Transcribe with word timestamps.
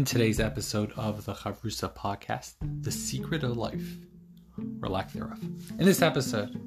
in 0.00 0.06
today's 0.06 0.40
episode 0.40 0.90
of 0.96 1.26
the 1.26 1.34
Chavrusa 1.34 1.94
podcast, 1.94 2.54
The 2.80 2.90
Secret 2.90 3.44
of 3.44 3.58
Life, 3.58 3.98
or 4.80 4.88
lack 4.88 5.12
thereof. 5.12 5.38
In 5.78 5.84
this 5.84 6.00
episode, 6.00 6.58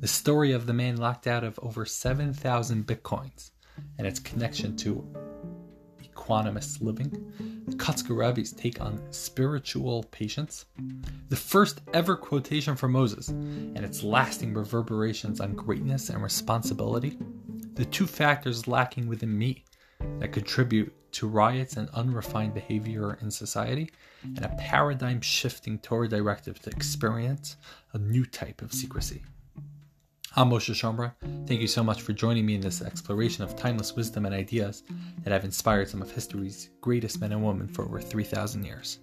the 0.00 0.08
story 0.08 0.52
of 0.52 0.64
the 0.64 0.72
man 0.72 0.96
locked 0.96 1.26
out 1.26 1.44
of 1.44 1.58
over 1.62 1.84
7,000 1.84 2.86
bitcoins 2.86 3.50
and 3.98 4.06
its 4.06 4.18
connection 4.18 4.74
to 4.78 5.06
equanimous 6.02 6.80
living, 6.80 7.10
the 7.66 8.14
Rebbe's 8.14 8.52
take 8.52 8.80
on 8.80 9.02
spiritual 9.10 10.04
patience, 10.04 10.64
the 11.28 11.36
first 11.36 11.82
ever 11.92 12.16
quotation 12.16 12.74
from 12.74 12.92
Moses 12.92 13.28
and 13.28 13.80
its 13.80 14.02
lasting 14.02 14.54
reverberations 14.54 15.42
on 15.42 15.52
greatness 15.52 16.08
and 16.08 16.22
responsibility, 16.22 17.18
the 17.74 17.84
two 17.84 18.06
factors 18.06 18.66
lacking 18.66 19.08
within 19.08 19.36
me 19.36 19.62
that 20.18 20.32
contribute 20.32 20.92
to 21.12 21.28
riots 21.28 21.76
and 21.76 21.88
unrefined 21.90 22.54
behavior 22.54 23.18
in 23.20 23.30
society, 23.30 23.90
and 24.22 24.44
a 24.44 24.56
paradigm 24.58 25.20
shifting 25.20 25.78
Torah 25.78 26.08
directive 26.08 26.58
to 26.60 26.70
experience 26.70 27.56
a 27.92 27.98
new 27.98 28.24
type 28.24 28.62
of 28.62 28.72
secrecy. 28.72 29.22
I'm 30.34 30.48
Moshe 30.48 30.72
Shomra. 30.72 31.12
Thank 31.46 31.60
you 31.60 31.66
so 31.66 31.84
much 31.84 32.00
for 32.00 32.14
joining 32.14 32.46
me 32.46 32.54
in 32.54 32.62
this 32.62 32.80
exploration 32.80 33.44
of 33.44 33.54
timeless 33.54 33.94
wisdom 33.94 34.24
and 34.24 34.34
ideas 34.34 34.82
that 35.24 35.30
have 35.30 35.44
inspired 35.44 35.90
some 35.90 36.00
of 36.00 36.10
history's 36.10 36.70
greatest 36.80 37.20
men 37.20 37.32
and 37.32 37.44
women 37.44 37.68
for 37.68 37.84
over 37.84 38.00
3,000 38.00 38.64
years. 38.64 38.98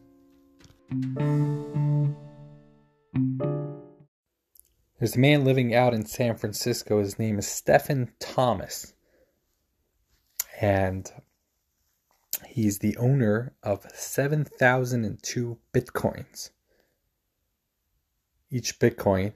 There's 4.97 5.15
a 5.15 5.19
man 5.19 5.45
living 5.45 5.75
out 5.75 5.93
in 5.93 6.03
San 6.03 6.35
Francisco. 6.35 6.99
His 6.99 7.19
name 7.19 7.37
is 7.37 7.47
Stephen 7.47 8.11
Thomas. 8.19 8.93
And 10.61 11.09
he's 12.45 12.79
the 12.79 12.97
owner 12.97 13.53
of 13.63 13.85
7,002 13.93 15.57
bitcoins. 15.73 16.49
Each 18.51 18.77
bitcoin 18.79 19.33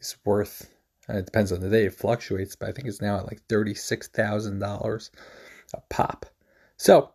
is 0.00 0.16
worth, 0.24 0.70
and 1.06 1.18
it 1.18 1.26
depends 1.26 1.52
on 1.52 1.60
the 1.60 1.68
day, 1.68 1.84
it 1.86 1.94
fluctuates, 1.94 2.56
but 2.56 2.68
I 2.68 2.72
think 2.72 2.88
it's 2.88 3.02
now 3.02 3.18
at 3.18 3.26
like 3.26 3.46
$36,000 3.48 5.10
a 5.74 5.80
pop. 5.88 6.26
So 6.76 7.10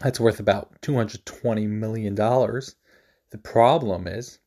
that's 0.00 0.18
worth 0.18 0.40
about 0.40 0.80
$220 0.82 1.68
million. 1.68 2.14
The 2.14 3.38
problem 3.42 4.06
is, 4.06 4.38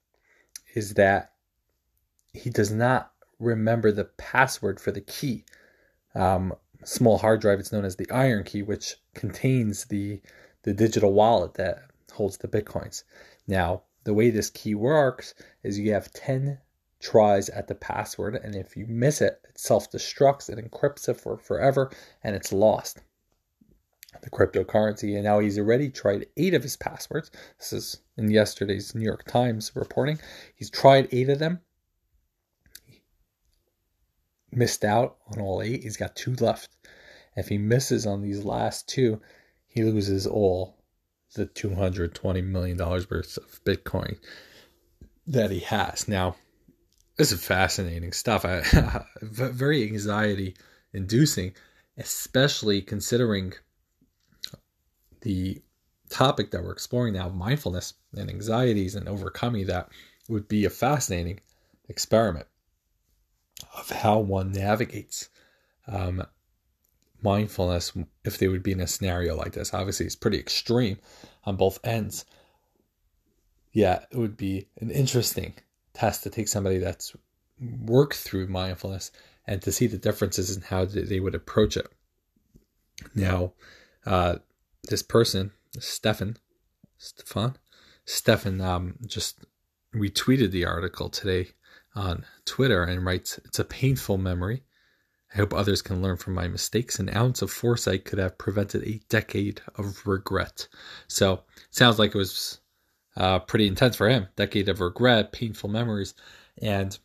is 0.76 0.96
that 0.96 1.34
he 2.34 2.50
does 2.50 2.72
not 2.72 3.12
remember 3.40 3.92
the 3.92 4.06
password 4.06 4.80
for 4.80 4.92
the 4.92 5.02
key. 5.02 5.46
Um, 6.16 6.54
small 6.88 7.18
hard 7.18 7.42
drive, 7.42 7.60
it's 7.60 7.72
known 7.72 7.86
as 7.86 7.96
the 7.96 8.06
IronKey, 8.08 8.66
which 8.66 8.96
contains 9.14 9.86
the 9.86 10.22
the 10.64 10.74
digital 10.74 11.12
wallet 11.12 11.56
that 11.56 11.84
holds 12.14 12.38
the 12.38 12.48
bitcoins. 12.48 13.04
Now, 13.48 13.84
the 14.06 14.14
way 14.14 14.30
this 14.30 14.50
key 14.50 14.76
works 14.76 15.34
is 15.62 15.78
you 15.78 15.94
have 15.94 16.14
10 16.14 16.60
tries 17.00 17.50
at 17.50 17.68
the 17.68 17.76
password, 17.76 18.36
and 18.36 18.56
if 18.56 18.78
you 18.78 18.86
miss 18.88 19.22
it, 19.22 19.42
it 19.48 19.60
self 19.60 19.92
destructs, 19.92 20.50
it 20.50 20.58
encrypts 20.58 21.10
it 21.10 21.20
for 21.20 21.38
forever, 21.38 21.92
and 22.24 22.36
it's 22.36 22.54
lost. 22.54 23.02
The 24.22 24.30
cryptocurrency, 24.30 25.16
and 25.16 25.24
now 25.24 25.40
he's 25.40 25.58
already 25.60 25.90
tried 25.90 26.28
eight 26.38 26.54
of 26.54 26.64
his 26.64 26.78
passwords. 26.78 27.32
This 27.58 27.74
is 27.74 28.02
in 28.16 28.30
yesterday's 28.30 28.96
New 28.96 29.04
York 29.04 29.26
Times 29.26 29.72
reporting. 29.76 30.20
He's 30.56 30.70
tried 30.70 31.10
eight 31.12 31.30
of 31.30 31.40
them, 31.40 31.60
missed 34.56 34.84
out 34.84 35.18
on 35.32 35.42
all 35.42 35.62
eight. 35.62 35.84
He's 35.84 35.98
got 35.98 36.16
two 36.16 36.34
left. 36.36 36.70
If 37.36 37.48
he 37.48 37.58
misses 37.58 38.06
on 38.06 38.22
these 38.22 38.44
last 38.44 38.88
two, 38.88 39.22
he 39.68 39.84
loses 39.84 40.28
all 40.28 40.78
the 41.36 41.48
$220 41.48 42.44
million 42.44 42.78
worth 42.78 43.38
of 43.38 43.64
Bitcoin 43.64 44.18
that 45.26 45.52
he 45.52 45.60
has. 45.62 46.08
Now, 46.08 46.36
this 47.18 47.32
is 47.32 47.44
fascinating 47.44 48.12
stuff. 48.12 48.46
Very 49.22 49.84
anxiety 49.84 50.56
inducing, 50.94 51.54
especially 51.98 52.82
considering 52.82 53.54
the 55.22 55.62
topic 56.10 56.52
that 56.52 56.64
we're 56.64 56.72
exploring 56.72 57.14
now 57.14 57.30
mindfulness 57.30 57.94
and 58.16 58.30
anxieties 58.30 58.94
and 58.94 59.08
overcoming 59.08 59.66
that 59.68 59.90
would 60.30 60.48
be 60.48 60.66
a 60.66 60.70
fascinating 60.70 61.40
experiment 61.90 62.46
of 63.78 63.90
how 63.90 64.20
one 64.20 64.52
navigates 64.52 65.30
um, 65.88 66.24
mindfulness 67.22 67.94
if 68.24 68.38
they 68.38 68.48
would 68.48 68.64
be 68.64 68.72
in 68.72 68.82
a 68.82 68.88
scenario 68.88 69.36
like 69.36 69.54
this. 69.54 69.74
Obviously, 69.74 70.06
it's 70.06 70.16
pretty 70.16 70.40
extreme 70.40 70.98
on 71.46 71.56
both 71.56 71.80
ends. 71.84 72.26
Yeah, 73.72 74.04
it 74.12 74.18
would 74.18 74.38
be 74.38 74.68
an 74.80 74.92
interesting 74.92 75.54
test 75.94 76.24
to 76.24 76.30
take 76.30 76.48
somebody 76.48 76.78
that's 76.78 77.16
worked 77.60 78.16
through 78.16 78.48
mindfulness 78.48 79.12
and 79.48 79.62
to 79.62 79.72
see 79.72 79.88
the 79.88 79.98
differences 79.98 80.56
in 80.56 80.62
how 80.64 80.86
they 80.86 81.20
would 81.20 81.36
approach 81.36 81.78
it. 81.78 81.88
Now, 83.16 83.54
uh, 84.06 84.38
this 84.90 85.02
person, 85.02 85.52
Stefan, 85.80 86.38
Stefan, 86.98 87.58
Stefan, 88.06 88.62
um, 88.62 88.96
just 89.06 89.44
retweeted 89.94 90.52
the 90.52 90.66
article 90.66 91.10
today 91.10 91.50
on 91.96 92.26
Twitter 92.46 92.84
and 92.84 93.06
writes, 93.06 93.40
It's 93.46 93.60
a 93.60 93.66
painful 93.66 94.18
memory. 94.18 94.64
I 95.34 95.38
hope 95.38 95.54
others 95.54 95.82
can 95.82 96.02
learn 96.02 96.18
from 96.18 96.34
my 96.34 96.48
mistakes. 96.48 97.00
An 97.00 97.16
ounce 97.16 97.42
of 97.42 97.52
foresight 97.52 98.06
could 98.06 98.20
have 98.20 98.38
prevented 98.38 98.84
a 98.84 99.02
decade 99.10 99.62
of 99.76 100.06
regret. 100.06 100.68
So, 101.08 101.44
sounds 101.72 101.98
like 101.98 102.14
it 102.14 102.18
was 102.18 102.60
uh, 103.18 103.40
pretty 103.40 103.68
intense 103.68 103.96
for 103.96 104.10
him. 104.10 104.28
Decade 104.36 104.70
of 104.70 104.80
regret, 104.80 105.32
painful 105.32 105.70
memories. 105.70 106.14
And 106.62 106.98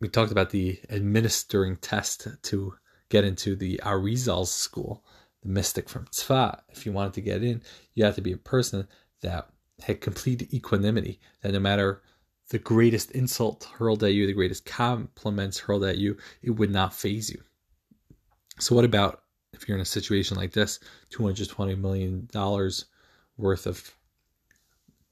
we 0.00 0.08
talked 0.08 0.32
about 0.32 0.50
the 0.50 0.80
administering 0.90 1.76
test 1.76 2.26
to 2.42 2.74
get 3.08 3.24
into 3.24 3.54
the 3.54 3.80
Arizal 3.84 4.46
school, 4.46 5.04
the 5.42 5.48
mystic 5.48 5.88
from 5.88 6.06
Tzfat. 6.06 6.60
If 6.70 6.86
you 6.86 6.92
wanted 6.92 7.14
to 7.14 7.20
get 7.20 7.42
in, 7.42 7.62
you 7.94 8.04
had 8.04 8.14
to 8.16 8.20
be 8.20 8.32
a 8.32 8.38
person 8.38 8.88
that 9.20 9.48
had 9.82 10.00
complete 10.00 10.52
equanimity, 10.52 11.20
that 11.42 11.52
no 11.52 11.60
matter 11.60 12.02
the 12.50 12.58
greatest 12.58 13.12
insult 13.12 13.68
hurled 13.78 14.04
at 14.04 14.12
you, 14.12 14.26
the 14.26 14.32
greatest 14.32 14.66
compliments 14.66 15.58
hurled 15.58 15.84
at 15.84 15.98
you, 15.98 16.16
it 16.42 16.50
would 16.50 16.70
not 16.70 16.94
phase 16.94 17.30
you. 17.30 17.40
So, 18.58 18.74
what 18.74 18.84
about 18.84 19.22
if 19.52 19.68
you're 19.68 19.76
in 19.76 19.82
a 19.82 19.86
situation 19.86 20.36
like 20.36 20.52
this, 20.52 20.80
$220 21.12 21.78
million 21.78 22.28
worth 23.36 23.66
of 23.66 23.94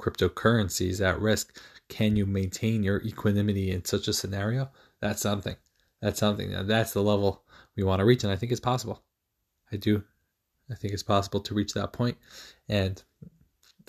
cryptocurrencies 0.01 1.01
at 1.01 1.21
risk? 1.21 1.61
Can 1.89 2.17
you 2.17 2.27
maintain 2.27 2.83
your 2.83 3.01
equanimity 3.03 3.71
in 3.71 3.85
such 3.85 4.09
a 4.09 4.13
scenario? 4.13 4.71
That's 5.01 5.23
something. 5.23 5.57
That's 6.03 6.19
something. 6.19 6.51
Now, 6.53 6.65
that's 6.65 6.93
the 6.93 7.03
level 7.03 7.45
we 7.77 7.85
want 7.85 8.01
to 8.01 8.05
reach, 8.05 8.25
and 8.25 8.33
I 8.33 8.37
think 8.37 8.53
it's 8.53 8.61
possible. 8.61 9.03
I 9.73 9.77
do. 9.77 10.03
I 10.71 10.75
think 10.75 10.93
it's 10.93 11.03
possible 11.03 11.41
to 11.41 11.55
reach 11.55 11.73
that 11.75 11.93
point, 11.93 12.19
and 12.69 13.03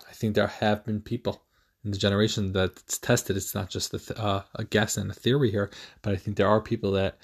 I 0.07 0.13
think 0.13 0.35
there 0.35 0.47
have 0.47 0.85
been 0.85 1.01
people 1.01 1.43
in 1.83 1.91
the 1.91 1.97
generation 1.97 2.51
that's 2.51 2.97
tested. 2.97 3.37
It's 3.37 3.55
not 3.55 3.69
just 3.69 3.93
a, 3.93 4.21
uh, 4.21 4.43
a 4.55 4.63
guess 4.63 4.97
and 4.97 5.09
a 5.11 5.13
theory 5.13 5.51
here, 5.51 5.69
but 6.01 6.13
I 6.13 6.17
think 6.17 6.37
there 6.37 6.47
are 6.47 6.61
people 6.61 6.91
that 6.93 7.19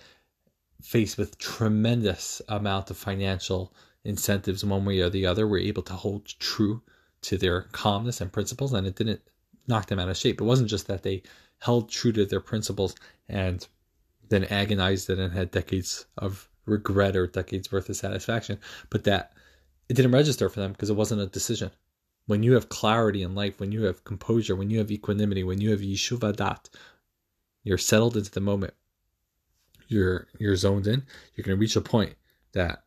faced 0.81 1.17
with 1.17 1.37
tremendous 1.37 2.41
amount 2.47 2.89
of 2.89 2.97
financial 2.97 3.73
incentives 4.03 4.63
one 4.63 4.85
way 4.85 4.99
or 4.99 5.09
the 5.09 5.25
other 5.25 5.47
were 5.47 5.57
able 5.57 5.81
to 5.83 5.93
hold 5.93 6.25
true 6.25 6.81
to 7.21 7.37
their 7.37 7.63
calmness 7.71 8.21
and 8.21 8.31
principles 8.31 8.71
and 8.71 8.85
it 8.85 8.95
didn't 8.95 9.21
knock 9.67 9.87
them 9.87 9.99
out 9.99 10.09
of 10.09 10.17
shape. 10.17 10.39
It 10.39 10.45
wasn't 10.45 10.69
just 10.69 10.87
that 10.87 11.03
they 11.03 11.23
held 11.59 11.89
true 11.89 12.11
to 12.11 12.25
their 12.25 12.39
principles 12.39 12.95
and 13.27 13.67
then 14.29 14.43
agonized 14.45 15.09
it 15.09 15.17
and 15.19 15.33
had 15.33 15.51
decades 15.51 16.05
of 16.17 16.49
regret 16.65 17.15
or 17.15 17.27
decades 17.27 17.71
worth 17.71 17.89
of 17.89 17.95
satisfaction, 17.95 18.59
but 18.89 19.03
that 19.05 19.33
it 19.89 19.95
didn't 19.95 20.11
register 20.11 20.49
for 20.49 20.59
them 20.59 20.71
because 20.71 20.89
it 20.89 20.95
wasn't 20.95 21.21
a 21.21 21.27
decision 21.27 21.71
when 22.27 22.43
you 22.43 22.53
have 22.53 22.69
clarity 22.69 23.21
in 23.21 23.35
life, 23.35 23.59
when 23.59 23.71
you 23.71 23.83
have 23.83 24.03
composure, 24.03 24.55
when 24.55 24.69
you 24.69 24.79
have 24.79 24.91
equanimity, 24.91 25.43
when 25.43 25.61
you 25.61 25.71
have 25.71 25.81
yeshuva 25.81 26.35
dat, 26.35 26.69
you're 27.63 27.77
settled 27.77 28.17
into 28.17 28.31
the 28.31 28.41
moment. 28.41 28.73
You're 29.87 30.27
you're 30.39 30.55
zoned 30.55 30.87
in. 30.87 31.03
You're 31.35 31.43
going 31.43 31.55
to 31.55 31.59
reach 31.59 31.75
a 31.75 31.81
point 31.81 32.15
that 32.53 32.83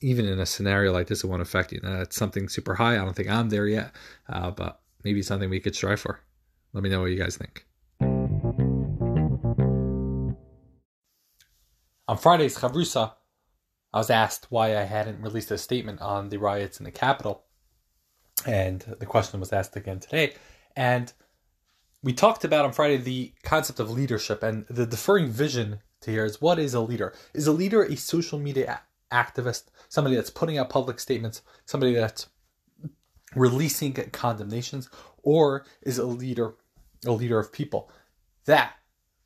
even 0.00 0.26
in 0.26 0.40
a 0.40 0.46
scenario 0.46 0.92
like 0.92 1.06
this, 1.06 1.22
it 1.22 1.28
won't 1.28 1.42
affect 1.42 1.72
you. 1.72 1.80
Now, 1.82 1.98
that's 1.98 2.16
something 2.16 2.48
super 2.48 2.74
high. 2.74 2.94
I 2.94 3.04
don't 3.04 3.14
think 3.14 3.28
I'm 3.28 3.50
there 3.50 3.68
yet, 3.68 3.94
uh, 4.28 4.50
but 4.50 4.80
maybe 5.04 5.22
something 5.22 5.48
we 5.48 5.60
could 5.60 5.76
strive 5.76 6.00
for. 6.00 6.18
Let 6.72 6.82
me 6.82 6.90
know 6.90 7.02
what 7.02 7.12
you 7.12 7.18
guys 7.18 7.36
think. 7.36 7.64
On 12.08 12.18
Friday's 12.18 12.58
Chavrusa, 12.58 13.12
I 13.92 13.98
was 13.98 14.10
asked 14.10 14.48
why 14.50 14.76
I 14.76 14.82
hadn't 14.82 15.22
released 15.22 15.52
a 15.52 15.58
statement 15.58 16.00
on 16.00 16.30
the 16.30 16.38
riots 16.38 16.80
in 16.80 16.84
the 16.84 16.90
capital 16.90 17.44
and 18.46 18.80
the 18.98 19.06
question 19.06 19.40
was 19.40 19.52
asked 19.52 19.76
again 19.76 20.00
today. 20.00 20.34
And 20.76 21.12
we 22.02 22.12
talked 22.12 22.44
about 22.44 22.64
on 22.64 22.72
Friday 22.72 22.96
the 22.96 23.32
concept 23.42 23.78
of 23.78 23.90
leadership 23.90 24.42
and 24.42 24.66
the 24.68 24.86
deferring 24.86 25.28
vision 25.28 25.80
to 26.00 26.10
here 26.10 26.24
is 26.24 26.40
what 26.40 26.58
is 26.58 26.74
a 26.74 26.80
leader? 26.80 27.14
Is 27.32 27.46
a 27.46 27.52
leader 27.52 27.82
a 27.82 27.96
social 27.96 28.38
media 28.38 28.80
activist, 29.12 29.64
somebody 29.88 30.16
that's 30.16 30.30
putting 30.30 30.58
out 30.58 30.70
public 30.70 30.98
statements, 30.98 31.42
somebody 31.64 31.94
that's 31.94 32.28
releasing 33.34 33.92
condemnations, 33.92 34.88
or 35.22 35.64
is 35.82 35.98
a 35.98 36.06
leader, 36.06 36.54
a 37.06 37.12
leader 37.12 37.38
of 37.38 37.52
people. 37.52 37.90
That 38.46 38.74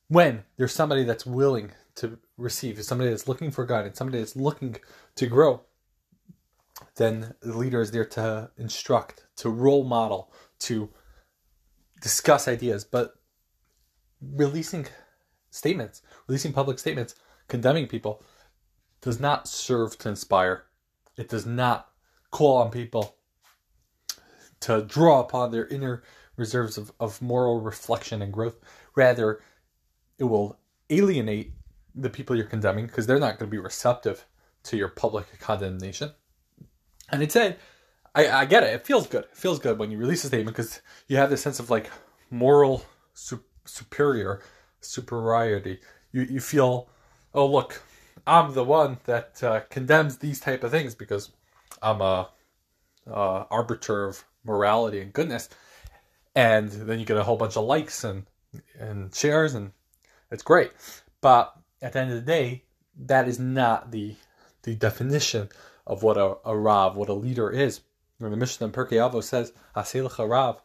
when 0.08 0.44
there's 0.56 0.74
somebody 0.74 1.04
that's 1.04 1.24
willing 1.26 1.72
to 1.96 2.18
receive, 2.36 2.82
somebody 2.84 3.10
that's 3.10 3.28
looking 3.28 3.50
for 3.50 3.64
guidance, 3.64 3.98
somebody 3.98 4.18
that's 4.18 4.36
looking 4.36 4.76
to 5.16 5.26
grow, 5.26 5.62
then 6.96 7.34
the 7.40 7.56
leader 7.56 7.80
is 7.80 7.90
there 7.90 8.04
to 8.04 8.50
instruct, 8.56 9.26
to 9.36 9.48
role 9.48 9.84
model, 9.84 10.32
to 10.60 10.90
discuss 12.00 12.48
ideas. 12.48 12.84
But 12.84 13.14
releasing 14.20 14.86
statements, 15.50 16.02
releasing 16.26 16.52
public 16.52 16.78
statements, 16.78 17.14
condemning 17.48 17.86
people, 17.86 18.22
does 19.00 19.20
not 19.20 19.48
serve 19.48 19.98
to 19.98 20.08
inspire. 20.08 20.64
It 21.16 21.28
does 21.28 21.46
not 21.46 21.88
call 22.30 22.58
on 22.58 22.70
people 22.70 23.16
to 24.60 24.82
draw 24.82 25.20
upon 25.20 25.50
their 25.50 25.66
inner 25.68 26.02
reserves 26.36 26.76
of, 26.76 26.92
of 27.00 27.22
moral 27.22 27.60
reflection 27.60 28.20
and 28.22 28.32
growth. 28.32 28.58
Rather, 28.94 29.40
it 30.18 30.24
will 30.24 30.58
alienate 30.90 31.52
the 31.94 32.10
people 32.10 32.36
you're 32.36 32.44
condemning 32.44 32.86
because 32.86 33.06
they're 33.06 33.18
not 33.18 33.38
going 33.38 33.50
to 33.50 33.54
be 33.54 33.58
receptive 33.58 34.26
to 34.64 34.76
your 34.76 34.88
public 34.88 35.38
condemnation. 35.40 36.10
And 37.08 37.30
said, 37.30 37.58
I, 38.14 38.28
I 38.28 38.44
get 38.46 38.62
it. 38.62 38.74
It 38.74 38.86
feels 38.86 39.06
good. 39.06 39.24
It 39.24 39.36
feels 39.36 39.58
good 39.58 39.78
when 39.78 39.90
you 39.90 39.98
release 39.98 40.24
a 40.24 40.28
statement 40.28 40.56
because 40.56 40.80
you 41.06 41.18
have 41.18 41.30
this 41.30 41.42
sense 41.42 41.60
of 41.60 41.70
like 41.70 41.90
moral 42.30 42.84
su- 43.12 43.44
superior 43.64 44.42
superiority. 44.80 45.80
You 46.12 46.22
you 46.22 46.40
feel, 46.40 46.88
oh 47.34 47.46
look, 47.46 47.82
I'm 48.26 48.54
the 48.54 48.64
one 48.64 48.98
that 49.04 49.42
uh, 49.42 49.60
condemns 49.70 50.18
these 50.18 50.40
type 50.40 50.64
of 50.64 50.70
things 50.70 50.94
because 50.94 51.30
I'm 51.82 52.00
a, 52.00 52.30
a 53.06 53.46
arbiter 53.50 54.04
of 54.04 54.24
morality 54.44 55.00
and 55.00 55.12
goodness, 55.12 55.48
and 56.34 56.70
then 56.70 56.98
you 56.98 57.04
get 57.04 57.18
a 57.18 57.22
whole 57.22 57.36
bunch 57.36 57.56
of 57.56 57.64
likes 57.64 58.02
and 58.02 58.26
and 58.78 59.14
shares 59.14 59.54
and 59.54 59.72
it's 60.30 60.42
great. 60.42 60.72
But 61.20 61.54
at 61.82 61.92
the 61.92 62.00
end 62.00 62.10
of 62.10 62.16
the 62.16 62.22
day, 62.22 62.64
that 62.98 63.28
is 63.28 63.38
not 63.38 63.90
the 63.90 64.14
the 64.62 64.74
definition 64.74 65.50
of 65.86 66.02
what 66.02 66.16
a, 66.16 66.36
a 66.44 66.56
Rav, 66.56 66.96
what 66.96 67.08
a 67.08 67.14
leader 67.14 67.50
is. 67.50 67.80
When 68.18 68.30
the 68.30 68.36
Mishnah 68.36 68.66
in 68.66 68.72
Pirkei 68.72 68.92
Avos 68.92 69.24
says, 69.24 69.52
Aselach 69.76 70.28
Rav, 70.28 70.62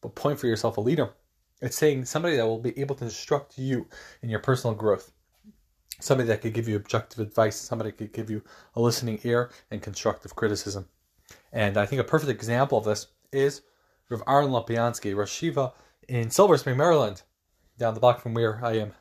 but 0.00 0.14
point 0.14 0.38
for 0.38 0.46
yourself 0.46 0.76
a 0.76 0.80
leader. 0.80 1.10
It's 1.60 1.76
saying 1.76 2.04
somebody 2.04 2.36
that 2.36 2.46
will 2.46 2.58
be 2.58 2.78
able 2.78 2.94
to 2.96 3.04
instruct 3.04 3.58
you 3.58 3.86
in 4.22 4.28
your 4.28 4.40
personal 4.40 4.74
growth. 4.74 5.12
Somebody 6.00 6.28
that 6.28 6.42
could 6.42 6.52
give 6.52 6.68
you 6.68 6.76
objective 6.76 7.20
advice, 7.20 7.56
somebody 7.56 7.92
could 7.92 8.12
give 8.12 8.30
you 8.30 8.42
a 8.74 8.80
listening 8.80 9.18
ear 9.24 9.50
and 9.70 9.82
constructive 9.82 10.36
criticism. 10.36 10.88
And 11.52 11.76
I 11.76 11.86
think 11.86 12.00
a 12.00 12.04
perfect 12.04 12.30
example 12.30 12.78
of 12.78 12.84
this 12.84 13.06
is 13.32 13.62
Rav 14.10 14.22
Aaron 14.28 14.50
Lopiansky, 14.50 15.16
Rosh 15.16 15.42
Yeshiva 15.42 15.72
in 16.08 16.30
Silver 16.30 16.56
Spring, 16.56 16.76
Maryland, 16.76 17.22
down 17.78 17.94
the 17.94 18.00
block 18.00 18.20
from 18.20 18.34
where 18.34 18.64
I 18.64 18.74
am 18.74 18.92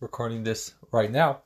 recording 0.00 0.44
this 0.44 0.74
right 0.90 1.10
now. 1.10 1.42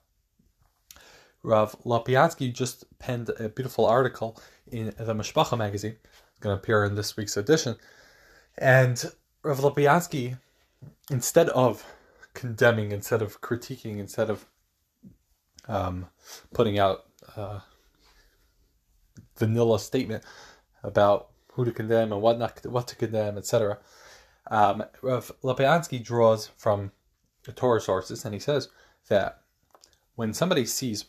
Rav 1.42 1.74
Lopiansky 1.84 2.52
just 2.52 2.84
penned 2.98 3.30
a 3.38 3.48
beautiful 3.48 3.86
article 3.86 4.40
in 4.70 4.86
the 4.98 5.14
Mishpacha 5.14 5.58
magazine. 5.58 5.96
It's 6.04 6.38
going 6.40 6.56
to 6.56 6.60
appear 6.60 6.84
in 6.84 6.94
this 6.94 7.16
week's 7.16 7.36
edition. 7.36 7.76
And 8.58 9.04
Rav 9.42 9.58
Lopiansky, 9.58 10.38
instead 11.10 11.48
of 11.50 11.84
condemning, 12.34 12.92
instead 12.92 13.22
of 13.22 13.40
critiquing, 13.40 13.98
instead 13.98 14.30
of 14.30 14.46
um, 15.68 16.06
putting 16.54 16.78
out 16.78 17.06
uh, 17.36 17.60
vanilla 19.36 19.78
statement 19.78 20.24
about 20.82 21.28
who 21.52 21.64
to 21.64 21.72
condemn 21.72 22.12
and 22.12 22.22
what 22.22 22.38
not 22.38 22.64
what 22.66 22.88
to 22.88 22.96
condemn, 22.96 23.36
etc. 23.36 23.78
Um, 24.50 24.84
Rav 25.02 25.32
Lopiansky 25.42 26.02
draws 26.02 26.48
from 26.56 26.92
Torah 27.54 27.80
sources, 27.80 28.24
and 28.24 28.32
he 28.32 28.40
says 28.40 28.68
that 29.08 29.42
when 30.14 30.32
somebody 30.32 30.64
sees 30.66 31.06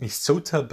a 0.00 0.04
sota 0.04 0.66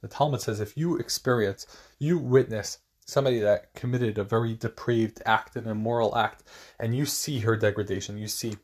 the 0.00 0.08
Talmud 0.08 0.40
says 0.40 0.60
if 0.60 0.76
you 0.76 0.96
experience, 0.96 1.66
you 1.98 2.18
witness 2.18 2.78
somebody 3.04 3.38
that 3.40 3.72
committed 3.74 4.18
a 4.18 4.24
very 4.24 4.54
depraved 4.54 5.22
act, 5.24 5.56
an 5.56 5.66
immoral 5.66 6.16
act, 6.16 6.42
and 6.78 6.96
you 6.96 7.06
see 7.06 7.40
her 7.40 7.56
degradation, 7.56 8.18
you 8.18 8.28
see 8.28 8.56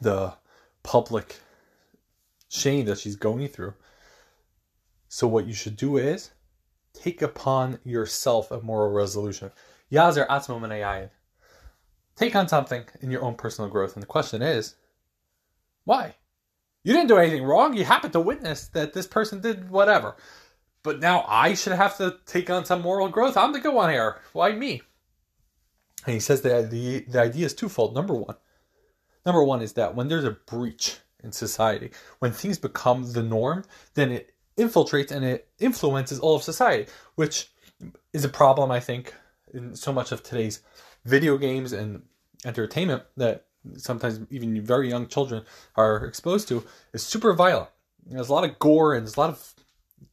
the 0.00 0.34
public 0.82 1.40
shame 2.48 2.86
that 2.86 2.98
she's 2.98 3.16
going 3.16 3.48
through. 3.48 3.74
So 5.08 5.26
what 5.26 5.46
you 5.46 5.54
should 5.54 5.76
do 5.76 5.96
is 5.96 6.30
take 6.92 7.22
upon 7.22 7.78
yourself 7.84 8.50
a 8.50 8.60
moral 8.60 8.90
resolution. 8.90 9.52
Yazir 9.92 10.26
atzmo 10.28 11.10
Take 12.16 12.34
on 12.34 12.48
something 12.48 12.84
in 13.02 13.10
your 13.10 13.22
own 13.22 13.34
personal 13.34 13.70
growth. 13.70 13.94
And 13.94 14.02
the 14.02 14.06
question 14.06 14.40
is, 14.40 14.74
why? 15.84 16.14
You 16.86 16.92
didn't 16.92 17.08
do 17.08 17.16
anything 17.16 17.42
wrong. 17.42 17.74
You 17.74 17.84
happened 17.84 18.12
to 18.12 18.20
witness 18.20 18.68
that 18.68 18.92
this 18.92 19.08
person 19.08 19.40
did 19.40 19.70
whatever. 19.70 20.14
But 20.84 21.00
now 21.00 21.24
I 21.26 21.54
should 21.54 21.72
have 21.72 21.96
to 21.96 22.18
take 22.26 22.48
on 22.48 22.64
some 22.64 22.80
moral 22.80 23.08
growth. 23.08 23.36
I'm 23.36 23.52
the 23.52 23.58
good 23.58 23.74
one 23.74 23.90
here. 23.90 24.20
Why 24.32 24.52
me? 24.52 24.82
And 26.04 26.14
he 26.14 26.20
says 26.20 26.42
that 26.42 26.70
the, 26.70 27.00
the 27.00 27.20
idea 27.20 27.46
is 27.46 27.54
twofold. 27.54 27.92
Number 27.92 28.14
one, 28.14 28.36
number 29.26 29.42
one 29.42 29.62
is 29.62 29.72
that 29.72 29.96
when 29.96 30.06
there's 30.06 30.22
a 30.22 30.36
breach 30.46 30.98
in 31.24 31.32
society, 31.32 31.90
when 32.20 32.30
things 32.30 32.56
become 32.56 33.12
the 33.14 33.22
norm, 33.24 33.64
then 33.94 34.12
it 34.12 34.32
infiltrates 34.56 35.10
and 35.10 35.24
it 35.24 35.48
influences 35.58 36.20
all 36.20 36.36
of 36.36 36.44
society, 36.44 36.88
which 37.16 37.50
is 38.12 38.24
a 38.24 38.28
problem, 38.28 38.70
I 38.70 38.78
think, 38.78 39.12
in 39.52 39.74
so 39.74 39.92
much 39.92 40.12
of 40.12 40.22
today's 40.22 40.60
video 41.04 41.36
games 41.36 41.72
and 41.72 42.04
entertainment 42.44 43.02
that 43.16 43.45
sometimes 43.76 44.20
even 44.30 44.60
very 44.62 44.88
young 44.88 45.06
children 45.08 45.44
are 45.76 46.04
exposed 46.04 46.48
to 46.48 46.64
is 46.92 47.02
super 47.02 47.32
violent. 47.32 47.70
There's 48.06 48.28
a 48.28 48.32
lot 48.32 48.44
of 48.44 48.58
gore 48.58 48.94
and 48.94 49.06
there's 49.06 49.16
a 49.16 49.20
lot 49.20 49.30
of 49.30 49.54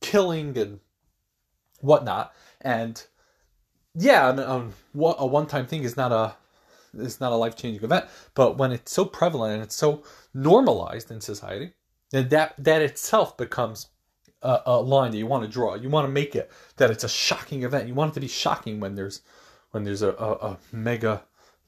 killing 0.02 0.58
and 0.58 0.80
whatnot. 1.80 2.34
And 2.62 3.04
yeah, 3.96 4.28
um, 4.28 4.74
a 4.96 5.26
one-time 5.26 5.68
thing 5.68 5.84
is 5.84 5.98
not 5.98 6.12
a 6.12 6.36
is 6.96 7.20
not 7.20 7.32
a 7.32 7.36
life-changing 7.36 7.84
event. 7.84 8.06
But 8.36 8.58
when 8.58 8.72
it's 8.72 8.92
so 8.92 9.06
prevalent 9.06 9.56
and 9.56 9.64
it's 9.64 9.76
so 9.76 10.04
normalized 10.34 11.12
in 11.12 11.22
society, 11.22 11.74
then 12.12 12.30
that 12.30 12.56
that 12.58 12.82
itself 12.82 13.38
becomes 13.38 13.88
a, 14.42 14.62
a 14.66 14.82
line 14.82 15.12
that 15.12 15.18
you 15.18 15.28
want 15.28 15.44
to 15.44 15.50
draw. 15.50 15.76
You 15.76 15.90
want 15.90 16.08
to 16.08 16.12
make 16.12 16.36
it 16.36 16.52
that 16.78 16.92
it's 16.92 17.04
a 17.04 17.10
shocking 17.10 17.64
event. 17.64 17.88
You 17.88 17.94
want 17.94 18.12
it 18.12 18.14
to 18.16 18.20
be 18.20 18.28
shocking 18.28 18.80
when 18.80 18.96
there's 18.96 19.22
when 19.72 19.84
there's 19.84 20.02
a, 20.02 20.12
a, 20.12 20.32
a 20.34 20.58
mega 20.72 21.24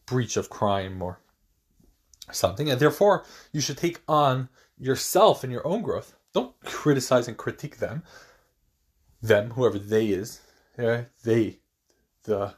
breach 0.06 0.38
of 0.38 0.50
crime 0.50 1.02
or 1.02 1.20
something, 2.32 2.70
and 2.70 2.80
therefore 2.80 3.26
you 3.52 3.62
should 3.62 3.78
take 3.78 4.02
on 4.08 4.50
yourself 4.78 5.44
and 5.44 5.52
your 5.52 5.66
own 5.66 5.82
growth. 5.82 6.16
Don't 6.34 6.60
criticize 6.64 7.28
and 7.28 7.38
critique 7.38 7.78
them 7.78 8.04
them, 9.28 9.52
whoever 9.52 9.80
they 9.80 10.08
is, 10.08 10.42
yeah, 10.78 11.04
they, 11.24 11.60
the 12.24 12.54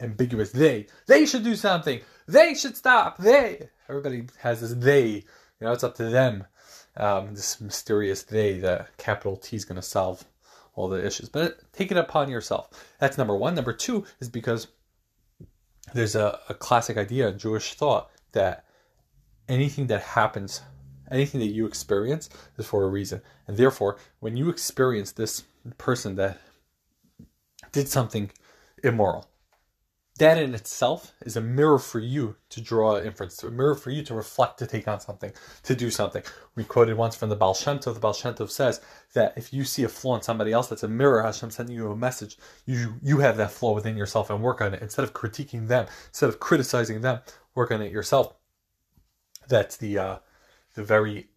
ambiguous 0.00 0.52
they, 0.52 0.86
they 1.06 1.26
should 1.26 1.44
do 1.44 1.54
something. 1.54 2.00
They 2.26 2.54
should 2.54 2.76
stop. 2.76 3.18
They. 3.18 3.68
Everybody 3.88 4.26
has 4.40 4.60
this 4.60 4.74
they. 4.74 5.06
You 5.06 5.24
know, 5.66 5.72
it's 5.72 5.84
up 5.84 5.94
to 5.96 6.04
them. 6.04 6.46
Um, 6.96 7.34
this 7.34 7.60
mysterious 7.60 8.24
they 8.24 8.58
that 8.58 8.96
capital 8.96 9.36
T 9.36 9.56
is 9.56 9.64
going 9.64 9.76
to 9.76 9.82
solve 9.82 10.24
all 10.74 10.88
the 10.88 11.04
issues. 11.04 11.28
But 11.28 11.60
take 11.72 11.90
it 11.90 11.96
upon 11.96 12.28
yourself. 12.28 12.68
That's 12.98 13.18
number 13.18 13.36
one. 13.36 13.54
Number 13.54 13.72
two 13.72 14.04
is 14.20 14.28
because 14.28 14.68
there's 15.94 16.16
a, 16.16 16.38
a 16.48 16.54
classic 16.54 16.96
idea 16.96 17.28
in 17.28 17.38
Jewish 17.38 17.74
thought 17.74 18.10
that 18.32 18.64
anything 19.48 19.86
that 19.88 20.02
happens, 20.02 20.62
anything 21.10 21.40
that 21.40 21.46
you 21.46 21.66
experience 21.66 22.28
is 22.56 22.66
for 22.66 22.84
a 22.84 22.88
reason. 22.88 23.22
And 23.46 23.56
therefore, 23.56 23.98
when 24.20 24.36
you 24.36 24.48
experience 24.48 25.12
this 25.12 25.44
person 25.76 26.16
that 26.16 26.38
did 27.72 27.88
something 27.88 28.30
immoral. 28.82 29.28
That 30.18 30.38
in 30.38 30.52
itself 30.52 31.12
is 31.24 31.36
a 31.36 31.40
mirror 31.40 31.78
for 31.78 32.00
you 32.00 32.34
to 32.48 32.60
draw 32.60 32.98
inference, 32.98 33.40
a 33.44 33.52
mirror 33.52 33.76
for 33.76 33.90
you 33.90 34.02
to 34.02 34.14
reflect, 34.14 34.58
to 34.58 34.66
take 34.66 34.88
on 34.88 34.98
something, 34.98 35.32
to 35.62 35.76
do 35.76 35.92
something. 35.92 36.24
We 36.56 36.64
quoted 36.64 36.96
once 36.96 37.14
from 37.14 37.28
the 37.28 37.36
Baal 37.36 37.54
Shem 37.54 37.78
Tov. 37.78 37.94
The 37.94 38.00
Baal 38.00 38.12
Shem 38.12 38.34
Tov 38.34 38.50
says 38.50 38.80
that 39.14 39.34
if 39.36 39.52
you 39.52 39.62
see 39.62 39.84
a 39.84 39.88
flaw 39.88 40.16
in 40.16 40.22
somebody 40.22 40.50
else, 40.52 40.68
that's 40.68 40.82
a 40.82 40.88
mirror. 40.88 41.22
Hashem 41.22 41.52
sending 41.52 41.76
you 41.76 41.92
a 41.92 41.96
message. 41.96 42.36
You 42.66 42.94
you 43.00 43.18
have 43.18 43.36
that 43.36 43.52
flaw 43.52 43.74
within 43.74 43.96
yourself 43.96 44.28
and 44.28 44.42
work 44.42 44.60
on 44.60 44.74
it 44.74 44.82
instead 44.82 45.04
of 45.04 45.12
critiquing 45.12 45.68
them, 45.68 45.86
instead 46.08 46.28
of 46.28 46.40
criticizing 46.40 47.00
them. 47.00 47.20
Work 47.54 47.70
on 47.70 47.80
it 47.80 47.92
yourself. 47.92 48.34
That's 49.48 49.76
the 49.76 49.98
uh, 49.98 50.18
the 50.74 50.84
very 50.84 51.28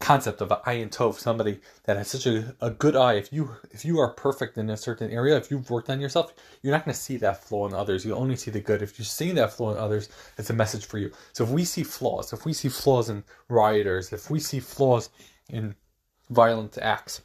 concept 0.00 0.40
of 0.42 0.50
ayin 0.66 0.90
tov, 0.90 1.14
somebody 1.14 1.60
that 1.84 1.96
has 1.96 2.08
such 2.08 2.26
a, 2.26 2.54
a 2.60 2.70
good 2.70 2.94
eye. 2.94 3.14
If 3.14 3.32
you 3.32 3.56
if 3.70 3.84
you 3.84 3.98
are 4.00 4.12
perfect 4.12 4.58
in 4.58 4.70
a 4.70 4.76
certain 4.76 5.10
area, 5.10 5.36
if 5.36 5.50
you've 5.50 5.70
worked 5.70 5.90
on 5.90 6.00
yourself, 6.00 6.34
you're 6.62 6.72
not 6.72 6.84
going 6.84 6.94
to 6.94 7.00
see 7.00 7.16
that 7.18 7.42
flaw 7.42 7.66
in 7.66 7.74
others. 7.74 8.04
You'll 8.04 8.18
only 8.18 8.36
see 8.36 8.50
the 8.50 8.60
good. 8.60 8.82
If 8.82 8.98
you're 8.98 9.06
seeing 9.06 9.34
that 9.36 9.52
flaw 9.52 9.72
in 9.72 9.78
others, 9.78 10.08
it's 10.38 10.50
a 10.50 10.54
message 10.54 10.86
for 10.86 10.98
you. 10.98 11.10
So 11.32 11.44
if 11.44 11.50
we 11.50 11.64
see 11.64 11.82
flaws, 11.82 12.32
if 12.32 12.44
we 12.44 12.52
see 12.52 12.68
flaws 12.68 13.08
in 13.08 13.24
rioters, 13.48 14.12
if 14.12 14.30
we 14.30 14.40
see 14.40 14.60
flaws 14.60 15.10
in 15.48 15.74
violent 16.30 16.78
acts. 16.78 17.22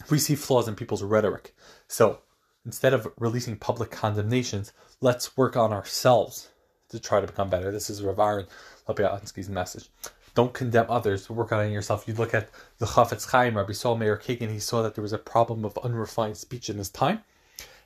if 0.00 0.10
We 0.10 0.18
see 0.18 0.34
flaws 0.34 0.68
in 0.68 0.74
people's 0.74 1.02
rhetoric. 1.02 1.54
So 1.88 2.20
instead 2.64 2.94
of 2.94 3.08
releasing 3.18 3.56
public 3.56 3.90
condemnations, 3.90 4.72
let's 5.00 5.36
work 5.36 5.56
on 5.56 5.72
ourselves 5.72 6.48
to 6.94 7.00
try 7.00 7.20
to 7.20 7.26
become 7.26 7.50
better. 7.50 7.70
This 7.70 7.90
is 7.90 8.02
Rav 8.02 8.18
Aaron 8.18 8.46
Lopiansky's 8.88 9.48
message. 9.48 9.88
Don't 10.34 10.52
condemn 10.52 10.86
others, 10.88 11.28
work 11.28 11.52
on 11.52 11.70
yourself. 11.70 12.08
You 12.08 12.14
look 12.14 12.34
at 12.34 12.50
the 12.78 12.86
Chafetz 12.86 13.28
Chaim, 13.30 13.56
Rabbi 13.56 13.72
Saul 13.72 13.96
Meir 13.96 14.16
Kagan, 14.16 14.50
he 14.50 14.58
saw 14.58 14.82
that 14.82 14.94
there 14.94 15.02
was 15.02 15.12
a 15.12 15.18
problem 15.18 15.64
of 15.64 15.78
unrefined 15.78 16.36
speech 16.36 16.68
in 16.68 16.78
his 16.78 16.90
time, 16.90 17.22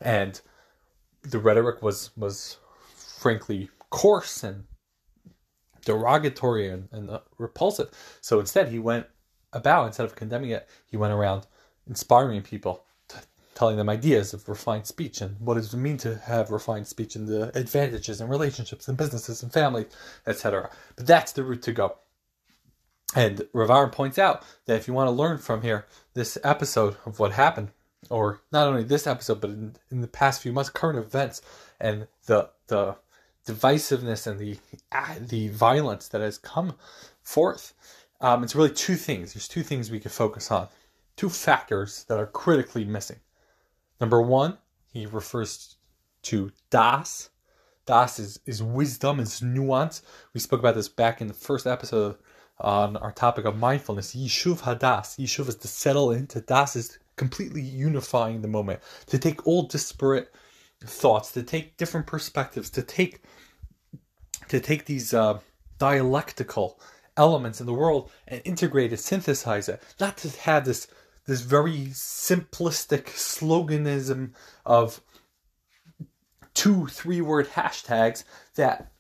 and 0.01 0.41
the 1.23 1.39
rhetoric 1.39 1.83
was 1.83 2.11
was 2.17 2.59
frankly 2.95 3.69
coarse 3.91 4.45
and 4.45 4.65
derogatory 5.85 6.69
and, 6.69 6.89
and 6.93 7.11
uh, 7.11 7.21
repulsive. 7.39 7.89
So 8.21 8.41
instead, 8.41 8.69
he 8.69 8.79
went 8.79 9.07
about, 9.53 9.87
instead 9.87 10.05
of 10.05 10.15
condemning 10.15 10.51
it, 10.51 10.69
he 10.87 10.97
went 10.97 11.13
around 11.13 11.47
inspiring 11.87 12.43
people, 12.43 12.85
telling 13.59 13.77
them 13.77 13.89
ideas 13.89 14.33
of 14.33 14.49
refined 14.49 14.87
speech 14.87 15.21
and 15.21 15.35
what 15.41 15.55
does 15.55 15.75
it 15.75 15.77
mean 15.77 15.97
to 15.97 16.15
have 16.19 16.53
refined 16.53 16.87
speech 16.87 17.17
and 17.17 17.27
the 17.27 17.51
advantages 17.59 18.21
and 18.21 18.31
relationships 18.31 18.87
and 18.87 18.97
businesses 18.97 19.43
and 19.43 19.53
families, 19.53 19.87
etc. 20.29 20.71
But 20.95 21.09
that's 21.09 21.33
the 21.33 21.43
route 21.43 21.63
to 21.63 21.73
go. 21.73 21.97
And 23.17 23.49
Rav 23.53 23.69
Aaron 23.69 23.91
points 23.91 24.17
out 24.17 24.45
that 24.67 24.77
if 24.77 24.87
you 24.87 24.95
want 24.95 25.09
to 25.09 25.11
learn 25.11 25.39
from 25.39 25.63
here, 25.63 25.87
this 26.15 26.39
episode 26.45 26.99
of 27.05 27.19
what 27.19 27.33
happened, 27.33 27.71
or 28.11 28.43
not 28.53 28.69
only 28.69 28.85
this 28.85 29.09
episode, 29.09 29.41
but 29.41 29.51
in, 29.51 29.75
in 29.91 30.03
the 30.03 30.07
past 30.07 30.41
few 30.41 30.53
months, 30.53 30.71
current 30.71 30.99
events 31.01 31.43
and 31.81 32.07
the 32.27 32.51
the 32.69 32.95
divisiveness 33.45 34.29
and 34.29 34.39
the 34.39 34.57
uh, 34.93 35.17
the 35.19 35.49
violence 35.49 36.07
that 36.07 36.21
has 36.21 36.39
come 36.39 36.75
forth, 37.25 37.75
um, 38.21 38.45
it's 38.45 38.55
really 38.55 38.71
two 38.71 38.95
things. 38.95 39.35
There's 39.35 39.49
two 39.49 39.65
things 39.65 39.91
we 39.91 39.99
could 39.99 40.13
focus 40.13 40.53
on, 40.53 40.69
two 41.17 41.29
factors 41.29 42.05
that 42.05 42.21
are 42.21 42.27
critically 42.27 42.85
missing. 42.85 43.19
Number 44.01 44.23
one, 44.23 44.59
he 44.93 45.07
refers 45.07 45.77
to 46.23 46.51
das. 46.71 47.31
Das 47.87 48.19
is, 48.19 48.41
is 48.47 48.63
wisdom, 48.63 49.19
is 49.19 49.43
nuance. 49.43 50.03
We 50.35 50.41
spoke 50.41 50.61
about 50.61 50.75
this 50.75 50.89
back 50.89 51.21
in 51.21 51.27
the 51.27 51.35
first 51.35 51.67
episode 51.67 52.17
on 52.61 52.97
our 52.97 53.13
topic 53.13 53.45
of 53.45 53.57
mindfulness. 53.57 54.15
Yishuv 54.15 54.61
hadas. 54.61 55.19
Yishuv 55.19 55.49
is 55.49 55.57
to 55.57 55.69
settle 55.69 56.11
into. 56.11 56.41
Das 56.41 56.77
is 56.77 56.99
completely 57.17 57.63
unifying 57.63 58.43
the 58.43 58.49
moment. 58.49 58.81
To 59.07 59.19
take 59.19 59.47
all 59.47 59.63
disparate 59.63 60.33
thoughts, 60.85 61.33
to 61.33 61.43
take 61.43 61.77
different 61.77 62.07
perspectives, 62.07 62.71
to 62.71 62.83
take 62.83 63.23
to 64.49 64.61
take 64.61 64.87
these 64.87 65.13
uh, 65.13 65.39
dialectical 65.79 66.81
elements 67.17 67.61
in 67.61 67.67
the 67.67 67.75
world 67.75 68.11
and 68.29 68.41
integrate 68.45 68.93
it, 68.93 68.99
synthesize 68.99 69.69
it. 69.69 69.83
Not 70.01 70.17
to 70.19 70.31
have 70.41 70.65
this 70.65 70.87
this 71.29 71.43
very 71.43 71.89
simplistic 71.89 73.05
sloganism 73.11 74.31
of 74.65 75.03
two, 76.55 76.87
three 76.87 77.21
word 77.21 77.47
hashtags 77.49 78.25
that 78.55 78.91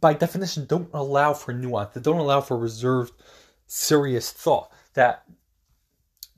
by 0.00 0.14
definition 0.14 0.64
don't 0.64 0.88
allow 0.94 1.34
for 1.34 1.52
nuance, 1.52 1.92
that 1.92 2.04
don't 2.04 2.20
allow 2.20 2.40
for 2.40 2.56
reserved, 2.56 3.12
serious 3.66 4.30
thought, 4.30 4.70
that 4.94 5.24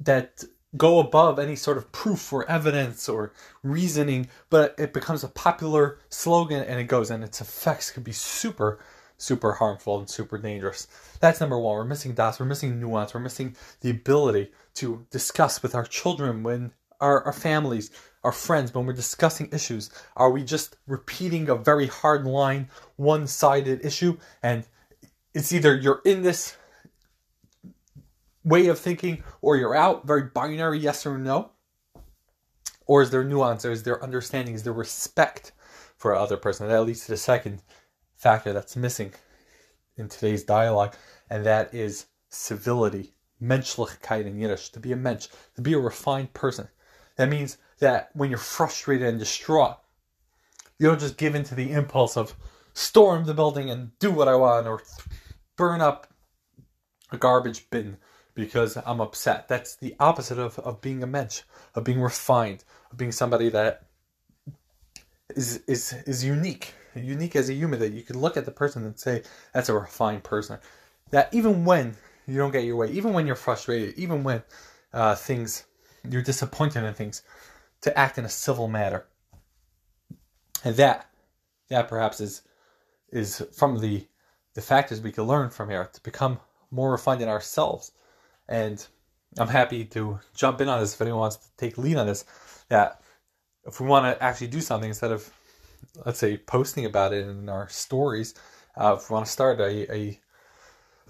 that 0.00 0.42
go 0.78 0.98
above 0.98 1.38
any 1.38 1.56
sort 1.56 1.76
of 1.76 1.92
proof 1.92 2.32
or 2.32 2.48
evidence 2.50 3.06
or 3.06 3.34
reasoning, 3.62 4.26
but 4.48 4.74
it 4.78 4.94
becomes 4.94 5.22
a 5.22 5.28
popular 5.28 5.98
slogan 6.08 6.62
and 6.64 6.80
it 6.80 6.84
goes, 6.84 7.10
and 7.10 7.22
its 7.22 7.42
effects 7.42 7.90
can 7.90 8.02
be 8.02 8.12
super, 8.12 8.80
super 9.16 9.52
harmful 9.52 9.98
and 9.98 10.08
super 10.08 10.38
dangerous. 10.38 10.86
That's 11.20 11.40
number 11.40 11.58
one. 11.58 11.76
We're 11.76 11.84
missing 11.84 12.14
das, 12.14 12.40
we're 12.40 12.46
missing 12.46 12.80
nuance, 12.80 13.14
we're 13.14 13.20
missing 13.20 13.56
the 13.80 13.90
ability 13.90 14.50
to 14.74 15.06
discuss 15.10 15.62
with 15.62 15.74
our 15.74 15.84
children 15.84 16.42
when 16.42 16.72
our, 17.00 17.22
our 17.24 17.32
families, 17.32 17.90
our 18.22 18.32
friends, 18.32 18.74
when 18.74 18.86
we're 18.86 18.92
discussing 18.92 19.48
issues. 19.52 19.90
Are 20.16 20.30
we 20.30 20.42
just 20.42 20.76
repeating 20.86 21.48
a 21.48 21.54
very 21.54 21.86
hard 21.86 22.26
line, 22.26 22.68
one 22.96 23.26
sided 23.26 23.84
issue? 23.84 24.18
And 24.42 24.64
it's 25.32 25.52
either 25.52 25.74
you're 25.74 26.02
in 26.04 26.22
this 26.22 26.56
way 28.44 28.66
of 28.66 28.78
thinking 28.78 29.22
or 29.40 29.56
you're 29.56 29.74
out, 29.74 30.06
very 30.06 30.24
binary, 30.24 30.78
yes 30.78 31.06
or 31.06 31.18
no? 31.18 31.50
Or 32.86 33.02
is 33.02 33.10
there 33.10 33.24
nuance? 33.24 33.64
Or 33.64 33.72
is 33.72 33.82
there 33.82 34.02
understanding? 34.02 34.54
Is 34.54 34.62
there 34.62 34.72
respect 34.72 35.52
for 35.96 36.14
other 36.14 36.36
person? 36.36 36.68
That 36.68 36.82
leads 36.82 37.06
to 37.06 37.12
the 37.12 37.16
second 37.16 37.62
factor 38.24 38.54
that's 38.54 38.74
missing 38.74 39.12
in 39.98 40.08
today's 40.08 40.44
dialogue, 40.44 40.96
and 41.28 41.44
that 41.44 41.74
is 41.74 42.06
civility. 42.30 43.12
Menschlichkeit 43.42 44.24
in 44.24 44.38
Yiddish, 44.38 44.70
to 44.70 44.80
be 44.80 44.92
a 44.92 44.96
mensch, 44.96 45.28
to 45.56 45.60
be 45.60 45.74
a 45.74 45.78
refined 45.78 46.32
person. 46.32 46.68
That 47.16 47.28
means 47.28 47.58
that 47.80 48.08
when 48.14 48.30
you're 48.30 48.38
frustrated 48.38 49.06
and 49.06 49.18
distraught, 49.18 49.76
you 50.78 50.88
don't 50.88 51.00
just 51.00 51.18
give 51.18 51.34
in 51.34 51.44
to 51.44 51.54
the 51.54 51.70
impulse 51.70 52.16
of 52.16 52.34
storm 52.72 53.26
the 53.26 53.34
building 53.34 53.68
and 53.68 53.96
do 53.98 54.10
what 54.10 54.26
I 54.26 54.36
want 54.36 54.66
or 54.66 54.82
burn 55.56 55.82
up 55.82 56.06
a 57.12 57.18
garbage 57.18 57.68
bin 57.68 57.98
because 58.34 58.78
I'm 58.86 59.02
upset. 59.02 59.48
That's 59.48 59.76
the 59.76 59.94
opposite 60.00 60.38
of, 60.38 60.58
of 60.60 60.80
being 60.80 61.02
a 61.02 61.06
mensch, 61.06 61.42
of 61.74 61.84
being 61.84 62.00
refined, 62.00 62.64
of 62.90 62.96
being 62.96 63.12
somebody 63.12 63.50
that 63.50 63.86
is 65.36 65.58
is 65.66 65.92
is 66.06 66.24
unique, 66.24 66.74
unique 66.94 67.36
as 67.36 67.48
a 67.48 67.54
human. 67.54 67.78
That 67.80 67.92
you 67.92 68.02
can 68.02 68.20
look 68.20 68.36
at 68.36 68.44
the 68.44 68.50
person 68.50 68.84
and 68.84 68.98
say 68.98 69.22
that's 69.52 69.68
a 69.68 69.74
refined 69.74 70.24
person. 70.24 70.58
That 71.10 71.32
even 71.32 71.64
when 71.64 71.96
you 72.26 72.36
don't 72.36 72.52
get 72.52 72.64
your 72.64 72.76
way, 72.76 72.90
even 72.90 73.12
when 73.12 73.26
you're 73.26 73.36
frustrated, 73.36 73.94
even 73.96 74.24
when 74.24 74.42
uh, 74.92 75.14
things 75.14 75.64
you're 76.08 76.22
disappointed 76.22 76.84
in 76.84 76.94
things, 76.94 77.22
to 77.82 77.96
act 77.98 78.18
in 78.18 78.24
a 78.24 78.28
civil 78.28 78.68
manner. 78.68 79.06
And 80.64 80.76
that 80.76 81.08
that 81.68 81.88
perhaps 81.88 82.20
is 82.20 82.42
is 83.10 83.44
from 83.56 83.80
the 83.80 84.06
the 84.54 84.62
factors 84.62 85.00
we 85.00 85.12
can 85.12 85.24
learn 85.24 85.50
from 85.50 85.68
here 85.70 85.90
to 85.92 86.00
become 86.02 86.38
more 86.70 86.92
refined 86.92 87.20
in 87.22 87.28
ourselves 87.28 87.92
and 88.48 88.86
I'm 89.38 89.48
happy 89.48 89.84
to 89.86 90.20
jump 90.34 90.60
in 90.60 90.68
on 90.68 90.80
this 90.80 90.94
if 90.94 91.00
anyone 91.00 91.20
wants 91.20 91.36
to 91.36 91.48
take 91.56 91.78
lead 91.78 91.96
on 91.96 92.06
this. 92.06 92.24
That 92.68 93.00
if 93.66 93.80
we 93.80 93.86
want 93.86 94.04
to 94.04 94.22
actually 94.22 94.48
do 94.48 94.60
something 94.60 94.88
instead 94.88 95.10
of, 95.10 95.28
let's 96.04 96.18
say, 96.18 96.36
posting 96.36 96.84
about 96.84 97.12
it 97.12 97.26
in 97.26 97.48
our 97.48 97.68
stories, 97.68 98.34
uh, 98.76 98.96
if 98.98 99.08
we 99.08 99.14
want 99.14 99.26
to 99.26 99.32
start 99.32 99.60
a, 99.60 99.92
a 99.92 100.20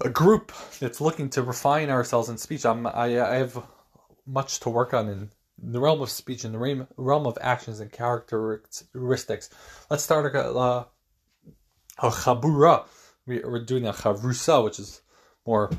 a 0.01 0.09
group 0.09 0.51
that's 0.79 0.99
looking 0.99 1.29
to 1.31 1.41
refine 1.41 1.89
ourselves 1.89 2.29
in 2.29 2.37
speech, 2.37 2.65
I'm, 2.65 2.85
I, 2.87 3.21
I 3.21 3.35
have 3.35 3.63
much 4.25 4.59
to 4.61 4.69
work 4.69 4.93
on 4.93 5.07
in 5.07 5.29
the 5.57 5.79
realm 5.79 6.01
of 6.01 6.09
speech, 6.09 6.43
in 6.43 6.51
the 6.51 6.57
realm, 6.57 6.87
realm 6.97 7.25
of 7.25 7.37
actions 7.39 7.79
and 7.79 7.91
characteristics. 7.91 9.49
Let's 9.89 10.03
start 10.03 10.35
a, 10.35 10.49
a, 10.49 10.87
a 11.99 12.09
chabura. 12.09 12.87
We, 13.25 13.41
are 13.41 13.59
doing 13.59 13.87
a 13.87 13.93
chavrusa, 13.93 14.63
which 14.63 14.79
is 14.79 15.01
more 15.45 15.71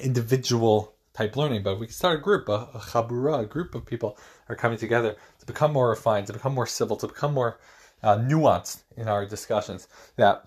individual 0.00 0.94
type 1.12 1.36
learning, 1.36 1.62
but 1.62 1.78
we 1.78 1.86
can 1.86 1.94
start 1.94 2.18
a 2.18 2.22
group, 2.22 2.48
a, 2.48 2.68
a 2.74 2.78
chabura, 2.78 3.40
a 3.40 3.46
group 3.46 3.74
of 3.74 3.84
people 3.84 4.16
are 4.48 4.56
coming 4.56 4.78
together 4.78 5.16
to 5.40 5.46
become 5.46 5.72
more 5.72 5.90
refined, 5.90 6.26
to 6.28 6.32
become 6.32 6.54
more 6.54 6.66
civil, 6.66 6.96
to 6.96 7.06
become 7.06 7.34
more 7.34 7.60
uh, 8.02 8.18
nuanced 8.18 8.82
in 8.96 9.08
our 9.08 9.26
discussions. 9.26 9.88
That 10.16 10.46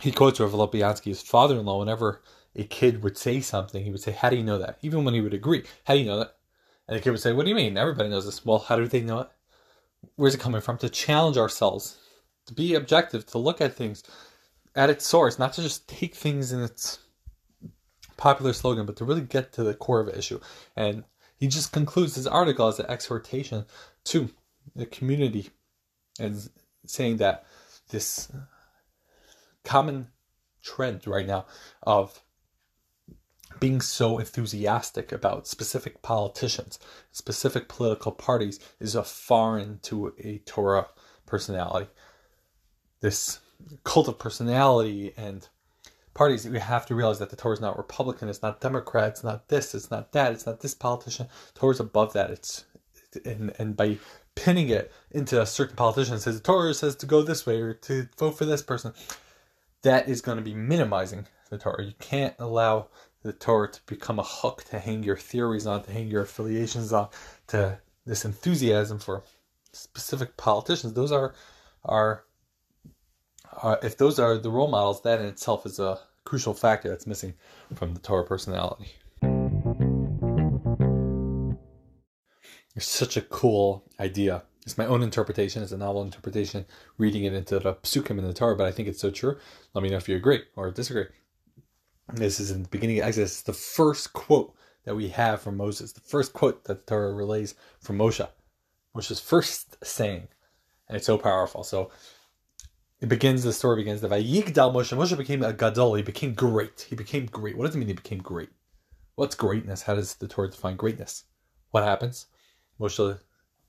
he 0.00 0.12
quotes 0.12 0.40
Rav 0.40 0.52
Lopiansky's 0.52 1.22
father-in-law 1.22 1.78
whenever 1.78 2.22
a 2.54 2.64
kid 2.64 3.02
would 3.02 3.16
say 3.16 3.40
something, 3.40 3.84
he 3.84 3.90
would 3.90 4.02
say, 4.02 4.12
"How 4.12 4.30
do 4.30 4.36
you 4.36 4.44
know 4.44 4.58
that?" 4.58 4.78
Even 4.82 5.04
when 5.04 5.14
he 5.14 5.20
would 5.20 5.34
agree, 5.34 5.64
"How 5.84 5.94
do 5.94 6.00
you 6.00 6.06
know 6.06 6.18
that?" 6.18 6.36
And 6.86 6.96
the 6.96 7.02
kid 7.02 7.10
would 7.10 7.20
say, 7.20 7.32
"What 7.32 7.44
do 7.44 7.50
you 7.50 7.54
mean? 7.54 7.76
Everybody 7.76 8.08
knows 8.08 8.26
this." 8.26 8.44
Well, 8.44 8.58
how 8.58 8.76
do 8.76 8.86
they 8.86 9.00
know 9.00 9.20
it? 9.20 9.28
Where's 10.16 10.34
it 10.34 10.40
coming 10.40 10.60
from? 10.60 10.78
To 10.78 10.88
challenge 10.88 11.36
ourselves, 11.36 11.98
to 12.46 12.54
be 12.54 12.74
objective, 12.74 13.24
to 13.26 13.38
look 13.38 13.60
at 13.60 13.74
things 13.74 14.02
at 14.74 14.90
its 14.90 15.06
source, 15.06 15.38
not 15.38 15.52
to 15.54 15.62
just 15.62 15.88
take 15.88 16.14
things 16.14 16.52
in 16.52 16.62
its 16.62 16.98
popular 18.16 18.52
slogan, 18.52 18.86
but 18.86 18.96
to 18.96 19.04
really 19.04 19.20
get 19.20 19.52
to 19.52 19.62
the 19.62 19.74
core 19.74 20.00
of 20.00 20.06
the 20.06 20.18
issue. 20.18 20.40
And 20.76 21.04
he 21.36 21.48
just 21.48 21.72
concludes 21.72 22.14
his 22.14 22.26
article 22.26 22.68
as 22.68 22.78
an 22.78 22.86
exhortation 22.86 23.66
to 24.04 24.30
the 24.74 24.86
community 24.86 25.50
and 26.22 26.48
saying 26.86 27.18
that 27.18 27.44
this 27.90 28.30
common 29.64 30.08
trend 30.62 31.06
right 31.06 31.26
now 31.26 31.46
of 31.82 32.22
being 33.60 33.80
so 33.80 34.18
enthusiastic 34.18 35.12
about 35.12 35.46
specific 35.46 36.02
politicians, 36.02 36.78
specific 37.10 37.68
political 37.68 38.12
parties 38.12 38.58
is 38.80 38.94
a 38.94 39.04
foreign 39.04 39.78
to 39.82 40.12
a 40.18 40.38
Torah 40.38 40.88
personality. 41.26 41.90
This 43.00 43.40
cult 43.84 44.08
of 44.08 44.18
personality 44.18 45.12
and 45.16 45.48
parties, 46.14 46.48
we 46.48 46.58
have 46.58 46.86
to 46.86 46.94
realize 46.94 47.18
that 47.18 47.30
the 47.30 47.36
Torah 47.36 47.54
is 47.54 47.60
not 47.60 47.76
Republican, 47.78 48.28
it's 48.28 48.42
not 48.42 48.60
Democrat, 48.60 49.10
it's 49.10 49.24
not 49.24 49.48
this, 49.48 49.74
it's 49.74 49.90
not 49.90 50.12
that, 50.12 50.32
it's 50.32 50.46
not 50.46 50.60
this 50.60 50.74
politician. 50.74 51.28
Torah 51.54 51.72
is 51.72 51.80
above 51.80 52.12
that. 52.14 52.30
It's 52.30 52.64
and 53.24 53.52
and 53.58 53.76
by 53.76 53.98
pinning 54.34 54.68
it 54.68 54.92
into 55.10 55.40
a 55.40 55.46
certain 55.46 55.76
politician 55.76 56.18
says 56.18 56.36
the 56.36 56.42
Torah 56.42 56.74
says 56.74 56.96
to 56.96 57.06
go 57.06 57.22
this 57.22 57.46
way 57.46 57.60
or 57.60 57.74
to 57.74 58.08
vote 58.18 58.32
for 58.32 58.44
this 58.44 58.62
person, 58.62 58.92
that 59.82 60.08
is 60.08 60.20
going 60.20 60.38
to 60.38 60.44
be 60.44 60.54
minimizing 60.54 61.26
the 61.50 61.58
Torah. 61.58 61.84
You 61.84 61.94
can't 61.98 62.34
allow 62.38 62.88
the 63.22 63.32
Torah 63.32 63.70
to 63.70 63.80
become 63.86 64.18
a 64.18 64.24
hook 64.24 64.64
to 64.70 64.78
hang 64.78 65.02
your 65.02 65.16
theories 65.16 65.66
on, 65.66 65.82
to 65.84 65.92
hang 65.92 66.08
your 66.08 66.22
affiliations 66.22 66.92
on, 66.92 67.08
to 67.48 67.78
this 68.04 68.24
enthusiasm 68.24 68.98
for 68.98 69.22
specific 69.72 70.36
politicians. 70.36 70.94
Those 70.94 71.12
are 71.12 71.34
are, 71.84 72.24
are 73.52 73.78
if 73.82 73.96
those 73.96 74.18
are 74.18 74.38
the 74.38 74.50
role 74.50 74.68
models, 74.68 75.02
that 75.02 75.20
in 75.20 75.26
itself 75.26 75.66
is 75.66 75.78
a 75.78 76.00
crucial 76.24 76.54
factor 76.54 76.88
that's 76.88 77.06
missing 77.06 77.34
from 77.74 77.94
the 77.94 78.00
Torah 78.00 78.24
personality. 78.24 78.92
It's 82.74 82.86
such 82.86 83.16
a 83.16 83.22
cool 83.22 83.84
idea. 84.00 84.44
It's 84.64 84.78
my 84.78 84.86
own 84.86 85.02
interpretation. 85.02 85.62
It's 85.62 85.72
a 85.72 85.78
novel 85.78 86.02
interpretation, 86.02 86.64
reading 86.96 87.24
it 87.24 87.34
into 87.34 87.58
the 87.58 87.74
psukim 87.74 88.18
in 88.18 88.24
the 88.24 88.32
Torah, 88.32 88.56
but 88.56 88.66
I 88.66 88.72
think 88.72 88.88
it's 88.88 89.00
so 89.00 89.10
true. 89.10 89.36
Let 89.74 89.82
me 89.82 89.90
know 89.90 89.96
if 89.96 90.08
you 90.08 90.16
agree 90.16 90.42
or 90.56 90.70
disagree. 90.70 91.06
This 92.12 92.40
is 92.40 92.50
in 92.50 92.62
the 92.62 92.68
beginning 92.68 92.98
of 92.98 93.06
Exodus. 93.06 93.32
It's 93.32 93.42
the 93.42 93.52
first 93.52 94.12
quote 94.12 94.54
that 94.84 94.94
we 94.94 95.08
have 95.08 95.42
from 95.42 95.56
Moses, 95.56 95.92
the 95.92 96.00
first 96.00 96.32
quote 96.32 96.64
that 96.64 96.86
the 96.86 96.94
Torah 96.94 97.12
relays 97.12 97.54
from 97.80 97.98
Moshe, 97.98 98.26
Moshe's 98.96 99.20
first 99.20 99.84
saying. 99.84 100.28
And 100.88 100.96
it's 100.96 101.06
so 101.06 101.18
powerful. 101.18 101.64
So 101.64 101.90
it 103.00 103.08
begins, 103.08 103.42
the 103.42 103.52
story 103.52 103.76
begins, 103.76 104.00
the 104.00 104.08
Vayigdal 104.08 104.72
Moshe. 104.72 104.96
Moshe 104.96 105.16
became 105.16 105.42
a 105.42 105.52
gadol. 105.52 105.94
He 105.94 106.02
became 106.02 106.34
great. 106.34 106.86
He 106.88 106.94
became 106.94 107.26
great. 107.26 107.56
What 107.56 107.66
does 107.66 107.74
it 107.74 107.78
mean 107.78 107.88
he 107.88 107.94
became 107.94 108.18
great? 108.18 108.50
What's 109.14 109.34
greatness? 109.34 109.82
How 109.82 109.94
does 109.94 110.14
the 110.14 110.28
Torah 110.28 110.50
define 110.50 110.76
greatness? 110.76 111.24
What 111.70 111.84
happens? 111.84 112.26
Moshe 112.80 113.18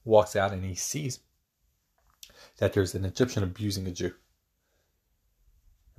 walks 0.06 0.36
out 0.36 0.52
and 0.52 0.64
he 0.64 0.76
sees 0.76 1.20
that 2.58 2.74
there's 2.74 2.96
an 2.96 3.06
Egyptian 3.06 3.44
abusing 3.44 3.88
a 3.88 3.92
Jew. 3.92 4.14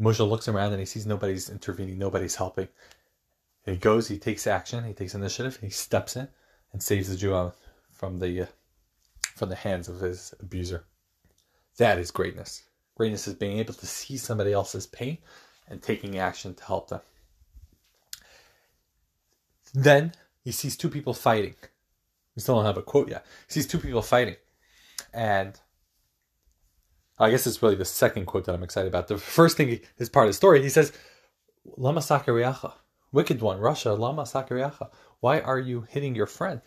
Moshe 0.01 0.29
looks 0.29 0.49
around 0.49 0.73
and 0.73 0.81
he 0.81 0.87
sees 0.87 1.07
nobody's 1.07 1.49
intervening, 1.49 1.99
nobody's 1.99 2.37
helping. 2.37 2.69
he 3.65 3.77
goes, 3.77 4.09
he 4.09 4.19
takes 4.19 4.47
action, 4.47 4.85
he 4.85 4.93
takes 4.93 5.15
initiative, 5.15 5.59
he 5.61 5.71
steps 5.71 6.17
in 6.17 6.29
and 6.73 6.83
saves 6.83 7.09
the 7.09 7.17
Jew 7.17 7.53
from 7.93 8.19
the 8.19 8.43
uh, 8.43 8.47
from 9.37 9.49
the 9.49 9.57
hands 9.57 9.89
of 9.89 10.01
his 10.01 10.35
abuser. 10.41 10.85
That 11.79 11.99
is 11.99 12.11
greatness. 12.11 12.65
Greatness 12.95 13.27
is 13.27 13.35
being 13.35 13.59
able 13.59 13.75
to 13.75 13.87
see 13.87 14.17
somebody 14.17 14.53
else's 14.53 14.87
pain 14.87 15.19
and 15.69 15.83
taking 15.83 16.19
action 16.19 16.55
to 16.55 16.65
help 16.65 16.89
them. 16.89 17.01
Then 19.73 20.13
he 20.45 20.53
sees 20.53 20.77
two 20.77 20.89
people 20.89 21.15
fighting. 21.15 21.57
We 22.35 22.43
still 22.43 22.57
don't 22.57 22.65
have 22.65 22.77
a 22.77 22.83
quote 22.83 23.09
yet. 23.09 23.25
He 23.47 23.55
sees 23.55 23.67
two 23.67 23.79
people 23.79 24.03
fighting. 24.03 24.37
And 25.13 25.59
I 27.19 27.31
guess 27.31 27.47
it's 27.47 27.63
really 27.63 27.77
the 27.77 27.85
second 27.85 28.27
quote 28.27 28.45
that 28.47 28.55
I'm 28.55 28.63
excited 28.63 28.89
about. 28.89 29.09
The 29.09 29.19
first 29.19 29.57
thing 29.57 29.81
is 29.99 30.09
part 30.09 30.27
of 30.27 30.31
the 30.31 30.37
story. 30.37 30.63
He 30.63 30.69
says, 30.69 30.93
Lama 31.77 32.01
Sakariacha, 32.01 32.73
wicked 33.13 33.41
one, 33.41 33.59
rasha, 33.59 33.97
Lama 33.97 34.23
Sakariacha, 34.23 34.91
why 35.21 35.41
are 35.41 35.59
you 35.59 35.87
hitting 35.89 36.15
your 36.15 36.27
friend? 36.27 36.61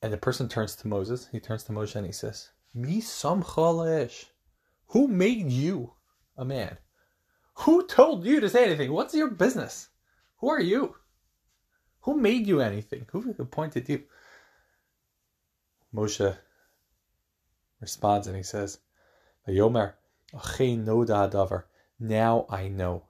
And 0.00 0.12
the 0.12 0.18
person 0.18 0.48
turns 0.48 0.76
to 0.76 0.88
Moses. 0.88 1.28
He 1.32 1.40
turns 1.40 1.64
to 1.64 1.72
Moshe 1.72 1.96
and 1.96 2.06
he 2.06 2.12
says, 2.12 2.50
Mi 2.72 3.00
samchalesh. 3.00 4.26
Who 4.88 5.08
made 5.08 5.50
you 5.50 5.94
a 6.36 6.44
man? 6.44 6.78
Who 7.58 7.86
told 7.86 8.24
you 8.24 8.40
to 8.40 8.48
say 8.48 8.64
anything? 8.64 8.92
What's 8.92 9.14
your 9.14 9.30
business? 9.30 9.88
Who 10.38 10.50
are 10.50 10.60
you? 10.60 10.94
Who 12.04 12.16
made 12.18 12.46
you 12.46 12.60
anything? 12.60 13.06
Who 13.12 13.34
appointed 13.38 13.88
you? 13.88 14.02
Moshe 15.94 16.36
responds 17.80 18.26
and 18.26 18.36
he 18.36 18.42
says, 18.42 18.78
Yomer, 19.48 19.94
now 22.00 22.46
I 22.50 22.68
know. 22.68 23.04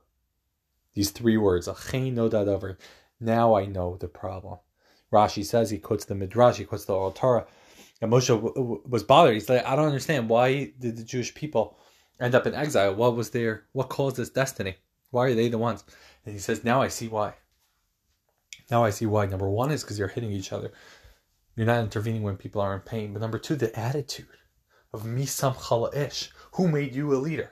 These 0.95 1.11
three 1.11 1.37
words, 1.37 1.69
now 3.21 3.55
I 3.55 3.67
know 3.67 3.97
the 3.97 4.09
problem. 4.09 4.59
Rashi 5.13 5.45
says, 5.45 5.71
he 5.71 5.79
quotes 5.79 6.05
the 6.05 6.15
Midrash, 6.15 6.59
he 6.59 6.65
quotes 6.65 6.85
the 6.85 6.95
Oral 6.95 7.11
Torah. 7.11 7.47
And 8.01 8.13
Moshe 8.13 8.29
w- 8.29 8.55
w- 8.55 8.83
was 8.89 9.03
bothered. 9.03 9.35
He's 9.35 9.49
like, 9.49 9.65
I 9.65 9.75
don't 9.75 9.87
understand. 9.87 10.29
Why 10.29 10.73
did 10.79 10.97
the 10.97 11.05
Jewish 11.05 11.35
people 11.35 11.79
end 12.21 12.35
up 12.35 12.47
in 12.47 12.55
exile? 12.55 12.95
What 12.95 13.17
was 13.17 13.31
their, 13.31 13.65
what 13.73 13.89
caused 13.89 14.17
this 14.17 14.31
destiny? 14.31 14.77
Why 15.11 15.27
are 15.27 15.35
they 15.35 15.49
the 15.49 15.59
ones? 15.59 15.85
And 16.25 16.33
he 16.33 16.41
says, 16.41 16.63
now 16.63 16.81
I 16.83 16.89
see 16.89 17.09
why. 17.09 17.35
Now 18.71 18.85
I 18.85 18.91
see 18.91 19.07
why. 19.07 19.27
Number 19.27 19.49
one 19.49 19.71
is 19.71 19.83
because 19.83 19.99
you're 19.99 20.09
hitting 20.09 20.33
each 20.33 20.53
other. 20.53 20.73
You're 21.57 21.67
not 21.67 21.83
intervening 21.85 22.23
when 22.23 22.37
people 22.37 22.61
are 22.61 22.75
in 22.75 22.81
pain. 22.81 23.13
But 23.13 23.23
number 23.23 23.39
two, 23.39 23.57
the 23.57 23.79
attitude 23.79 24.27
of 24.93 25.03
misam 25.03 25.95
ish. 25.95 26.31
Who 26.53 26.69
made 26.69 26.95
you 26.95 27.13
a 27.15 27.17
leader? 27.17 27.51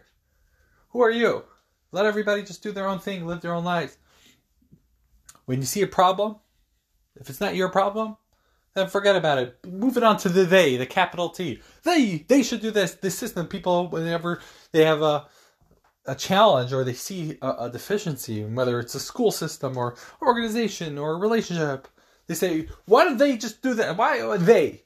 Who 0.91 1.03
are 1.03 1.11
you? 1.11 1.45
Let 1.91 2.07
everybody 2.07 2.43
just 2.43 2.63
do 2.63 2.73
their 2.73 2.89
own 2.89 2.99
thing, 2.99 3.27
live 3.27 3.41
their 3.41 3.55
own 3.55 3.65
lives. 3.65 3.99
When 5.45 5.59
you 5.59 5.67
see 5.67 5.83
a 5.83 5.87
problem, 5.87 6.37
if 7.17 7.29
it's 7.29 7.41
not 7.41 7.55
your 7.55 7.69
problem, 7.69 8.17
then 8.75 8.89
forget 8.89 9.17
about 9.17 9.39
it. 9.39 9.59
Move 9.67 9.97
it 9.97 10.03
on 10.03 10.17
to 10.19 10.29
the 10.29 10.45
they, 10.45 10.77
the 10.77 10.87
capital 10.87 11.29
T. 11.29 11.61
They 11.83 12.25
they 12.29 12.43
should 12.43 12.63
do 12.63 12.71
this. 12.71 12.95
This 12.95 13.19
system, 13.19 13.47
people 13.47 13.89
whenever 13.89 14.41
they 14.73 14.85
have 14.85 15.03
a 15.03 15.27
a 16.07 16.15
challenge 16.15 16.73
or 16.73 16.85
they 16.85 16.93
see 16.93 17.39
a, 17.43 17.51
a, 17.61 17.71
deficiency, 17.71 18.45
whether 18.45 18.81
it's 18.81 18.95
a 18.95 19.01
school 19.01 19.31
system 19.31 19.77
or 19.77 19.97
organization 20.21 20.99
or 20.99 21.13
a 21.13 21.19
relationship, 21.19 21.89
they 22.27 22.35
say, 22.35 22.69
"Why 22.87 23.05
don't 23.05 23.19
they 23.19 23.37
just 23.37 23.63
do 23.63 23.75
that? 23.75 23.97
Why 23.97 24.21
are 24.21 24.39
they?" 24.39 24.83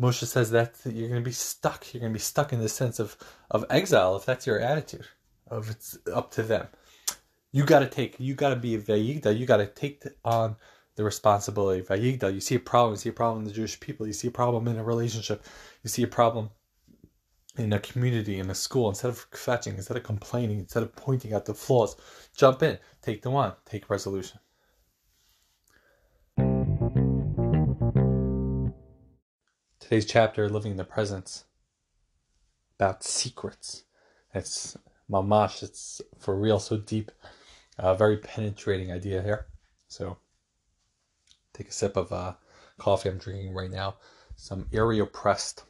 Moshe 0.00 0.24
says 0.24 0.50
that 0.50 0.74
you're 0.84 1.08
going 1.08 1.22
to 1.22 1.24
be 1.24 1.32
stuck. 1.32 1.92
You're 1.92 2.00
going 2.00 2.12
to 2.12 2.18
be 2.18 2.20
stuck 2.20 2.52
in 2.52 2.60
the 2.60 2.68
sense 2.68 2.98
of 2.98 3.16
of 3.50 3.64
exile 3.70 4.16
if 4.16 4.24
that's 4.24 4.46
your 4.46 4.58
attitude. 4.58 5.06
Of 5.48 5.70
it's 5.70 5.98
up 6.12 6.30
to 6.32 6.42
them. 6.42 6.66
You 7.52 7.64
got 7.64 7.80
to 7.80 7.86
take. 7.86 8.18
You 8.18 8.34
got 8.34 8.50
to 8.50 8.56
be 8.56 8.76
vayigda. 8.76 9.38
You 9.38 9.46
got 9.46 9.58
to 9.58 9.66
take 9.66 10.02
on 10.24 10.56
the 10.96 11.04
responsibility. 11.04 11.82
Vayigda. 11.82 12.32
You 12.32 12.40
see 12.40 12.56
a 12.56 12.60
problem. 12.60 12.94
You 12.94 12.98
see 12.98 13.08
a 13.10 13.12
problem 13.12 13.42
in 13.42 13.48
the 13.48 13.54
Jewish 13.54 13.78
people. 13.78 14.06
You 14.06 14.12
see 14.12 14.28
a 14.28 14.32
problem 14.32 14.66
in 14.66 14.76
a 14.76 14.84
relationship. 14.84 15.44
You 15.82 15.90
see 15.90 16.02
a 16.02 16.08
problem 16.08 16.50
in 17.56 17.72
a 17.72 17.78
community, 17.78 18.38
in 18.38 18.50
a 18.50 18.54
school, 18.54 18.88
instead 18.88 19.10
of 19.10 19.26
fetching, 19.32 19.76
instead 19.76 19.96
of 19.96 20.02
complaining, 20.02 20.58
instead 20.58 20.82
of 20.82 20.94
pointing 20.96 21.32
out 21.32 21.44
the 21.44 21.54
flaws, 21.54 21.96
jump 22.36 22.62
in, 22.62 22.78
take 23.00 23.22
the 23.22 23.30
one, 23.30 23.52
take 23.64 23.88
resolution. 23.88 24.40
Today's 29.78 30.06
chapter, 30.06 30.48
Living 30.48 30.72
in 30.72 30.76
the 30.76 30.84
Presence, 30.84 31.44
about 32.78 33.04
secrets. 33.04 33.84
It's 34.34 34.76
mamash, 35.08 35.62
it's 35.62 36.00
for 36.18 36.34
real, 36.34 36.58
so 36.58 36.76
deep. 36.76 37.12
A 37.78 37.94
very 37.94 38.16
penetrating 38.16 38.90
idea 38.90 39.22
here. 39.22 39.46
So, 39.88 40.18
take 41.52 41.68
a 41.68 41.72
sip 41.72 41.96
of 41.96 42.12
uh, 42.12 42.34
coffee 42.78 43.08
I'm 43.08 43.18
drinking 43.18 43.52
right 43.52 43.70
now. 43.70 43.96
Some 44.36 44.64
AeroPress 44.72 45.62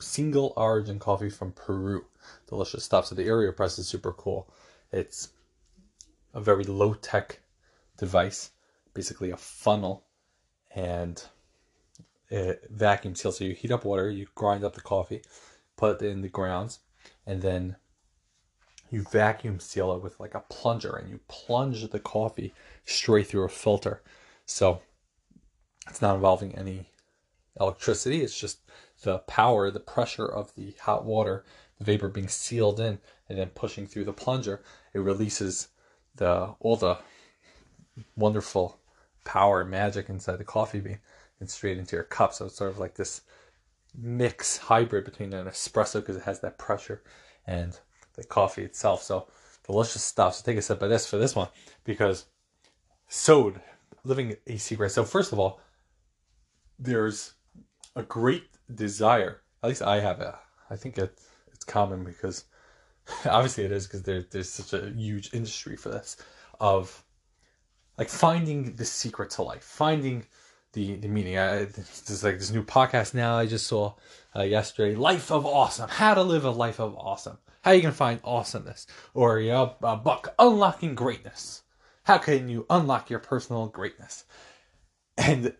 single 0.00 0.52
origin 0.56 0.98
coffee 0.98 1.30
from 1.30 1.52
Peru. 1.52 2.04
Delicious 2.48 2.84
stuff. 2.84 3.06
So 3.06 3.14
the 3.14 3.26
AeroPress 3.26 3.78
is 3.78 3.88
super 3.88 4.12
cool. 4.12 4.52
It's 4.92 5.30
a 6.34 6.40
very 6.40 6.64
low 6.64 6.94
tech 6.94 7.40
device, 7.96 8.50
basically 8.94 9.30
a 9.30 9.36
funnel 9.36 10.04
and 10.74 11.22
a 12.30 12.56
vacuum 12.70 13.14
seal. 13.14 13.32
So 13.32 13.44
you 13.44 13.54
heat 13.54 13.72
up 13.72 13.84
water, 13.84 14.10
you 14.10 14.26
grind 14.34 14.64
up 14.64 14.74
the 14.74 14.80
coffee, 14.80 15.22
put 15.76 16.02
it 16.02 16.06
in 16.06 16.22
the 16.22 16.28
grounds, 16.28 16.80
and 17.26 17.42
then 17.42 17.76
you 18.90 19.04
vacuum 19.10 19.60
seal 19.60 19.92
it 19.92 20.02
with 20.02 20.18
like 20.18 20.34
a 20.34 20.44
plunger 20.48 20.96
and 20.96 21.08
you 21.08 21.20
plunge 21.28 21.88
the 21.88 22.00
coffee 22.00 22.52
straight 22.84 23.28
through 23.28 23.44
a 23.44 23.48
filter. 23.48 24.02
So 24.46 24.82
it's 25.88 26.02
not 26.02 26.16
involving 26.16 26.56
any 26.56 26.90
electricity, 27.58 28.22
it's 28.22 28.38
just 28.38 28.60
the 29.02 29.18
power, 29.20 29.70
the 29.70 29.80
pressure 29.80 30.26
of 30.26 30.54
the 30.54 30.74
hot 30.80 31.04
water, 31.04 31.44
the 31.78 31.84
vapor 31.84 32.08
being 32.08 32.28
sealed 32.28 32.80
in 32.80 32.98
and 33.28 33.38
then 33.38 33.48
pushing 33.48 33.86
through 33.86 34.04
the 34.04 34.12
plunger, 34.12 34.62
it 34.94 34.98
releases 34.98 35.68
the 36.16 36.54
all 36.60 36.76
the 36.76 36.98
wonderful 38.16 38.78
power 39.24 39.64
magic 39.64 40.08
inside 40.08 40.38
the 40.38 40.44
coffee 40.44 40.80
bean 40.80 40.98
and 41.38 41.50
straight 41.50 41.78
into 41.78 41.96
your 41.96 42.04
cup. 42.04 42.32
So 42.32 42.46
it's 42.46 42.56
sort 42.56 42.70
of 42.70 42.78
like 42.78 42.94
this 42.94 43.22
mix 43.96 44.56
hybrid 44.56 45.04
between 45.04 45.32
an 45.32 45.46
espresso 45.46 45.94
because 45.94 46.16
it 46.16 46.24
has 46.24 46.40
that 46.40 46.58
pressure 46.58 47.02
and 47.46 47.78
the 48.14 48.24
coffee 48.24 48.62
itself. 48.62 49.02
So 49.02 49.28
delicious 49.66 50.02
stuff. 50.02 50.34
So 50.34 50.44
take 50.44 50.58
a 50.58 50.62
sip 50.62 50.82
of 50.82 50.90
this 50.90 51.06
for 51.06 51.16
this 51.16 51.34
one 51.34 51.48
because 51.84 52.26
sewed 53.08 53.60
living 54.04 54.36
a 54.46 54.56
secret. 54.56 54.90
So 54.90 55.04
first 55.04 55.32
of 55.32 55.38
all, 55.38 55.60
there's 56.78 57.34
a 57.96 58.02
great 58.02 58.44
desire. 58.74 59.42
At 59.62 59.68
least 59.68 59.82
I 59.82 60.00
have 60.00 60.20
it. 60.20 60.34
I 60.70 60.76
think 60.76 60.98
it, 60.98 61.18
it's 61.52 61.64
common 61.64 62.04
because 62.04 62.44
obviously 63.24 63.64
it 63.64 63.72
is 63.72 63.86
because 63.86 64.02
there, 64.02 64.24
there's 64.30 64.50
such 64.50 64.72
a 64.72 64.90
huge 64.90 65.32
industry 65.32 65.76
for 65.76 65.90
this 65.90 66.16
of 66.60 67.04
like 67.98 68.08
finding 68.08 68.76
the 68.76 68.84
secret 68.84 69.30
to 69.30 69.42
life, 69.42 69.62
finding 69.62 70.24
the 70.72 70.96
the 70.96 71.08
meaning. 71.08 71.38
I, 71.38 71.64
there's 71.64 72.24
like 72.24 72.38
this 72.38 72.50
new 72.50 72.62
podcast 72.62 73.14
now 73.14 73.36
I 73.36 73.46
just 73.46 73.66
saw 73.66 73.94
uh, 74.34 74.42
yesterday, 74.42 74.94
Life 74.94 75.30
of 75.30 75.44
Awesome, 75.44 75.88
How 75.88 76.14
to 76.14 76.22
Live 76.22 76.44
a 76.44 76.50
Life 76.50 76.80
of 76.80 76.94
Awesome. 76.96 77.38
How 77.62 77.72
you 77.72 77.82
gonna 77.82 77.92
find 77.92 78.20
awesomeness? 78.24 78.86
Or 79.12 79.38
you 79.38 79.50
know, 79.50 79.74
a 79.82 79.96
book, 79.96 80.34
Unlocking 80.38 80.94
Greatness. 80.94 81.62
How 82.04 82.18
can 82.18 82.48
you 82.48 82.66
unlock 82.70 83.10
your 83.10 83.18
personal 83.18 83.66
greatness? 83.66 84.24
And 85.18 85.54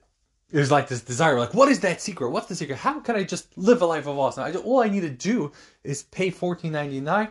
there's 0.53 0.71
like 0.71 0.89
this 0.89 1.03
desire, 1.03 1.39
like, 1.39 1.55
what 1.55 1.69
is 1.69 1.81
that 1.81 2.01
secret? 2.01 2.31
What's 2.31 2.49
the 2.49 2.55
secret? 2.55 2.79
How 2.79 3.01
can 3.01 3.17
I 3.17 3.25
just 3.25 3.57
live 3.57 3.83
a 3.83 3.87
life 3.87 4.07
of 4.07 4.19
awesome? 4.19 4.45
I, 4.45 4.53
all 4.53 4.81
I 4.81 4.89
need 4.89 5.01
to 5.03 5.11
do 5.11 5.53
is 5.85 6.03
pay 6.05 6.31
fourteen 6.31 6.73
ninety 6.73 7.01
nine. 7.01 7.29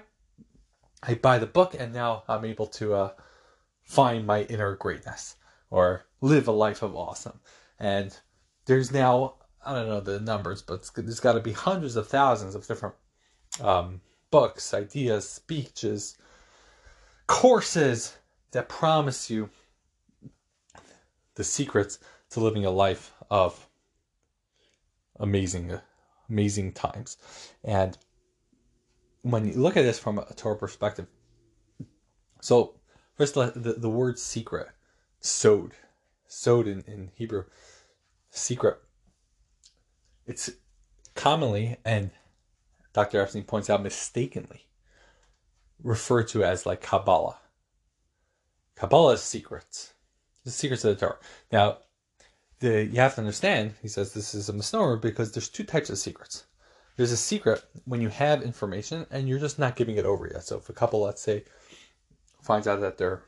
I 1.02 1.16
buy 1.16 1.40
the 1.40 1.46
book, 1.46 1.76
and 1.78 1.94
now 1.94 2.24
I'm 2.28 2.46
able 2.46 2.68
to 2.68 2.94
uh, 2.94 3.12
find 3.84 4.26
my 4.26 4.44
inner 4.44 4.76
greatness 4.76 5.36
or 5.70 6.06
live 6.22 6.48
a 6.48 6.52
life 6.52 6.82
of 6.82 6.96
awesome. 6.96 7.40
And 7.80 8.18
there's 8.66 8.92
now 8.92 9.36
I 9.66 9.74
don't 9.74 9.88
know 9.88 10.00
the 10.00 10.20
numbers, 10.20 10.62
but 10.62 10.90
there's 10.96 11.20
got 11.20 11.34
to 11.34 11.42
be 11.42 11.52
hundreds 11.52 11.96
of 11.96 12.08
thousands 12.08 12.56
of 12.56 12.66
different 12.66 12.96
um, 13.62 14.02
books, 14.32 14.74
ideas, 14.74 15.28
speeches, 15.30 16.18
courses 17.28 18.18
that 18.52 18.70
promise 18.70 19.30
you 19.30 19.50
the 21.36 21.44
secrets 21.44 22.00
to 22.32 22.40
living 22.40 22.66
a 22.66 22.72
life 22.72 23.14
of 23.30 23.68
amazing, 25.20 25.80
amazing 26.30 26.74
times. 26.74 27.18
And 27.64 27.98
when 29.22 29.48
you 29.48 29.54
look 29.54 29.78
at 29.78 29.84
this 29.84 30.00
from 30.00 30.20
a 30.20 30.34
Torah 30.34 30.58
perspective, 30.58 31.08
so 32.42 32.76
first 33.16 33.34
the, 33.34 33.76
the, 33.78 33.90
word 33.90 34.18
secret, 34.18 34.70
sod, 35.20 35.72
sod 36.28 36.68
in, 36.68 36.84
in 36.88 37.12
Hebrew, 37.16 37.44
secret, 38.30 38.78
it's 40.26 40.52
commonly, 41.16 41.78
and 41.84 42.12
Dr. 42.94 43.22
Epstein 43.22 43.44
points 43.44 43.70
out 43.70 43.84
mistakenly, 43.84 44.68
referred 45.84 46.28
to 46.30 46.44
as 46.44 46.66
like 46.66 46.82
Kabbalah. 46.82 47.40
Kabbalah 48.76 49.14
is 49.14 49.22
secrets. 49.22 49.94
The 50.46 50.52
secrets 50.52 50.86
of 50.86 50.98
the 50.98 51.06
Torah. 51.06 51.20
Now, 51.52 51.80
the 52.60 52.86
you 52.86 53.00
have 53.00 53.16
to 53.16 53.22
understand, 53.22 53.74
he 53.82 53.88
says 53.88 54.14
this 54.14 54.36
is 54.36 54.50
a 54.50 54.54
misnomer 54.54 54.98
because 54.98 55.32
there's 55.32 55.50
two 55.50 55.64
types 55.64 55.90
of 55.90 55.98
secrets. 55.98 56.46
There's 56.98 57.12
a 57.12 57.18
secret 57.18 57.64
when 57.86 58.02
you 58.02 58.10
have 58.10 58.42
information 58.42 59.06
and 59.10 59.28
you're 59.30 59.40
just 59.40 59.60
not 59.60 59.78
giving 59.78 59.96
it 59.96 60.06
over 60.06 60.30
yet. 60.32 60.44
So 60.44 60.58
if 60.58 60.70
a 60.70 60.74
couple, 60.74 61.02
let's 61.02 61.22
say, 61.22 61.46
finds 62.42 62.68
out 62.68 62.82
that 62.82 62.98
they're 62.98 63.24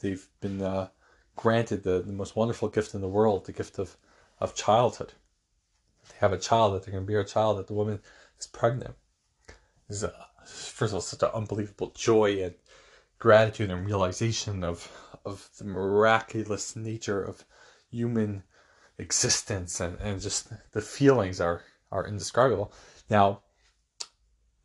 they've 0.00 0.26
been 0.40 0.62
uh, 0.62 0.88
granted 1.36 1.82
the, 1.82 2.00
the 2.00 2.12
most 2.12 2.36
wonderful 2.36 2.68
gift 2.68 2.94
in 2.94 3.00
the 3.00 3.08
world, 3.08 3.46
the 3.46 3.52
gift 3.52 3.78
of, 3.78 3.96
of 4.38 4.54
childhood. 4.54 5.12
They 6.08 6.16
have 6.20 6.32
a 6.32 6.38
child 6.38 6.74
that 6.74 6.84
they're 6.84 6.92
going 6.92 7.06
to 7.06 7.10
bear 7.10 7.20
a 7.20 7.24
child 7.24 7.58
that 7.58 7.66
the 7.66 7.74
woman 7.74 8.00
is 8.38 8.46
pregnant. 8.46 8.94
This 9.88 9.98
is, 9.98 10.04
a, 10.04 10.12
first 10.46 10.90
of 10.90 10.96
all, 10.96 11.00
such 11.00 11.22
an 11.22 11.30
unbelievable 11.34 11.92
joy 11.94 12.42
and 12.42 12.54
gratitude 13.24 13.70
and 13.70 13.86
realization 13.86 14.62
of 14.62 14.92
of 15.24 15.48
the 15.56 15.64
miraculous 15.64 16.76
nature 16.76 17.22
of 17.22 17.42
human 17.90 18.42
existence 18.98 19.80
and, 19.80 19.98
and 19.98 20.20
just 20.20 20.52
the 20.72 20.82
feelings 20.82 21.40
are 21.40 21.62
are 21.90 22.06
indescribable. 22.06 22.70
Now, 23.08 23.40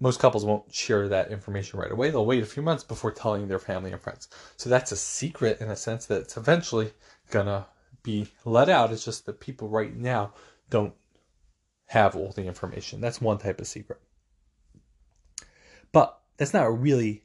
most 0.02 0.20
couples 0.20 0.44
won't 0.44 0.74
share 0.76 1.08
that 1.08 1.32
information 1.32 1.80
right 1.80 1.90
away. 1.90 2.10
They'll 2.10 2.26
wait 2.26 2.44
a 2.44 2.54
few 2.54 2.62
months 2.62 2.84
before 2.84 3.14
telling 3.14 3.48
their 3.48 3.60
family 3.60 3.94
and 3.94 4.02
friends. 4.02 4.28
So 4.58 4.70
that's 4.70 4.92
a 4.92 4.98
secret 4.98 5.62
in 5.62 5.70
a 5.70 5.76
sense 5.78 6.06
that 6.08 6.24
it's 6.24 6.36
eventually 6.36 6.92
gonna 7.32 7.66
be 8.04 8.28
let 8.44 8.68
out. 8.68 8.92
It's 8.92 9.06
just 9.06 9.26
that 9.26 9.40
people 9.40 9.70
right 9.70 9.96
now 9.96 10.34
don't 10.70 10.96
have 11.86 12.14
all 12.14 12.34
the 12.34 12.46
information. 12.46 13.00
That's 13.00 13.22
one 13.22 13.38
type 13.38 13.62
of 13.62 13.68
secret. 13.68 14.02
But 15.94 16.20
that's 16.36 16.54
not 16.54 16.82
really 16.82 17.24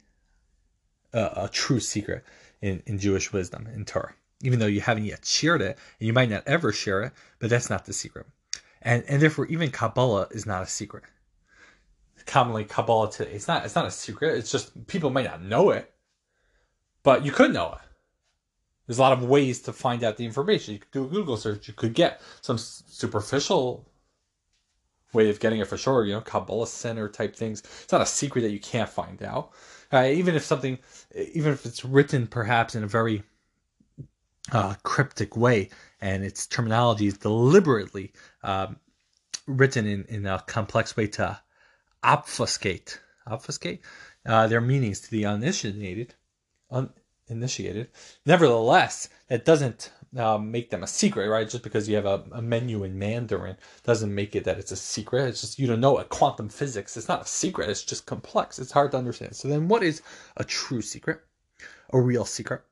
a, 1.14 1.44
a 1.44 1.48
true 1.50 1.81
secret 1.81 2.24
in, 2.61 2.83
in 2.87 2.98
Jewish 2.98 3.33
wisdom, 3.33 3.66
in 3.74 3.85
Torah. 3.87 4.14
Even 4.42 4.59
though 4.59 4.66
you 4.66 4.83
haven't 4.83 5.05
yet 5.05 5.24
shared 5.24 5.62
it, 5.62 5.79
and 5.98 6.07
you 6.07 6.12
might 6.12 6.29
not 6.29 6.42
ever 6.46 6.72
share 6.72 7.03
it, 7.03 7.12
but 7.38 7.48
that's 7.48 7.70
not 7.70 7.87
the 7.87 7.92
secret. 7.94 8.27
And 8.83 9.03
and 9.09 9.22
therefore 9.22 9.46
even 9.46 9.70
Kabbalah 9.70 10.29
is 10.33 10.44
not 10.44 10.62
a 10.62 10.66
secret 10.66 11.05
commonly 12.27 12.64
Kabbalah 12.64 13.11
today. 13.11 13.33
It's 13.33 13.48
not 13.48 13.64
it's 13.64 13.74
not 13.74 13.87
a 13.87 13.90
secret. 13.90 14.37
It's 14.37 14.50
just 14.50 14.87
people 14.87 15.11
might 15.11 15.27
not 15.27 15.42
know 15.42 15.70
it, 15.70 15.92
but 17.03 17.24
you 17.24 17.33
could 17.33 17.53
know 17.53 17.72
it. 17.72 17.79
There's 18.87 18.98
a 18.98 19.03
lot 19.03 19.12
of 19.12 19.24
ways 19.24 19.62
to 19.62 19.72
find 19.72 20.05
out 20.05 20.16
the 20.16 20.24
information. 20.27 20.74
You 20.74 20.81
could 20.81 20.90
do 20.90 21.05
a 21.05 21.09
Google 21.09 21.37
search. 21.37 21.68
You 21.68 21.74
could 21.74 21.94
get 21.94 22.20
some 22.42 22.59
superficial 22.59 23.88
way 25.14 25.31
of 25.31 25.40
getting 25.40 25.61
it 25.61 25.68
for 25.68 25.77
sure. 25.77 26.05
You 26.05 26.14
know, 26.14 26.20
Kabbalah 26.20 26.66
Center 26.66 27.09
type 27.09 27.37
things. 27.37 27.61
It's 27.61 27.92
not 27.92 28.00
a 28.00 28.07
secret 28.07 28.42
that 28.42 28.50
you 28.50 28.61
can't 28.61 28.88
find 28.88 29.22
out. 29.22 29.53
Uh, 29.92 30.05
even 30.07 30.35
if 30.35 30.44
something, 30.44 30.79
even 31.14 31.53
if 31.53 31.64
it's 31.66 31.85
written 31.85 32.27
perhaps 32.27 32.74
in 32.74 32.83
a 32.83 32.88
very 32.88 33.22
uh, 34.53 34.74
cryptic 34.83 35.37
way, 35.37 35.70
and 36.00 36.24
its 36.24 36.46
terminology 36.46 37.07
is 37.07 37.18
deliberately 37.18 38.12
um, 38.42 38.77
written 39.46 39.87
in, 39.87 40.05
in 40.09 40.27
a 40.27 40.42
complex 40.46 40.96
way 40.96 41.07
to 41.07 41.38
obfuscate 42.03 43.00
obfuscate 43.27 43.81
uh, 44.27 44.46
their 44.46 44.61
meanings 44.61 45.00
to 45.00 45.11
the 45.11 45.24
uninitiated 45.24 46.14
uninitiated 47.31 47.88
nevertheless 48.27 49.09
that 49.29 49.44
doesn't 49.44 49.90
uh, 50.16 50.38
make 50.38 50.70
them 50.70 50.83
a 50.83 50.87
secret 50.87 51.29
right? 51.29 51.48
Just 51.48 51.64
because 51.64 51.88
you 51.88 51.96
have 51.96 52.07
a, 52.07 52.24
a, 52.33 52.42
menu 52.42 52.85
in 52.85 52.98
mandarin 52.98 53.57
doesn't 53.83 54.14
make 54.14 54.37
it 54.37 54.44
that 54.44 54.59
it's 54.59 54.72
a 54.72 54.77
secret. 54.77 55.29
It's 55.29 55.40
just 55.40 55.59
you 55.59 55.66
don't 55.66 55.81
know 55.81 55.98
a 55.98 56.05
quantum 56.05 56.48
physics. 56.48 56.96
It's 56.96 57.09
not 57.09 57.22
a 57.22 57.29
secret. 57.29 57.70
It's 57.70 57.85
just 57.85 58.07
complex. 58.07 58.59
It's 58.59 58.72
hard 58.72 58.92
to 58.92 58.98
understand. 58.98 59.35
So 59.37 59.48
then 59.48 59.68
what 59.68 59.83
is 59.83 60.03
a 60.37 60.44
true 60.44 60.83
secret? 60.83 61.20
A 61.92 62.00
real 62.00 62.24
secret? 62.24 62.62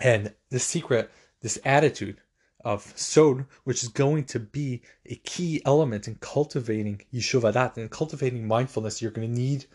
And 0.00 0.34
the 0.50 0.58
secret 0.58 1.10
this 1.42 1.58
attitude 1.64 2.18
of 2.64 2.92
sod, 2.96 3.44
which 3.64 3.82
is 3.82 3.88
going 3.88 4.24
to 4.24 4.38
be 4.38 4.82
a 5.06 5.16
key 5.16 5.60
element 5.64 6.06
in 6.06 6.14
cultivating 6.16 7.02
yishuvadat 7.12 7.76
and 7.76 7.90
cultivating 7.90 8.46
mindfulness. 8.46 9.02
You're 9.02 9.10
going 9.10 9.32
to 9.32 9.40
need 9.40 9.66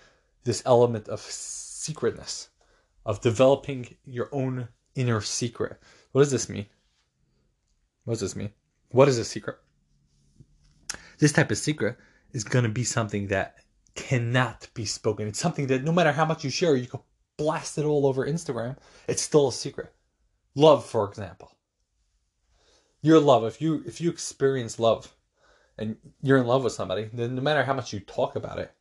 this 0.43 0.63
element 0.65 1.09
of 1.09 1.19
secretness, 1.19 2.49
of 3.05 3.21
developing 3.21 3.95
your 4.05 4.29
own 4.31 4.69
inner 4.95 5.21
secret. 5.21 5.79
What 6.11 6.21
does 6.21 6.31
this 6.31 6.49
mean? 6.49 6.65
What 8.05 8.13
does 8.13 8.21
this 8.21 8.35
mean? 8.35 8.51
What 8.89 9.07
is 9.07 9.17
a 9.17 9.25
secret? 9.25 9.57
This 11.19 11.31
type 11.31 11.51
of 11.51 11.57
secret 11.57 11.97
is 12.31 12.43
going 12.43 12.63
to 12.63 12.69
be 12.69 12.83
something 12.83 13.27
that 13.27 13.57
cannot 13.95 14.67
be 14.73 14.85
spoken. 14.85 15.27
It's 15.27 15.39
something 15.39 15.67
that 15.67 15.83
no 15.83 15.91
matter 15.91 16.11
how 16.11 16.25
much 16.25 16.43
you 16.43 16.49
share, 16.49 16.75
you 16.75 16.87
can 16.87 17.01
blast 17.37 17.77
it 17.77 17.85
all 17.85 18.05
over 18.05 18.25
Instagram. 18.25 18.77
It's 19.07 19.21
still 19.21 19.49
a 19.49 19.53
secret. 19.53 19.93
Love, 20.55 20.85
for 20.85 21.07
example 21.07 21.51
your 23.01 23.19
love 23.19 23.45
if 23.45 23.61
you 23.61 23.83
if 23.85 24.01
you 24.01 24.09
experience 24.09 24.79
love 24.79 25.15
and 25.77 25.95
you're 26.21 26.37
in 26.37 26.47
love 26.47 26.63
with 26.63 26.73
somebody 26.73 27.09
then 27.13 27.35
no 27.35 27.41
matter 27.41 27.63
how 27.63 27.73
much 27.73 27.93
you 27.93 27.99
talk 27.99 28.35
about 28.35 28.59
it 28.59 28.71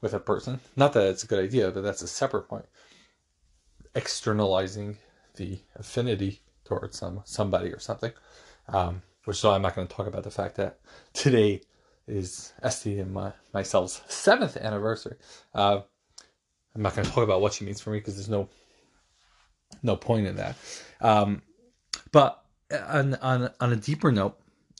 with 0.00 0.12
a 0.12 0.20
person 0.20 0.60
not 0.76 0.92
that 0.92 1.06
it's 1.06 1.24
a 1.24 1.26
good 1.26 1.42
idea 1.42 1.70
but 1.70 1.82
that's 1.82 2.02
a 2.02 2.08
separate 2.08 2.48
point 2.48 2.66
externalizing 3.94 4.96
the 5.36 5.58
affinity 5.76 6.40
towards 6.64 6.98
some 6.98 7.20
somebody 7.24 7.72
or 7.72 7.78
something 7.78 8.12
um, 8.68 9.02
which 9.24 9.36
so 9.36 9.50
i'm 9.52 9.62
not 9.62 9.74
going 9.74 9.86
to 9.86 9.94
talk 9.94 10.06
about 10.06 10.24
the 10.24 10.30
fact 10.30 10.56
that 10.56 10.78
today 11.12 11.60
is 12.10 12.52
Esty 12.62 12.98
and 12.98 13.12
my, 13.12 13.32
myself's 13.54 14.02
seventh 14.08 14.56
anniversary. 14.56 15.16
Uh, 15.54 15.80
I'm 16.74 16.82
not 16.82 16.94
going 16.94 17.06
to 17.06 17.12
talk 17.12 17.24
about 17.24 17.40
what 17.40 17.52
she 17.54 17.64
means 17.64 17.80
for 17.80 17.90
me 17.90 17.98
because 17.98 18.16
there's 18.16 18.28
no 18.28 18.48
no 19.82 19.96
point 19.96 20.26
in 20.26 20.36
that. 20.36 20.56
Um, 21.00 21.42
but 22.12 22.44
on 22.88 23.14
on 23.16 23.50
on 23.60 23.72
a 23.72 23.76
deeper 23.76 24.12
note, 24.12 24.38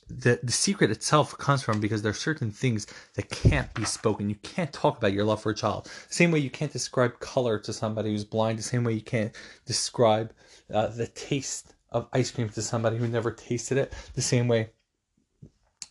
the 0.09 0.39
the 0.43 0.51
secret 0.51 0.91
itself 0.91 1.37
comes 1.37 1.63
from 1.63 1.79
because 1.79 2.01
there 2.01 2.11
are 2.11 2.13
certain 2.13 2.51
things 2.51 2.87
that 3.15 3.29
can't 3.29 3.73
be 3.73 3.85
spoken. 3.85 4.29
You 4.29 4.35
can't 4.35 4.71
talk 4.71 4.97
about 4.97 5.13
your 5.13 5.23
love 5.25 5.41
for 5.41 5.51
a 5.51 5.55
child. 5.55 5.89
Same 6.09 6.31
way 6.31 6.39
you 6.39 6.49
can't 6.49 6.71
describe 6.71 7.19
color 7.19 7.57
to 7.59 7.73
somebody 7.73 8.11
who's 8.11 8.25
blind. 8.25 8.59
The 8.59 8.63
same 8.63 8.83
way 8.83 8.93
you 8.93 9.01
can't 9.01 9.33
describe 9.65 10.33
uh, 10.73 10.87
the 10.87 11.07
taste 11.07 11.73
of 11.89 12.07
ice 12.13 12.31
cream 12.31 12.49
to 12.49 12.61
somebody 12.61 12.97
who 12.97 13.07
never 13.07 13.31
tasted 13.31 13.77
it. 13.77 13.93
The 14.13 14.21
same 14.21 14.47
way 14.47 14.69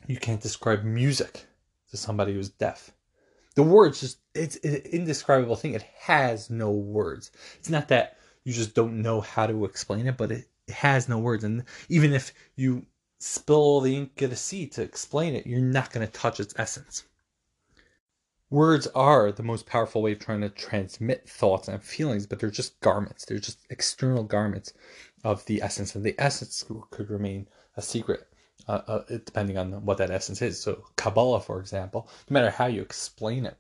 you 0.07 0.17
can't 0.17 0.41
describe 0.41 0.85
music 0.85 1.47
to 1.91 1.97
somebody 1.97 2.33
who's 2.33 2.49
deaf. 2.49 2.91
The 3.55 3.63
words 3.63 4.01
just 4.01 4.19
it's 4.35 4.57
an 4.57 4.77
indescribable 4.93 5.57
thing. 5.57 5.75
It 5.75 5.85
has 5.99 6.51
no 6.51 6.71
words. 6.71 7.31
It's 7.59 7.71
not 7.71 7.89
that 7.89 8.19
you 8.45 8.53
just 8.53 8.75
don't 8.75 9.03
know 9.03 9.21
how 9.21 9.47
to 9.47 9.65
explain 9.65 10.07
it, 10.07 10.17
but 10.17 10.33
it 10.33 10.49
it 10.67 10.75
has 10.75 11.09
no 11.09 11.19
words. 11.19 11.45
And 11.45 11.65
even 11.89 12.13
if 12.13 12.33
you 12.57 12.87
spill 13.19 13.81
the 13.81 13.97
ink 13.97 14.23
of 14.23 14.31
the 14.31 14.37
sea 14.37 14.67
to 14.69 14.83
explain 14.83 15.35
it, 15.35 15.47
you're 15.47 15.61
not 15.61 15.93
going 15.93 16.07
to 16.07 16.13
touch 16.13 16.41
its 16.41 16.55
essence. 16.57 17.05
Words 18.51 18.89
are 18.89 19.31
the 19.31 19.45
most 19.45 19.65
powerful 19.65 20.03
way 20.03 20.11
of 20.11 20.19
trying 20.19 20.41
to 20.41 20.49
transmit 20.49 21.29
thoughts 21.29 21.69
and 21.69 21.81
feelings, 21.81 22.27
but 22.27 22.41
they're 22.41 22.51
just 22.51 22.81
garments. 22.81 23.25
They're 23.25 23.39
just 23.39 23.61
external 23.71 24.25
garments 24.25 24.73
of 25.23 25.45
the 25.47 25.63
essence, 25.63 25.95
and 25.95 26.05
the 26.05 26.17
essence 26.19 26.65
could 26.91 27.11
remain 27.11 27.47
a 27.77 27.83
secret, 27.83 28.27
uh, 28.67 28.81
uh, 28.89 29.05
depending 29.25 29.57
on 29.57 29.85
what 29.85 29.99
that 29.99 30.11
essence 30.11 30.43
is. 30.43 30.61
So, 30.61 30.85
Kabbalah, 30.97 31.41
for 31.43 31.61
example, 31.61 32.09
no 32.29 32.35
matter 32.35 32.51
how 32.51 32.67
you 32.67 32.83
explain 32.83 33.47
it, 33.47 33.57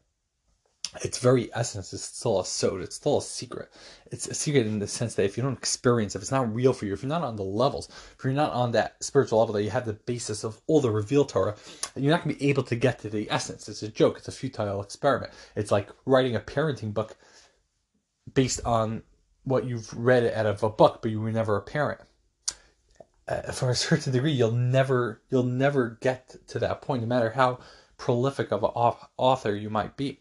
its 1.02 1.18
very 1.18 1.48
essence 1.54 1.92
is 1.92 2.02
still 2.02 2.40
a 2.40 2.44
sod. 2.44 2.80
It's 2.80 2.96
still 2.96 3.18
a 3.18 3.22
secret. 3.22 3.70
It's 4.10 4.26
a 4.26 4.34
secret 4.34 4.66
in 4.66 4.80
the 4.80 4.88
sense 4.88 5.14
that 5.14 5.24
if 5.24 5.36
you 5.36 5.42
don't 5.42 5.56
experience, 5.56 6.16
if 6.16 6.22
it's 6.22 6.32
not 6.32 6.52
real 6.52 6.72
for 6.72 6.84
you, 6.84 6.92
if 6.92 7.02
you're 7.02 7.08
not 7.08 7.22
on 7.22 7.36
the 7.36 7.44
levels, 7.44 7.88
if 8.18 8.24
you're 8.24 8.32
not 8.32 8.52
on 8.52 8.72
that 8.72 8.96
spiritual 9.02 9.38
level 9.38 9.54
that 9.54 9.62
you 9.62 9.70
have 9.70 9.86
the 9.86 9.92
basis 9.92 10.42
of 10.42 10.60
all 10.66 10.80
the 10.80 10.90
revealed 10.90 11.28
Torah, 11.28 11.54
you're 11.94 12.10
not 12.10 12.24
going 12.24 12.34
to 12.34 12.40
be 12.40 12.50
able 12.50 12.64
to 12.64 12.74
get 12.74 12.98
to 13.00 13.08
the 13.08 13.30
essence. 13.30 13.68
It's 13.68 13.84
a 13.84 13.88
joke. 13.88 14.18
It's 14.18 14.28
a 14.28 14.32
futile 14.32 14.82
experiment. 14.82 15.32
It's 15.54 15.70
like 15.70 15.90
writing 16.06 16.34
a 16.34 16.40
parenting 16.40 16.92
book 16.92 17.16
based 18.34 18.60
on 18.64 19.04
what 19.44 19.66
you've 19.66 19.96
read 19.96 20.24
out 20.34 20.46
of 20.46 20.62
a 20.64 20.70
book, 20.70 21.00
but 21.02 21.12
you 21.12 21.20
were 21.20 21.32
never 21.32 21.56
a 21.56 21.62
parent. 21.62 22.00
Uh, 23.28 23.52
for 23.52 23.70
a 23.70 23.76
certain 23.76 24.12
degree, 24.12 24.32
you'll 24.32 24.50
never 24.50 25.22
you'll 25.30 25.44
never 25.44 25.98
get 26.00 26.34
to 26.48 26.58
that 26.58 26.82
point, 26.82 27.02
no 27.02 27.08
matter 27.08 27.30
how 27.30 27.60
prolific 27.96 28.50
of 28.50 28.64
an 28.64 28.70
author 29.16 29.54
you 29.54 29.70
might 29.70 29.96
be. 29.96 30.20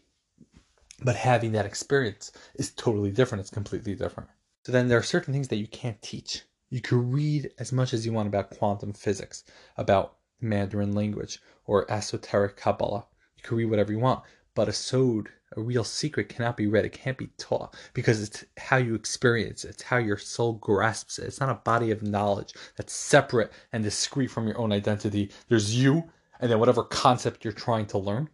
But 1.02 1.16
having 1.16 1.52
that 1.52 1.66
experience 1.66 2.32
is 2.56 2.72
totally 2.72 3.10
different. 3.10 3.40
It's 3.40 3.50
completely 3.50 3.94
different. 3.94 4.28
So 4.64 4.72
then 4.72 4.88
there 4.88 4.98
are 4.98 5.02
certain 5.02 5.32
things 5.32 5.48
that 5.48 5.56
you 5.56 5.66
can't 5.66 6.00
teach. 6.02 6.44
You 6.68 6.80
can 6.80 7.10
read 7.10 7.50
as 7.58 7.72
much 7.72 7.94
as 7.94 8.04
you 8.04 8.12
want 8.12 8.28
about 8.28 8.50
quantum 8.50 8.92
physics, 8.92 9.44
about 9.76 10.16
Mandarin 10.40 10.94
language, 10.94 11.40
or 11.64 11.90
esoteric 11.90 12.56
Kabbalah. 12.56 13.06
You 13.36 13.42
can 13.42 13.56
read 13.56 13.70
whatever 13.70 13.92
you 13.92 13.98
want, 13.98 14.22
but 14.54 14.68
a 14.68 14.72
sod, 14.72 15.30
a 15.56 15.60
real 15.60 15.84
secret, 15.84 16.28
cannot 16.28 16.56
be 16.56 16.66
read. 16.66 16.84
It 16.84 16.92
can't 16.92 17.18
be 17.18 17.30
taught 17.38 17.74
because 17.94 18.22
it's 18.22 18.44
how 18.58 18.76
you 18.76 18.94
experience 18.94 19.64
it. 19.64 19.70
It's 19.70 19.82
how 19.82 19.96
your 19.96 20.18
soul 20.18 20.54
grasps 20.54 21.18
it. 21.18 21.24
It's 21.24 21.40
not 21.40 21.48
a 21.48 21.54
body 21.54 21.90
of 21.90 22.02
knowledge 22.02 22.52
that's 22.76 22.92
separate 22.92 23.52
and 23.72 23.82
discrete 23.82 24.30
from 24.30 24.46
your 24.46 24.58
own 24.58 24.72
identity. 24.72 25.30
There's 25.48 25.74
you, 25.74 26.10
and 26.40 26.50
then 26.50 26.58
whatever 26.58 26.84
concept 26.84 27.44
you're 27.44 27.52
trying 27.52 27.86
to 27.86 27.98
learn 27.98 28.28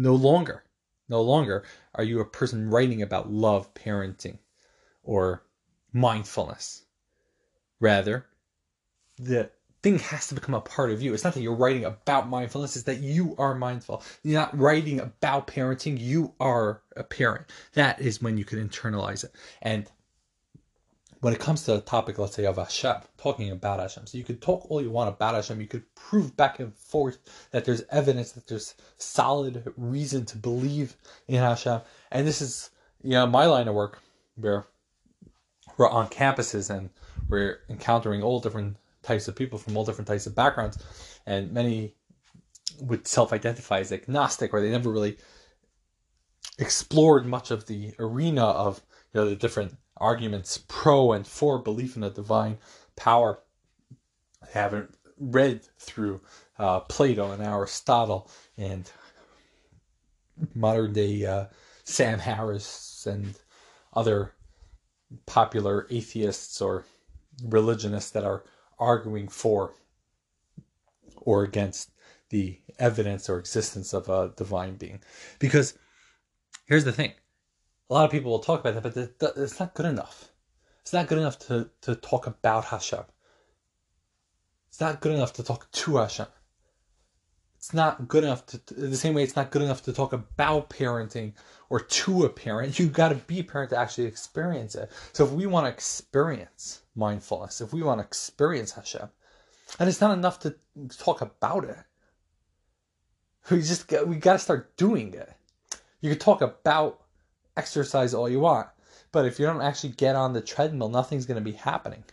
no 0.00 0.14
longer, 0.14 0.64
no 1.08 1.20
longer 1.20 1.64
are 1.94 2.04
you 2.04 2.20
a 2.20 2.24
person 2.24 2.70
writing 2.70 3.02
about 3.02 3.30
love, 3.30 3.74
parenting, 3.74 4.38
or 5.02 5.44
mindfulness. 5.92 6.84
Rather, 7.80 8.26
the 9.18 9.50
thing 9.82 9.98
has 9.98 10.28
to 10.28 10.34
become 10.34 10.54
a 10.54 10.60
part 10.60 10.90
of 10.90 11.02
you. 11.02 11.12
It's 11.12 11.24
not 11.24 11.34
that 11.34 11.42
you're 11.42 11.54
writing 11.54 11.84
about 11.84 12.28
mindfulness, 12.28 12.76
it's 12.76 12.86
that 12.86 13.00
you 13.00 13.34
are 13.38 13.54
mindful. 13.54 14.02
You're 14.22 14.40
not 14.40 14.58
writing 14.58 15.00
about 15.00 15.46
parenting, 15.46 16.00
you 16.00 16.34
are 16.40 16.82
a 16.96 17.04
parent. 17.04 17.46
That 17.74 18.00
is 18.00 18.22
when 18.22 18.38
you 18.38 18.44
can 18.44 18.66
internalize 18.66 19.24
it. 19.24 19.32
And 19.60 19.86
when 21.20 21.34
it 21.34 21.38
comes 21.38 21.64
to 21.64 21.72
the 21.72 21.80
topic, 21.80 22.18
let's 22.18 22.34
say, 22.34 22.46
of 22.46 22.56
Hashem, 22.56 22.96
talking 23.18 23.50
about 23.50 23.78
Hashem, 23.78 24.06
so 24.06 24.16
you 24.16 24.24
could 24.24 24.40
talk 24.40 24.70
all 24.70 24.80
you 24.80 24.90
want 24.90 25.10
about 25.10 25.34
Hashem, 25.34 25.60
you 25.60 25.66
could 25.66 25.94
prove 25.94 26.36
back 26.36 26.58
and 26.60 26.74
forth 26.74 27.18
that 27.50 27.64
there's 27.64 27.82
evidence, 27.90 28.32
that 28.32 28.46
there's 28.46 28.74
solid 28.96 29.72
reason 29.76 30.24
to 30.26 30.38
believe 30.38 30.96
in 31.28 31.36
Hashem. 31.36 31.82
And 32.10 32.26
this 32.26 32.40
is, 32.40 32.70
you 33.02 33.12
know, 33.12 33.26
my 33.26 33.44
line 33.44 33.68
of 33.68 33.74
work 33.74 34.00
where 34.36 34.64
we're 35.76 35.90
on 35.90 36.08
campuses 36.08 36.74
and 36.74 36.88
we're 37.28 37.60
encountering 37.68 38.22
all 38.22 38.40
different 38.40 38.76
types 39.02 39.28
of 39.28 39.36
people 39.36 39.58
from 39.58 39.76
all 39.76 39.84
different 39.84 40.08
types 40.08 40.26
of 40.26 40.34
backgrounds. 40.34 40.78
And 41.26 41.52
many 41.52 41.94
would 42.80 43.06
self 43.06 43.32
identify 43.32 43.80
as 43.80 43.92
agnostic, 43.92 44.54
or 44.54 44.60
they 44.60 44.70
never 44.70 44.90
really 44.90 45.18
explored 46.58 47.26
much 47.26 47.50
of 47.50 47.66
the 47.66 47.94
arena 47.98 48.44
of 48.44 48.82
you 49.12 49.20
know 49.20 49.28
the 49.28 49.36
different 49.36 49.76
arguments 50.00 50.64
pro 50.68 51.12
and 51.12 51.26
for 51.26 51.58
belief 51.58 51.96
in 51.96 52.02
a 52.02 52.10
divine 52.10 52.58
power. 52.96 53.40
I 54.42 54.46
haven't 54.52 54.94
read 55.18 55.62
through 55.78 56.20
uh, 56.58 56.80
Plato 56.80 57.30
and 57.30 57.42
Aristotle 57.42 58.30
and 58.56 58.90
modern 60.54 60.92
day 60.92 61.26
uh, 61.26 61.46
Sam 61.84 62.18
Harris 62.18 63.06
and 63.06 63.34
other 63.92 64.32
popular 65.26 65.86
atheists 65.90 66.60
or 66.60 66.84
religionists 67.44 68.10
that 68.12 68.24
are 68.24 68.44
arguing 68.78 69.28
for 69.28 69.74
or 71.16 71.42
against 71.42 71.90
the 72.30 72.58
evidence 72.78 73.28
or 73.28 73.38
existence 73.38 73.92
of 73.92 74.08
a 74.08 74.32
divine 74.36 74.76
being. 74.76 75.00
Because 75.38 75.76
here's 76.66 76.84
the 76.84 76.92
thing 76.92 77.12
a 77.90 77.94
lot 77.94 78.04
of 78.04 78.10
people 78.12 78.30
will 78.30 78.38
talk 78.38 78.60
about 78.64 78.80
that, 78.80 79.18
but 79.18 79.32
it's 79.36 79.58
not 79.58 79.74
good 79.74 79.86
enough. 79.86 80.30
It's 80.80 80.92
not 80.92 81.08
good 81.08 81.18
enough 81.18 81.38
to, 81.40 81.68
to 81.82 81.96
talk 81.96 82.26
about 82.28 82.66
Hashem. 82.66 83.02
It's 84.68 84.80
not 84.80 85.00
good 85.00 85.12
enough 85.12 85.32
to 85.34 85.42
talk 85.42 85.70
to 85.70 85.96
Hashem. 85.96 86.26
It's 87.56 87.74
not 87.74 88.08
good 88.08 88.24
enough 88.24 88.46
to, 88.46 88.74
the 88.74 88.96
same 88.96 89.12
way 89.14 89.22
it's 89.22 89.36
not 89.36 89.50
good 89.50 89.60
enough 89.60 89.82
to 89.82 89.92
talk 89.92 90.12
about 90.12 90.70
parenting 90.70 91.34
or 91.68 91.80
to 91.80 92.24
a 92.24 92.30
parent. 92.30 92.78
You've 92.78 92.92
got 92.92 93.10
to 93.10 93.16
be 93.16 93.40
a 93.40 93.44
parent 93.44 93.70
to 93.70 93.76
actually 93.76 94.06
experience 94.06 94.76
it. 94.76 94.90
So 95.12 95.24
if 95.24 95.32
we 95.32 95.46
want 95.46 95.66
to 95.66 95.70
experience 95.70 96.82
mindfulness, 96.94 97.60
if 97.60 97.72
we 97.72 97.82
want 97.82 97.98
to 97.98 98.06
experience 98.06 98.72
Hashem, 98.72 99.10
and 99.78 99.88
it's 99.88 100.00
not 100.00 100.16
enough 100.16 100.38
to 100.40 100.54
talk 100.96 101.20
about 101.20 101.64
it. 101.64 101.76
We 103.50 103.58
just 103.62 103.90
we 104.06 104.16
got 104.16 104.34
to 104.34 104.38
start 104.38 104.76
doing 104.76 105.12
it. 105.12 105.32
You 106.00 106.10
could 106.10 106.20
talk 106.20 106.40
about 106.40 107.00
exercise 107.56 108.14
all 108.14 108.28
you 108.28 108.40
want. 108.40 108.68
But 109.12 109.26
if 109.26 109.38
you 109.38 109.46
don't 109.46 109.62
actually 109.62 109.90
get 109.90 110.16
on 110.16 110.32
the 110.32 110.40
treadmill, 110.40 110.88
nothing's 110.88 111.26
going 111.26 111.42
to 111.42 111.50
be 111.50 111.56
happening. 111.56 112.04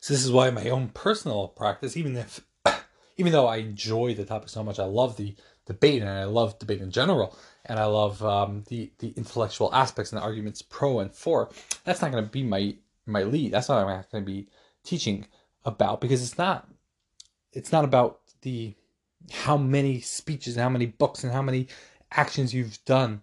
So 0.00 0.14
this 0.14 0.24
is 0.24 0.32
why 0.32 0.50
my 0.50 0.70
own 0.70 0.88
personal 0.88 1.48
practice, 1.48 1.96
even 1.96 2.16
if, 2.16 2.40
even 3.16 3.32
though 3.32 3.46
I 3.46 3.56
enjoy 3.56 4.14
the 4.14 4.24
topic 4.24 4.48
so 4.48 4.64
much, 4.64 4.78
I 4.78 4.84
love 4.84 5.16
the 5.16 5.34
debate 5.66 6.02
and 6.02 6.10
I 6.10 6.24
love 6.24 6.58
debate 6.58 6.80
in 6.80 6.90
general, 6.90 7.38
and 7.66 7.78
I 7.78 7.84
love 7.84 8.22
um, 8.24 8.64
the 8.68 8.90
the 8.98 9.12
intellectual 9.16 9.72
aspects 9.74 10.12
and 10.12 10.20
the 10.20 10.24
arguments 10.24 10.62
pro 10.62 11.00
and 11.00 11.14
for. 11.14 11.50
That's 11.84 12.02
not 12.02 12.10
going 12.10 12.24
to 12.24 12.30
be 12.30 12.42
my 12.42 12.76
my 13.06 13.22
lead. 13.22 13.52
That's 13.52 13.68
not 13.68 13.84
what 13.84 13.92
I'm 13.92 14.04
going 14.10 14.24
to 14.24 14.30
be 14.30 14.48
teaching 14.84 15.26
about 15.64 16.00
because 16.00 16.22
it's 16.22 16.38
not 16.38 16.68
it's 17.52 17.72
not 17.72 17.84
about 17.84 18.20
the 18.42 18.74
how 19.30 19.56
many 19.56 20.00
speeches 20.00 20.56
and 20.56 20.62
how 20.62 20.68
many 20.68 20.86
books 20.86 21.22
and 21.22 21.32
how 21.32 21.42
many 21.42 21.68
actions 22.10 22.52
you've 22.52 22.84
done 22.84 23.22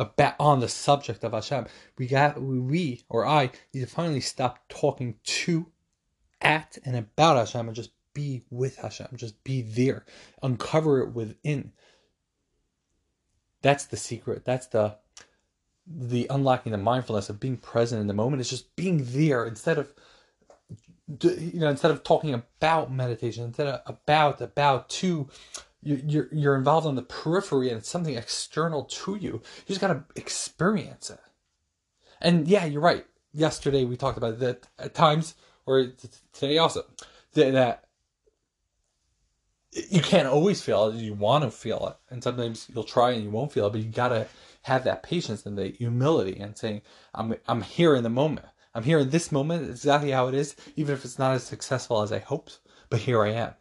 about 0.00 0.34
on 0.40 0.60
the 0.60 0.68
subject 0.68 1.22
of 1.22 1.32
Hashem. 1.32 1.66
We 1.98 2.06
got 2.06 2.42
we 2.42 3.04
or 3.08 3.26
I 3.26 3.50
need 3.72 3.80
to 3.80 3.86
finally 3.86 4.20
stop 4.20 4.60
talking 4.68 5.16
to, 5.22 5.66
at, 6.40 6.78
and 6.84 6.96
about 6.96 7.36
Hashem 7.36 7.68
and 7.68 7.76
just 7.76 7.90
be 8.14 8.42
with 8.50 8.76
Hashem. 8.76 9.08
Just 9.14 9.44
be 9.44 9.62
there. 9.62 10.06
Uncover 10.42 11.00
it 11.02 11.12
within. 11.12 11.72
That's 13.62 13.84
the 13.84 13.98
secret. 13.98 14.44
That's 14.44 14.66
the 14.66 14.96
the 15.86 16.26
unlocking 16.30 16.72
the 16.72 16.78
mindfulness 16.78 17.28
of 17.28 17.40
being 17.40 17.56
present 17.56 18.00
in 18.00 18.06
the 18.06 18.14
moment. 18.14 18.40
It's 18.40 18.50
just 18.50 18.74
being 18.76 19.04
there 19.04 19.44
instead 19.44 19.78
of 19.78 19.92
you 21.22 21.60
know 21.60 21.68
instead 21.68 21.90
of 21.90 22.04
talking 22.04 22.32
about 22.32 22.92
meditation 22.92 23.44
instead 23.44 23.66
of 23.66 23.80
about 23.86 24.40
about 24.40 24.88
to 24.88 25.28
you're 25.82 26.28
you're 26.32 26.56
involved 26.56 26.86
on 26.86 26.94
the 26.94 27.02
periphery 27.02 27.68
and 27.68 27.78
it's 27.78 27.88
something 27.88 28.14
external 28.14 28.84
to 28.84 29.16
you. 29.16 29.32
You 29.32 29.68
just 29.68 29.80
gotta 29.80 30.04
experience 30.16 31.10
it. 31.10 31.20
And 32.20 32.46
yeah, 32.46 32.64
you're 32.66 32.82
right. 32.82 33.06
Yesterday 33.32 33.84
we 33.84 33.96
talked 33.96 34.18
about 34.18 34.38
that 34.40 34.68
at 34.78 34.94
times, 34.94 35.34
or 35.66 35.92
today 36.32 36.58
also, 36.58 36.84
that 37.34 37.84
you 39.72 40.02
can't 40.02 40.26
always 40.28 40.60
feel 40.62 40.88
it. 40.88 40.96
You 40.96 41.14
want 41.14 41.44
to 41.44 41.50
feel 41.50 41.86
it, 41.88 42.12
and 42.12 42.22
sometimes 42.22 42.68
you'll 42.74 42.84
try 42.84 43.12
and 43.12 43.22
you 43.22 43.30
won't 43.30 43.52
feel 43.52 43.66
it. 43.66 43.70
But 43.72 43.80
you 43.82 43.90
gotta 43.90 44.26
have 44.62 44.84
that 44.84 45.02
patience 45.02 45.46
and 45.46 45.56
the 45.56 45.68
humility 45.68 46.38
and 46.38 46.58
saying, 46.58 46.82
"I'm 47.14 47.36
I'm 47.48 47.62
here 47.62 47.94
in 47.94 48.02
the 48.02 48.10
moment. 48.10 48.46
I'm 48.74 48.84
here 48.84 48.98
in 48.98 49.10
this 49.10 49.32
moment, 49.32 49.68
exactly 49.70 50.10
how 50.10 50.28
it 50.28 50.34
is, 50.34 50.54
even 50.76 50.94
if 50.94 51.04
it's 51.04 51.18
not 51.18 51.34
as 51.34 51.44
successful 51.44 52.02
as 52.02 52.12
I 52.12 52.18
hoped. 52.18 52.60
But 52.90 53.00
here 53.00 53.24
I 53.24 53.30
am." 53.30 53.54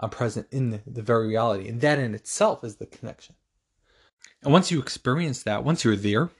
I'm 0.00 0.10
present 0.10 0.46
in 0.50 0.80
the 0.86 1.02
very 1.02 1.28
reality. 1.28 1.68
And 1.68 1.80
that 1.82 1.98
in 1.98 2.14
itself 2.14 2.64
is 2.64 2.76
the 2.76 2.86
connection. 2.86 3.34
And 4.42 4.52
once 4.52 4.70
you 4.70 4.80
experience 4.80 5.42
that, 5.42 5.62
once 5.62 5.84
you're 5.84 5.96
there, 5.96 6.30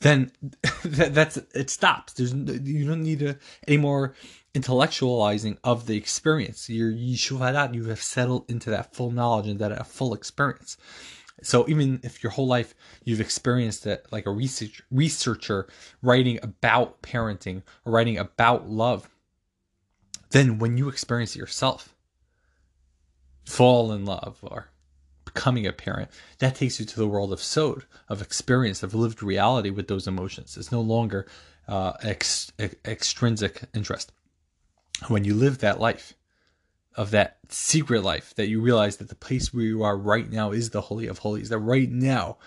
then 0.00 0.32
that, 0.84 1.14
that's 1.14 1.36
it 1.54 1.70
stops. 1.70 2.14
There's 2.14 2.32
you 2.32 2.86
don't 2.86 3.02
need 3.02 3.22
a, 3.22 3.38
any 3.68 3.76
more 3.76 4.14
intellectualizing 4.54 5.58
of 5.62 5.86
the 5.86 5.96
experience. 5.96 6.68
You're 6.68 6.92
yishuvadat, 6.92 7.74
you 7.74 7.84
have 7.84 8.02
settled 8.02 8.50
into 8.50 8.70
that 8.70 8.94
full 8.94 9.10
knowledge 9.10 9.46
and 9.46 9.58
that 9.60 9.72
a 9.72 9.84
full 9.84 10.14
experience. 10.14 10.76
So 11.42 11.68
even 11.68 12.00
if 12.02 12.22
your 12.22 12.32
whole 12.32 12.46
life 12.46 12.74
you've 13.04 13.20
experienced 13.20 13.86
it 13.86 14.06
like 14.10 14.26
a 14.26 14.30
research, 14.30 14.82
researcher 14.90 15.66
writing 16.00 16.38
about 16.42 17.02
parenting 17.02 17.62
or 17.84 17.92
writing 17.92 18.16
about 18.18 18.68
love, 18.68 19.08
then 20.30 20.58
when 20.58 20.78
you 20.78 20.88
experience 20.88 21.36
it 21.36 21.40
yourself, 21.40 21.94
fall 23.44 23.92
in 23.92 24.04
love 24.04 24.38
or 24.42 24.70
becoming 25.24 25.66
a 25.66 25.72
parent, 25.72 26.10
that 26.38 26.54
takes 26.54 26.78
you 26.78 26.86
to 26.86 26.96
the 26.96 27.08
world 27.08 27.32
of 27.32 27.42
sod, 27.42 27.84
of 28.08 28.22
experience, 28.22 28.82
of 28.82 28.94
lived 28.94 29.22
reality 29.22 29.70
with 29.70 29.88
those 29.88 30.06
emotions. 30.06 30.56
It's 30.56 30.72
no 30.72 30.80
longer 30.80 31.26
uh, 31.68 31.92
ex- 32.02 32.52
extrinsic 32.84 33.62
interest. 33.74 34.12
When 35.08 35.24
you 35.24 35.34
live 35.34 35.58
that 35.58 35.80
life, 35.80 36.14
of 36.94 37.10
that 37.10 37.38
secret 37.48 38.02
life 38.02 38.34
that 38.34 38.48
you 38.48 38.60
realize 38.60 38.98
that 38.98 39.08
the 39.08 39.14
place 39.14 39.52
where 39.52 39.64
you 39.64 39.82
are 39.82 39.96
right 39.96 40.30
now 40.30 40.50
is 40.50 40.70
the 40.70 40.82
holy 40.82 41.06
of 41.06 41.18
holies. 41.18 41.48
That 41.48 41.58
right 41.58 41.90
now 41.90 42.38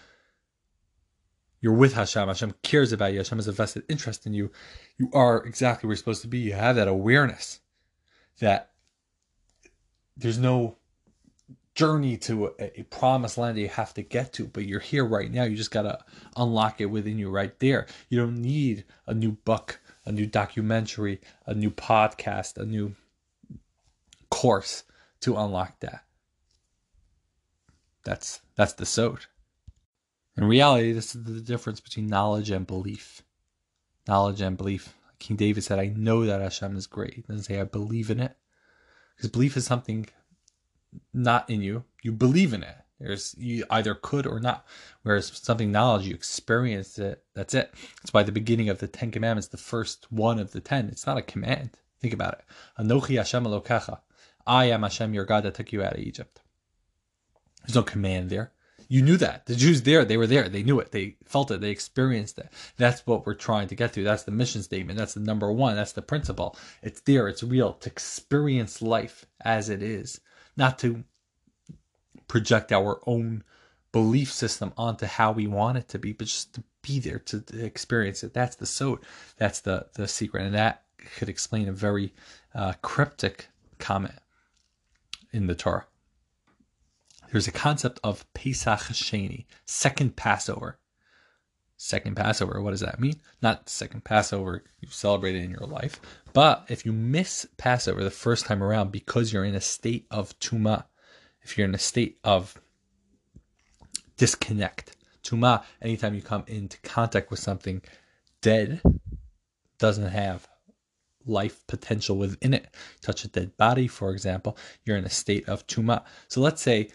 you're 1.62 1.74
with 1.74 1.94
Hashem. 1.94 2.28
Hashem 2.28 2.54
cares 2.62 2.92
about 2.92 3.12
you. 3.14 3.20
Hashem 3.20 3.40
has 3.40 3.48
a 3.48 3.52
vested 3.52 3.84
interest 3.90 4.26
in 4.28 4.34
you. 4.34 4.52
You 4.98 5.10
are 5.14 5.44
exactly 5.44 5.88
where 5.88 5.94
you're 5.94 5.98
supposed 5.98 6.22
to 6.22 6.28
be. 6.28 6.40
You 6.40 6.54
have 6.54 6.76
that 6.76 6.88
awareness 6.88 7.60
that 8.40 8.72
there's 10.16 10.38
no 10.38 10.78
journey 11.76 12.18
to 12.18 12.48
a, 12.60 12.80
a 12.80 12.84
promised 12.84 13.38
land 13.38 13.58
that 13.58 13.62
you 13.62 13.68
have 13.68 13.94
to 13.94 14.02
get 14.02 14.34
to, 14.34 14.48
but 14.48 14.66
you're 14.66 14.80
here 14.80 15.06
right 15.06 15.30
now. 15.30 15.44
You 15.44 15.56
just 15.56 15.72
got 15.72 15.84
to 15.84 16.00
unlock 16.38 16.82
it 16.82 16.86
within 16.86 17.20
you 17.20 17.30
right 17.30 17.58
there. 17.60 17.86
You 18.10 18.18
don't 18.18 18.38
need 18.38 18.86
a 19.06 19.14
new 19.14 19.34
book, 19.34 19.80
a 20.06 20.12
new 20.12 20.26
documentary, 20.26 21.22
a 21.46 21.54
new 21.54 21.70
podcast, 21.70 22.58
a 22.58 22.66
new 22.66 22.96
course 24.30 24.84
to 25.22 25.36
unlock 25.38 25.80
that. 25.82 26.06
That's 28.04 28.42
that's 28.56 28.74
the 28.74 28.86
sod. 28.86 29.26
In 30.38 30.44
reality, 30.46 30.92
this 30.92 31.16
is 31.16 31.24
the 31.24 31.42
difference 31.42 31.80
between 31.80 32.08
knowledge 32.08 32.50
and 32.50 32.68
belief. 32.68 33.24
Knowledge 34.08 34.42
and 34.42 34.58
belief. 34.58 34.94
King 35.18 35.38
David 35.38 35.64
said, 35.64 35.80
I 35.80 35.88
know 35.88 36.26
that 36.26 36.42
Hashem 36.42 36.76
is 36.76 36.88
great. 36.88 37.14
He 37.14 37.22
doesn't 37.22 37.44
say 37.44 37.60
I 37.60 37.64
believe 37.64 38.12
in 38.12 38.20
it. 38.20 38.36
Because 39.16 39.32
belief 39.32 39.56
is 39.56 39.66
something 39.66 40.08
not 41.14 41.50
in 41.50 41.62
you. 41.62 41.84
You 42.02 42.12
believe 42.12 42.54
in 42.54 42.64
it. 42.64 42.76
There's 43.00 43.36
you 43.38 43.66
either 43.70 43.96
could 43.96 44.26
or 44.26 44.40
not. 44.40 44.66
Whereas 45.04 45.28
something 45.28 45.72
knowledge, 45.72 46.08
you 46.08 46.14
experience 46.14 46.98
it. 46.98 47.24
That's 47.34 47.54
it. 47.54 47.74
It's 48.02 48.12
by 48.12 48.24
the 48.24 48.32
beginning 48.32 48.70
of 48.70 48.80
the 48.80 48.88
Ten 48.88 49.12
Commandments, 49.12 49.50
the 49.50 49.58
first 49.58 50.12
one 50.12 50.40
of 50.40 50.52
the 50.52 50.62
ten. 50.62 50.88
It's 50.88 51.06
not 51.06 51.18
a 51.18 51.22
command. 51.22 51.72
Think 52.00 52.14
about 52.14 52.34
it. 52.34 52.46
Anochi 52.80 53.18
Hashem 53.18 53.44
Elokecha. 53.44 54.00
I 54.48 54.66
am 54.66 54.84
Hashem, 54.84 55.14
your 55.14 55.26
God 55.26 55.44
that 55.44 55.56
took 55.56 55.74
you 55.74 55.84
out 55.84 55.94
of 55.94 56.00
Egypt. 56.00 56.42
There's 57.66 57.76
no 57.76 57.84
command 57.84 58.30
there. 58.30 58.52
You 58.88 59.02
knew 59.02 59.18
that. 59.18 59.48
The 59.48 59.56
Jews 59.56 59.82
there, 59.82 60.06
they 60.06 60.18
were 60.18 60.28
there. 60.28 60.48
They 60.48 60.62
knew 60.62 60.80
it. 60.80 60.92
They 60.92 61.16
felt 61.24 61.50
it. 61.50 61.62
They 61.62 61.72
experienced 61.72 62.38
it. 62.38 62.50
That's 62.78 63.06
what 63.08 63.26
we're 63.26 63.34
trying 63.34 63.68
to 63.70 63.76
get 63.76 63.94
to. 63.94 64.04
That's 64.04 64.24
the 64.24 64.32
mission 64.32 64.62
statement. 64.62 65.00
That's 65.00 65.16
the 65.16 65.22
number 65.22 65.52
one. 65.52 65.76
That's 65.76 65.94
the 65.94 66.04
principle. 66.04 66.56
It's 66.84 67.02
there. 67.02 67.28
It's 67.28 67.42
real. 67.42 67.74
To 67.74 67.90
experience 67.90 68.84
life 68.84 69.26
as 69.44 69.70
it 69.70 69.82
is, 69.82 70.22
not 70.58 70.80
to 70.80 71.04
project 72.28 72.72
our 72.72 73.00
own 73.06 73.44
belief 73.92 74.32
system 74.32 74.74
onto 74.78 75.06
how 75.06 75.32
we 75.32 75.48
want 75.48 75.78
it 75.78 75.88
to 75.90 76.00
be, 76.00 76.12
but 76.12 76.28
just 76.28 76.54
to 76.54 76.64
be 76.82 77.00
there 77.00 77.20
to, 77.20 77.42
to 77.42 77.64
experience 77.64 78.24
it. 78.24 78.34
That's 78.34 78.56
the 78.56 78.66
sod. 78.66 79.00
That's 79.38 79.62
the 79.62 79.88
the 79.94 80.08
secret, 80.08 80.44
and 80.46 80.56
that 80.56 80.84
could 81.18 81.30
explain 81.30 81.68
a 81.68 81.74
very 81.74 82.14
uh, 82.54 82.74
cryptic 82.82 83.48
comment 83.80 84.16
in 85.32 85.48
the 85.48 85.56
Torah. 85.56 85.86
There's 87.32 87.48
a 87.48 87.52
concept 87.52 88.00
of 88.04 88.32
Pesach 88.34 88.80
Sheni, 88.80 89.46
second 89.66 90.16
Passover. 90.16 90.78
Second 91.78 92.16
Passover, 92.16 92.62
what 92.62 92.72
does 92.72 92.80
that 92.80 93.00
mean? 93.00 93.20
Not 93.42 93.68
second 93.70 94.06
Passover 94.06 94.64
you've 94.80 94.94
celebrated 94.94 95.44
in 95.44 95.52
your 95.52 95.68
life, 95.68 96.00
but 96.34 96.66
if 96.70 96.86
you 96.86 96.94
miss 96.94 97.46
Passover 97.58 98.04
the 98.04 98.12
first 98.12 98.46
time 98.46 98.64
around 98.64 98.92
because 98.92 99.34
you're 99.34 99.44
in 99.44 99.56
a 99.56 99.62
state 99.62 100.08
of 100.10 100.38
tuma, 100.40 100.86
if 101.42 101.58
you're 101.58 101.68
in 101.68 101.76
a 101.76 101.80
state 101.80 102.18
of 102.24 102.56
disconnect, 104.16 104.96
tuma, 105.22 105.64
anytime 105.82 106.16
you 106.16 106.22
come 106.22 106.46
into 106.48 106.80
contact 106.82 107.30
with 107.30 107.40
something 107.40 107.82
dead, 108.42 108.82
doesn't 109.78 110.10
have 110.10 110.48
life 111.26 111.66
potential 111.68 112.18
within 112.18 112.54
it. 112.54 112.74
Touch 113.02 113.26
a 113.26 113.28
dead 113.28 113.58
body, 113.58 113.88
for 113.88 114.12
example, 114.12 114.58
you're 114.86 114.98
in 114.98 115.06
a 115.06 115.10
state 115.10 115.48
of 115.50 115.68
tuma. 115.68 116.04
So 116.30 116.40
let's 116.40 116.62
say 116.62 116.90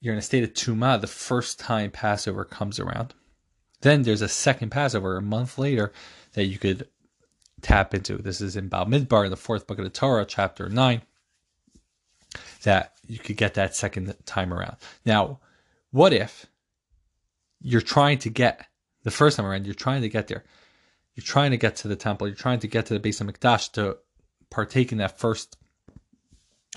you're 0.00 0.12
in 0.12 0.18
a 0.18 0.22
state 0.22 0.44
of 0.44 0.52
tuma 0.52 1.00
the 1.00 1.06
first 1.08 1.58
time 1.58 1.90
Passover 1.90 2.44
comes 2.44 2.78
around. 2.78 3.14
Then 3.84 4.02
there's 4.02 4.22
a 4.22 4.28
second 4.28 4.70
Passover 4.70 5.16
a 5.16 5.22
month 5.22 5.58
later 5.58 5.92
that 6.32 6.46
you 6.46 6.58
could 6.58 6.88
tap 7.60 7.94
into. 7.94 8.16
This 8.16 8.40
is 8.40 8.56
in 8.56 8.68
Bamidbar, 8.68 9.30
the 9.30 9.36
fourth 9.36 9.66
book 9.66 9.78
of 9.78 9.84
the 9.84 9.90
Torah, 9.90 10.24
chapter 10.24 10.68
9, 10.68 11.02
that 12.62 12.94
you 13.06 13.18
could 13.18 13.36
get 13.36 13.54
that 13.54 13.76
second 13.76 14.14
time 14.26 14.52
around. 14.52 14.76
Now, 15.04 15.38
what 15.90 16.12
if 16.12 16.46
you're 17.60 17.80
trying 17.80 18.18
to 18.18 18.30
get 18.30 18.66
the 19.02 19.10
first 19.10 19.36
time 19.36 19.46
around, 19.46 19.66
you're 19.66 19.74
trying 19.74 20.02
to 20.02 20.08
get 20.08 20.28
there 20.28 20.44
you're 21.14 21.24
trying 21.24 21.52
to 21.52 21.56
get 21.56 21.76
to 21.76 21.88
the 21.88 21.96
temple, 21.96 22.26
you're 22.26 22.36
trying 22.36 22.58
to 22.60 22.68
get 22.68 22.86
to 22.86 22.98
the 22.98 23.08
Beis 23.08 23.22
Hamikdash 23.22 23.72
to 23.72 23.98
partake 24.50 24.92
in 24.92 24.98
that 24.98 25.18
first, 25.18 25.56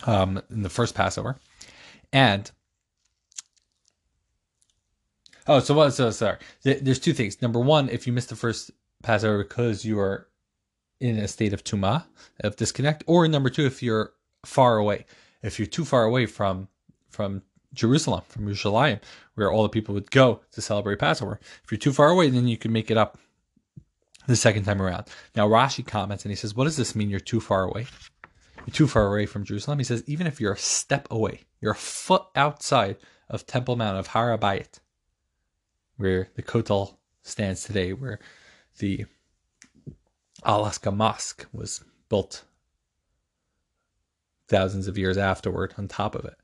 um, 0.06 0.42
in 0.52 0.62
the 0.62 0.70
first 0.70 0.96
Passover, 0.96 1.38
and 2.14 2.50
oh, 5.48 5.60
so 5.60 5.74
what? 5.74 5.92
So 5.92 6.10
sorry. 6.12 6.38
There's 6.64 7.00
two 7.00 7.14
things. 7.14 7.42
Number 7.42 7.60
one, 7.60 7.90
if 7.90 8.08
you 8.08 8.14
miss 8.14 8.26
the 8.26 8.36
first 8.36 8.72
Passover 9.04 9.40
because 9.40 9.86
you 9.86 10.00
are 10.00 10.28
in 11.00 11.18
a 11.18 11.28
state 11.28 11.54
of 11.54 11.64
tuma, 11.64 12.06
of 12.42 12.56
disconnect, 12.56 13.04
or 13.08 13.28
number 13.28 13.50
two, 13.50 13.66
if 13.66 13.84
you're 13.84 14.14
far 14.46 14.78
away, 14.78 15.06
if 15.44 15.60
you're 15.60 15.68
too 15.68 15.86
far 15.86 16.04
away 16.04 16.26
from 16.26 16.68
from 17.10 17.42
Jerusalem, 17.74 18.24
from 18.28 18.48
Yerushalayim, 18.48 19.02
where 19.36 19.52
all 19.52 19.64
the 19.64 19.70
people 19.70 19.94
would 19.94 20.12
go 20.12 20.42
to 20.52 20.62
celebrate 20.62 21.00
Passover. 21.00 21.40
If 21.64 21.72
you're 21.72 21.78
too 21.78 21.94
far 21.94 22.10
away, 22.10 22.30
then 22.30 22.48
you 22.48 22.58
can 22.58 22.72
make 22.72 22.90
it 22.90 22.98
up 22.98 23.18
the 24.28 24.36
second 24.36 24.64
time 24.66 24.82
around. 24.82 25.08
Now 25.36 25.48
Rashi 25.48 25.86
comments 25.86 26.26
and 26.26 26.32
he 26.32 26.36
says, 26.36 26.56
What 26.56 26.66
does 26.66 26.78
this 26.78 26.96
mean? 26.96 27.10
You're 27.10 27.20
too 27.20 27.40
far 27.40 27.64
away. 27.64 27.88
You're 28.66 28.74
too 28.74 28.88
far 28.88 29.08
away 29.08 29.26
from 29.26 29.46
Jerusalem. 29.46 29.80
He 29.80 29.86
says, 29.86 30.04
Even 30.08 30.28
if 30.28 30.42
you're 30.42 30.54
a 30.54 30.58
step 30.58 31.08
away, 31.10 31.42
you're 31.62 31.72
a 31.72 31.76
foot 31.76 32.24
outside 32.36 32.98
of 33.30 33.46
Temple 33.46 33.76
Mount 33.76 33.98
of 33.98 34.08
Har 34.08 34.38
HaBayit, 34.38 34.80
where 35.98 36.30
the 36.36 36.44
Kotel 36.44 36.96
stands 37.24 37.64
today, 37.64 37.94
where 37.94 38.20
the 38.80 39.06
Al-Aqsa 40.46 40.96
Mosque 40.96 41.46
was 41.52 41.84
built 42.10 42.44
thousands 44.48 44.88
of 44.88 44.98
years 44.98 45.18
afterward 45.18 45.74
on 45.78 45.88
top 45.88 46.16
of 46.16 46.26
it. 46.26 46.36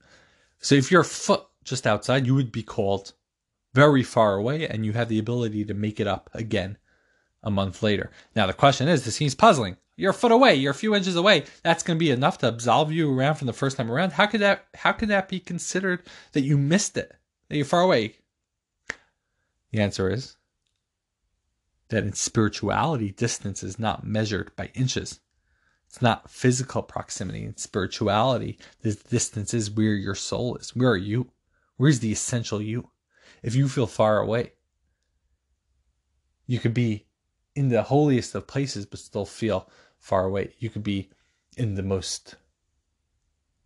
So 0.59 0.75
if 0.75 0.91
you're 0.91 1.01
a 1.01 1.05
foot 1.05 1.45
just 1.63 1.87
outside, 1.87 2.27
you 2.27 2.35
would 2.35 2.51
be 2.51 2.63
called 2.63 3.13
very 3.73 4.03
far 4.03 4.35
away 4.35 4.67
and 4.67 4.85
you 4.85 4.93
have 4.93 5.09
the 5.09 5.19
ability 5.19 5.65
to 5.65 5.73
make 5.73 5.99
it 5.99 6.07
up 6.07 6.29
again 6.33 6.77
a 7.43 7.51
month 7.51 7.83
later. 7.83 8.11
Now, 8.35 8.47
the 8.47 8.53
question 8.53 8.87
is 8.87 9.03
this 9.03 9.15
seems 9.15 9.35
puzzling. 9.35 9.77
You're 9.95 10.11
a 10.11 10.13
foot 10.13 10.31
away, 10.31 10.55
you're 10.55 10.71
a 10.71 10.75
few 10.75 10.95
inches 10.95 11.15
away. 11.15 11.43
That's 11.61 11.83
going 11.83 11.97
to 11.97 12.03
be 12.03 12.09
enough 12.09 12.39
to 12.39 12.47
absolve 12.47 12.91
you 12.91 13.13
around 13.13 13.35
from 13.35 13.47
the 13.47 13.53
first 13.53 13.77
time 13.77 13.91
around. 13.91 14.13
How 14.13 14.25
could 14.25 14.41
that 14.41 14.65
how 14.73 14.91
could 14.91 15.09
that 15.09 15.29
be 15.29 15.39
considered 15.39 16.01
that 16.31 16.41
you 16.41 16.57
missed 16.57 16.97
it? 16.97 17.13
That 17.49 17.57
you're 17.57 17.65
far 17.65 17.81
away? 17.81 18.15
The 19.73 19.81
answer 19.81 20.07
is 20.07 20.37
that 21.89 22.03
in 22.03 22.13
spirituality, 22.13 23.11
distance 23.11 23.63
is 23.63 23.79
not 23.79 24.05
measured 24.05 24.55
by 24.55 24.69
inches. 24.75 25.19
It's 25.89 25.99
not 26.01 26.29
physical 26.29 26.83
proximity. 26.83 27.43
In 27.43 27.57
spirituality, 27.57 28.59
this 28.83 28.97
distance 28.97 29.51
is 29.51 29.71
where 29.71 29.95
your 29.95 30.13
soul 30.13 30.57
is. 30.57 30.75
Where 30.75 30.91
are 30.91 30.97
you? 30.97 31.31
Where's 31.77 31.99
the 31.99 32.11
essential 32.11 32.61
you? 32.61 32.91
If 33.41 33.55
you 33.55 33.67
feel 33.67 33.87
far 33.87 34.19
away, 34.19 34.53
you 36.45 36.59
could 36.59 36.75
be 36.75 37.07
in 37.55 37.69
the 37.69 37.81
holiest 37.81 38.35
of 38.35 38.45
places 38.45 38.85
but 38.85 38.99
still 38.99 39.25
feel 39.25 39.69
far 39.97 40.25
away. 40.25 40.53
You 40.59 40.69
could 40.69 40.83
be 40.83 41.09
in 41.57 41.73
the 41.73 41.83
most 41.83 42.35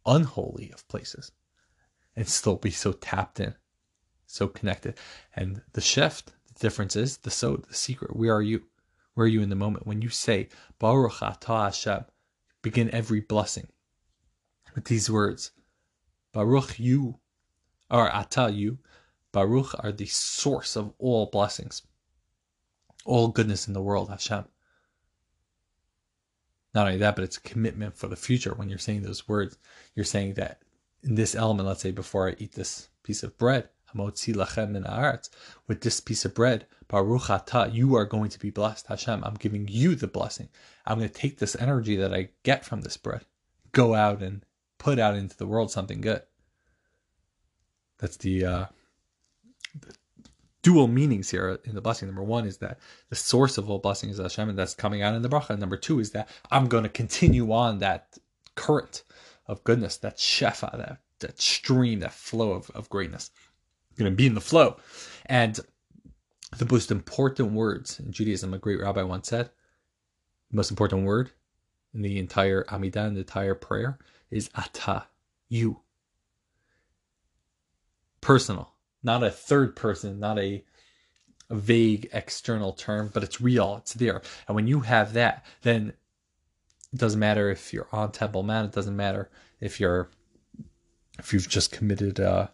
unholy 0.06 0.72
of 0.72 0.88
places 0.88 1.34
and 2.16 2.30
still 2.30 2.56
be 2.56 2.72
so 2.72 2.94
tapped 2.94 3.42
in, 3.42 3.56
so 4.28 4.48
connected. 4.48 5.00
And 5.36 5.62
the 5.74 5.82
shift, 5.82 6.34
the 6.54 6.60
difference 6.60 6.96
is 6.96 7.18
the 7.18 7.32
so 7.32 7.56
the 7.56 7.74
secret. 7.74 8.16
Where 8.16 8.36
are 8.36 8.42
you? 8.44 8.64
Where 9.16 9.26
are 9.26 9.30
you 9.30 9.42
in 9.42 9.50
the 9.50 9.56
moment? 9.56 9.88
When 9.88 10.04
you 10.04 10.10
say 10.10 10.50
Baruch 10.78 11.14
Atah 11.14 11.66
Hashem, 11.66 12.06
begin 12.62 12.92
every 12.92 13.22
blessing 13.22 13.68
with 14.76 14.86
these 14.86 15.10
words. 15.10 15.52
Baruch 16.34 16.78
you, 16.78 17.18
or 17.90 18.12
Atah 18.12 18.56
you, 18.56 18.78
Baruch 19.32 19.74
are 19.80 19.92
the 19.92 20.06
source 20.06 20.76
of 20.76 20.94
all 21.00 21.26
blessings 21.26 21.82
all 23.08 23.30
goodness 23.30 23.68
in 23.68 23.74
the 23.74 23.82
world, 23.82 24.10
Hashem. 24.10 24.46
Not 26.76 26.86
only 26.86 27.00
that, 27.00 27.16
but 27.16 27.24
it's 27.24 27.38
a 27.38 27.42
commitment 27.42 27.98
for 27.98 28.08
the 28.08 28.16
future. 28.16 28.54
When 28.54 28.70
you're 28.70 28.78
saying 28.78 29.02
those 29.02 29.28
words, 29.28 29.58
you're 29.96 30.06
saying 30.06 30.36
that 30.36 30.62
in 31.02 31.16
this 31.16 31.34
element, 31.34 31.68
let's 31.68 31.82
say 31.82 31.92
before 31.92 32.30
I 32.30 32.36
eat 32.38 32.52
this 32.52 32.90
piece 33.04 33.24
of 33.24 33.38
bread, 33.38 33.70
with 33.98 35.82
this 35.82 36.00
piece 36.00 36.26
of 36.26 36.34
bread, 36.34 36.66
Baruch 36.88 37.30
Ata, 37.30 37.70
you 37.72 37.96
are 37.96 38.06
going 38.06 38.30
to 38.30 38.40
be 38.40 38.50
blessed, 38.50 38.88
Hashem. 38.88 39.24
I'm 39.24 39.36
giving 39.36 39.68
you 39.68 39.96
the 39.96 40.08
blessing. 40.08 40.50
I'm 40.86 41.00
going 41.00 41.10
to 41.10 41.14
take 41.14 41.40
this 41.40 41.56
energy 41.60 41.96
that 41.98 42.14
I 42.14 42.30
get 42.44 42.66
from 42.66 42.82
this 42.82 42.98
bread, 42.98 43.26
go 43.72 43.94
out 43.94 44.22
and 44.22 44.44
put 44.78 45.00
out 45.00 45.16
into 45.16 45.36
the 45.36 45.48
world 45.48 45.72
something 45.72 46.02
good. 46.02 46.22
That's 48.00 48.18
the 48.18 48.46
uh, 48.46 48.66
dual 50.62 50.88
meanings 50.88 51.30
here 51.30 51.60
in 51.66 51.76
the 51.76 51.82
blessing. 51.82 52.08
Number 52.08 52.24
one 52.24 52.46
is 52.46 52.58
that 52.58 52.80
the 53.10 53.16
source 53.16 53.58
of 53.58 53.70
all 53.70 53.80
blessings 53.80 54.14
is 54.14 54.22
Hashem, 54.22 54.50
and 54.50 54.58
that's 54.58 54.76
coming 54.76 55.02
out 55.02 55.16
in 55.16 55.22
the 55.22 55.30
bracha. 55.30 55.58
Number 55.58 55.78
two 55.78 56.00
is 56.00 56.12
that 56.12 56.30
I'm 56.52 56.68
going 56.68 56.84
to 56.84 56.90
continue 56.90 57.52
on 57.52 57.80
that 57.80 58.18
current 58.56 59.04
of 59.48 59.64
goodness, 59.64 59.98
that 59.98 60.18
shefa, 60.18 60.78
that, 60.78 61.00
that 61.20 61.42
stream, 61.42 62.00
that 62.02 62.14
flow 62.14 62.52
of, 62.52 62.70
of 62.72 62.90
greatness. 62.90 63.32
Going 63.98 64.12
to 64.12 64.16
be 64.16 64.28
in 64.28 64.36
the 64.36 64.42
flow. 64.42 64.78
And 65.26 65.60
the 66.58 66.72
most 66.72 66.92
important 66.92 67.52
words 67.52 68.00
in 68.00 68.12
Judaism, 68.12 68.54
a 68.54 68.58
great 68.58 68.80
rabbi 68.80 69.04
once 69.04 69.28
said, 69.28 69.50
the 70.50 70.56
most 70.56 70.70
important 70.70 71.06
word 71.06 71.32
in 71.94 72.02
the 72.02 72.20
entire 72.20 72.64
Amidah, 72.66 73.14
the 73.14 73.20
entire 73.20 73.56
prayer, 73.56 73.98
is 74.30 74.50
ata, 74.56 75.08
you. 75.50 75.82
Personal, 78.22 78.74
not 79.04 79.24
a 79.24 79.32
third 79.32 79.76
person, 79.76 80.20
not 80.20 80.38
a, 80.38 80.64
a 81.50 81.56
vague 81.56 82.10
external 82.14 82.74
term, 82.74 83.10
but 83.14 83.24
it's 83.24 83.42
real, 83.42 83.78
it's 83.78 83.94
there. 83.94 84.22
And 84.48 84.56
when 84.56 84.68
you 84.68 84.82
have 84.82 85.14
that, 85.14 85.46
then 85.64 85.94
it 86.94 87.00
doesn't 87.00 87.20
matter 87.20 87.50
if 87.50 87.74
you're 87.74 87.88
on 87.92 88.12
Temple 88.12 88.44
Mount, 88.44 88.68
it 88.68 88.76
doesn't 88.76 88.96
matter 88.96 89.30
if 89.60 89.80
you're 89.80 90.10
if 91.20 91.34
you've 91.34 91.50
just 91.50 91.72
committed 91.72 92.20
a, 92.20 92.52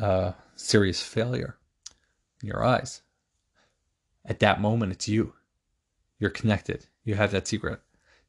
a 0.00 0.34
serious 0.56 1.02
failure 1.02 1.56
in 2.42 2.48
your 2.48 2.64
eyes. 2.64 3.02
At 4.24 4.40
that 4.40 4.60
moment, 4.60 4.92
it's 4.92 5.08
you. 5.08 5.34
You're 6.18 6.30
connected. 6.30 6.86
You 7.04 7.14
have 7.14 7.32
that 7.32 7.48
secret. 7.48 7.80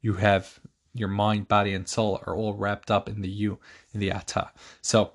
You 0.01 0.13
have 0.13 0.59
your 0.93 1.07
mind, 1.07 1.47
body, 1.47 1.73
and 1.73 1.87
soul 1.87 2.21
are 2.25 2.35
all 2.35 2.53
wrapped 2.53 2.91
up 2.91 3.07
in 3.07 3.21
the 3.21 3.29
you, 3.29 3.59
in 3.93 3.99
the 3.99 4.11
ata. 4.11 4.51
So 4.81 5.13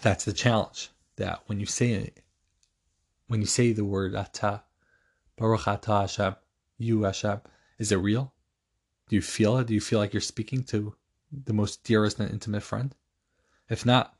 that's 0.00 0.24
the 0.24 0.32
challenge. 0.32 0.90
That 1.16 1.42
when 1.46 1.60
you 1.60 1.66
say 1.66 1.92
it, 1.92 2.20
when 3.26 3.40
you 3.40 3.46
say 3.46 3.72
the 3.72 3.84
word 3.84 4.14
ata, 4.14 4.62
Baruch 5.36 5.68
ata 5.68 5.92
Hashem, 5.92 6.36
you 6.78 7.02
Hashem, 7.02 7.40
is 7.78 7.92
it 7.92 7.96
real? 7.96 8.32
Do 9.08 9.16
you 9.16 9.22
feel 9.22 9.58
it? 9.58 9.66
Do 9.66 9.74
you 9.74 9.80
feel 9.80 9.98
like 9.98 10.12
you're 10.12 10.20
speaking 10.20 10.64
to 10.64 10.94
the 11.30 11.52
most 11.52 11.84
dearest 11.84 12.18
and 12.18 12.30
intimate 12.30 12.62
friend? 12.62 12.94
If 13.68 13.84
not, 13.84 14.14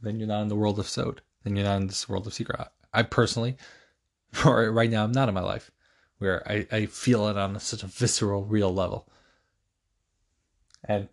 then 0.00 0.18
you're 0.18 0.28
not 0.28 0.42
in 0.42 0.48
the 0.48 0.56
world 0.56 0.78
of 0.78 0.88
Sod. 0.88 1.22
Then 1.44 1.56
you're 1.56 1.64
not 1.64 1.80
in 1.80 1.86
this 1.86 2.08
world 2.08 2.26
of 2.26 2.34
secret. 2.34 2.60
I 2.92 3.02
personally, 3.02 3.56
right 4.44 4.90
now, 4.90 5.04
I'm 5.04 5.12
not 5.12 5.28
in 5.28 5.34
my 5.34 5.40
life 5.40 5.70
where 6.18 6.46
I, 6.50 6.66
I 6.70 6.86
feel 6.86 7.28
it 7.28 7.36
on 7.36 7.58
such 7.60 7.82
a 7.82 7.86
visceral, 7.86 8.44
real 8.44 8.74
level. 8.74 9.08
And 10.84 11.08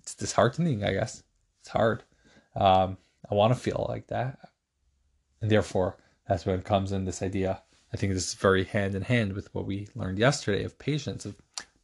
it's 0.00 0.14
disheartening, 0.14 0.84
I 0.84 0.92
guess. 0.92 1.22
It's 1.60 1.68
hard. 1.68 2.02
Um, 2.56 2.96
I 3.30 3.34
want 3.34 3.54
to 3.54 3.60
feel 3.60 3.86
like 3.88 4.08
that. 4.08 4.38
And 5.40 5.50
therefore, 5.50 5.96
that's 6.28 6.44
when 6.44 6.62
comes 6.62 6.92
in 6.92 7.04
this 7.04 7.22
idea. 7.22 7.62
I 7.92 7.96
think 7.96 8.12
this 8.12 8.28
is 8.28 8.34
very 8.34 8.64
hand 8.64 8.94
in 8.94 9.02
hand 9.02 9.32
with 9.32 9.52
what 9.54 9.66
we 9.66 9.88
learned 9.94 10.18
yesterday 10.18 10.64
of 10.64 10.78
patience, 10.78 11.24
of 11.24 11.36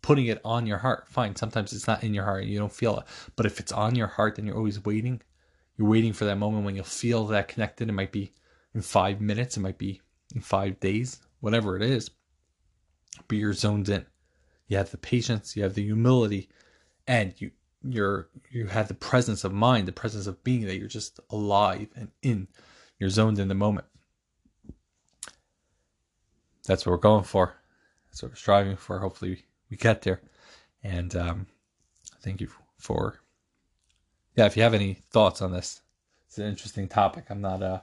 putting 0.03 0.27
it 0.27 0.41
on 0.45 0.67
your 0.67 0.79
heart. 0.79 1.09
Fine, 1.09 1.37
sometimes 1.37 1.73
it's 1.73 1.87
not 1.87 2.05
in 2.05 2.15
your 2.15 2.25
heart, 2.25 2.45
you 2.45 2.59
don't 2.59 2.73
feel 2.73 2.99
it. 2.99 3.05
But 3.35 3.47
if 3.47 3.59
it's 3.59 3.73
on 3.73 3.95
your 3.95 4.07
heart, 4.07 4.37
then 4.37 4.47
you're 4.47 4.57
always 4.57 4.85
waiting. 4.85 5.21
You're 5.77 5.89
waiting 5.89 6.13
for 6.13 6.25
that 6.25 6.37
moment 6.37 6.65
when 6.65 6.75
you'll 6.75 6.85
feel 6.85 7.27
that 7.27 7.49
connected. 7.49 7.89
It 7.89 7.93
might 7.93 8.13
be 8.13 8.33
in 8.75 8.83
five 8.83 9.21
minutes, 9.21 9.57
it 9.57 9.61
might 9.61 9.79
be 9.79 10.01
in 10.35 10.41
five 10.41 10.81
days, 10.81 11.21
whatever 11.41 11.77
it 11.77 11.83
is 11.83 12.11
but 13.29 13.39
you're 13.39 13.53
zoned 13.53 13.89
in. 13.89 14.07
You 14.69 14.77
have 14.79 14.91
the 14.91 14.99
patience, 14.99 15.57
you 15.57 15.63
have 15.63 15.75
the 15.75 15.85
humility, 15.85 16.49
and 17.07 17.35
you 17.41 17.53
you're 17.89 18.29
you 18.51 18.67
have 18.67 18.89
the 18.89 18.95
presence 18.95 19.45
of 19.45 19.53
mind, 19.53 19.87
the 19.87 19.93
presence 19.93 20.27
of 20.27 20.43
being 20.43 20.67
that 20.67 20.77
you're 20.77 20.89
just 20.89 21.21
alive 21.31 21.89
and 21.95 22.11
in. 22.23 22.49
You're 22.99 23.11
zoned 23.11 23.39
in 23.39 23.49
the 23.49 23.55
moment. 23.55 23.87
That's 26.67 26.85
what 26.85 26.93
we're 26.93 26.99
going 26.99 27.25
for. 27.25 27.55
That's 28.07 28.23
what 28.23 28.33
we're 28.33 28.37
striving 28.37 28.77
for. 28.77 28.99
Hopefully 28.99 29.45
we 29.71 29.77
get 29.77 30.03
there. 30.03 30.21
And 30.83 31.15
um, 31.15 31.47
thank 32.23 32.41
you 32.41 32.49
for 32.79 33.21
yeah. 34.37 34.47
If 34.47 34.57
you 34.57 34.63
have 34.63 34.75
any 34.75 34.95
thoughts 35.11 35.43
on 35.43 35.53
this, 35.53 35.83
it's 36.27 36.39
an 36.39 36.47
interesting 36.47 36.89
topic. 36.89 37.27
I'm 37.31 37.41
not 37.41 37.63
uh, 37.63 37.81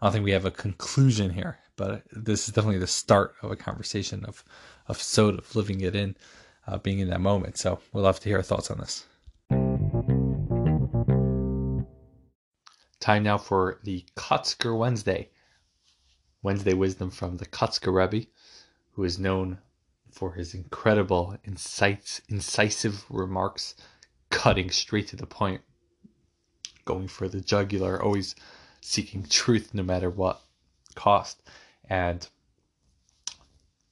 I 0.00 0.06
don't 0.06 0.12
think 0.12 0.24
we 0.24 0.32
have 0.32 0.46
a 0.46 0.50
conclusion 0.50 1.30
here 1.30 1.58
but 1.76 2.02
this 2.12 2.46
is 2.46 2.54
definitely 2.54 2.78
the 2.78 2.86
start 2.86 3.34
of 3.42 3.50
a 3.50 3.56
conversation 3.56 4.24
of 4.24 4.44
of 4.86 5.00
Sod 5.00 5.38
of 5.38 5.56
living 5.56 5.80
it 5.80 5.96
in, 5.96 6.16
uh, 6.66 6.78
being 6.78 6.98
in 6.98 7.08
that 7.08 7.20
moment. 7.20 7.56
So 7.56 7.80
we'd 7.92 8.02
love 8.02 8.20
to 8.20 8.28
hear 8.28 8.42
thoughts 8.42 8.70
on 8.70 8.78
this. 8.78 9.06
Time 13.00 13.22
now 13.22 13.38
for 13.38 13.80
the 13.82 14.04
Kotzker 14.14 14.76
Wednesday. 14.78 15.30
Wednesday 16.42 16.74
wisdom 16.74 17.10
from 17.10 17.38
the 17.38 17.46
Kotzker 17.46 17.92
Rebbe, 17.94 18.26
who 18.92 19.04
is 19.04 19.18
known 19.18 19.58
for 20.10 20.34
his 20.34 20.54
incredible 20.54 21.36
insights, 21.44 22.20
incisive 22.28 23.04
remarks, 23.08 23.74
cutting 24.30 24.70
straight 24.70 25.08
to 25.08 25.16
the 25.16 25.26
point, 25.26 25.62
going 26.84 27.08
for 27.08 27.28
the 27.28 27.40
jugular, 27.40 28.02
always 28.02 28.34
seeking 28.80 29.24
truth 29.24 29.70
no 29.72 29.82
matter 29.82 30.10
what 30.10 30.40
cost. 30.94 31.42
And 31.88 32.26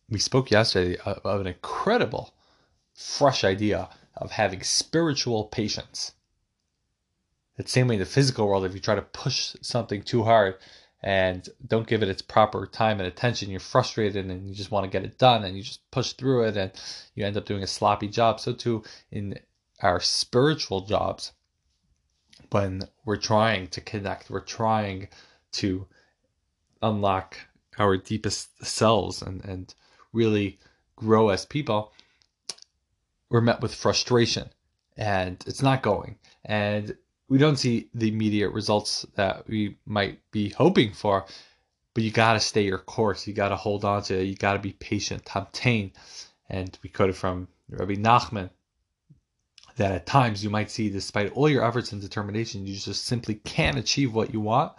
we 0.09 0.19
spoke 0.19 0.51
yesterday 0.51 0.97
of 1.05 1.41
an 1.41 1.47
incredible, 1.47 2.35
fresh 2.95 3.45
idea 3.45 3.89
of 4.17 4.33
having 4.33 4.63
spiritual 4.63 5.45
patience. 5.45 6.13
The 7.57 7.67
same 7.67 7.89
way 7.89 7.95
in 7.95 8.01
the 8.01 8.07
physical 8.07 8.47
world, 8.47 8.65
if 8.65 8.75
you 8.75 8.81
try 8.81 8.95
to 8.95 9.03
push 9.03 9.55
something 9.63 10.03
too 10.03 10.25
hard 10.25 10.57
and 11.03 11.49
don't 11.67 11.87
give 11.87 12.03
it 12.03 12.09
its 12.09 12.23
proper 12.23 12.67
time 12.67 12.99
and 13.01 13.07
attention, 13.07 13.51
you're 13.51 13.61
frustrated 13.61 14.27
and 14.27 14.49
you 14.49 14.55
just 14.55 14.71
want 14.71 14.85
to 14.85 14.91
get 14.91 15.05
it 15.05 15.19
done 15.19 15.45
and 15.45 15.57
you 15.57 15.63
just 15.63 15.81
push 15.91 16.13
through 16.13 16.45
it 16.45 16.57
and 16.57 16.73
you 17.15 17.25
end 17.25 17.37
up 17.37 17.45
doing 17.45 17.63
a 17.63 17.67
sloppy 17.67 18.09
job. 18.09 18.41
So, 18.41 18.53
too, 18.53 18.85
in 19.11 19.39
our 19.81 20.01
spiritual 20.01 20.83
jobs, 20.83 21.33
when 22.51 22.83
we're 23.05 23.17
trying 23.17 23.69
to 23.69 23.81
connect, 23.81 24.31
we're 24.31 24.41
trying 24.41 25.09
to 25.53 25.87
unlock 26.83 27.37
our 27.79 27.97
deepest 27.97 28.65
selves 28.65 29.23
and, 29.23 29.45
and 29.45 29.75
really 30.13 30.59
grow 30.97 31.31
as 31.31 31.47
people, 31.47 31.93
we're 33.31 33.41
met 33.41 33.61
with 33.61 33.75
frustration 33.75 34.49
and 34.97 35.43
it's 35.47 35.63
not 35.63 35.83
going. 35.83 36.17
And 36.45 36.97
we 37.29 37.39
don't 37.39 37.57
see 37.57 37.89
the 37.95 38.09
immediate 38.09 38.51
results 38.51 39.07
that 39.15 39.49
we 39.49 39.79
might 39.87 40.21
be 40.31 40.51
hoping 40.51 40.93
for, 40.93 41.25
but 41.95 42.05
you 42.05 42.11
got 42.11 42.35
to 42.35 42.41
stay 42.41 42.63
your 42.63 42.79
course. 42.79 43.27
You 43.27 43.33
got 43.33 43.49
to 43.49 43.57
hold 43.57 43.85
on 43.85 44.03
to 44.05 44.21
it. 44.21 44.25
You 44.25 44.37
got 44.37 44.53
to 44.53 44.59
be 44.59 44.73
patient, 44.73 45.25
hamtain. 45.25 45.93
And 46.51 46.79
we 46.83 46.91
quoted 46.91 47.17
from 47.17 47.49
Rabbi 47.71 47.95
Nachman 47.95 48.51
that 49.77 49.93
at 49.93 50.07
times 50.07 50.45
you 50.45 50.51
might 50.51 50.71
see, 50.71 50.91
despite 50.91 51.33
all 51.33 51.49
your 51.49 51.65
efforts 51.65 51.93
and 51.93 52.01
determination, 52.01 52.67
you 52.67 52.77
just 52.77 53.05
simply 53.05 53.37
can't 53.37 53.79
achieve 53.79 54.15
what 54.15 54.33
you 54.33 54.41
want. 54.41 54.73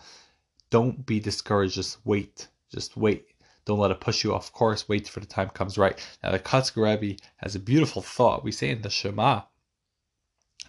Don't 0.69 1.05
be 1.05 1.19
discouraged. 1.19 1.75
Just 1.75 1.97
wait. 2.05 2.47
Just 2.71 2.97
wait. 2.97 3.27
Don't 3.65 3.79
let 3.79 3.91
it 3.91 4.01
push 4.01 4.23
you 4.23 4.33
off 4.33 4.51
course. 4.51 4.89
Wait 4.89 5.07
for 5.07 5.19
the 5.19 5.25
time 5.25 5.49
comes 5.49 5.77
right. 5.77 5.97
Now 6.21 6.31
the 6.31 6.39
Kotzker 6.39 6.83
Rebbe 6.83 7.19
has 7.37 7.55
a 7.55 7.59
beautiful 7.59 8.01
thought. 8.01 8.43
We 8.43 8.51
say 8.51 8.69
in 8.69 8.81
the 8.81 8.89
Shema, 8.89 9.43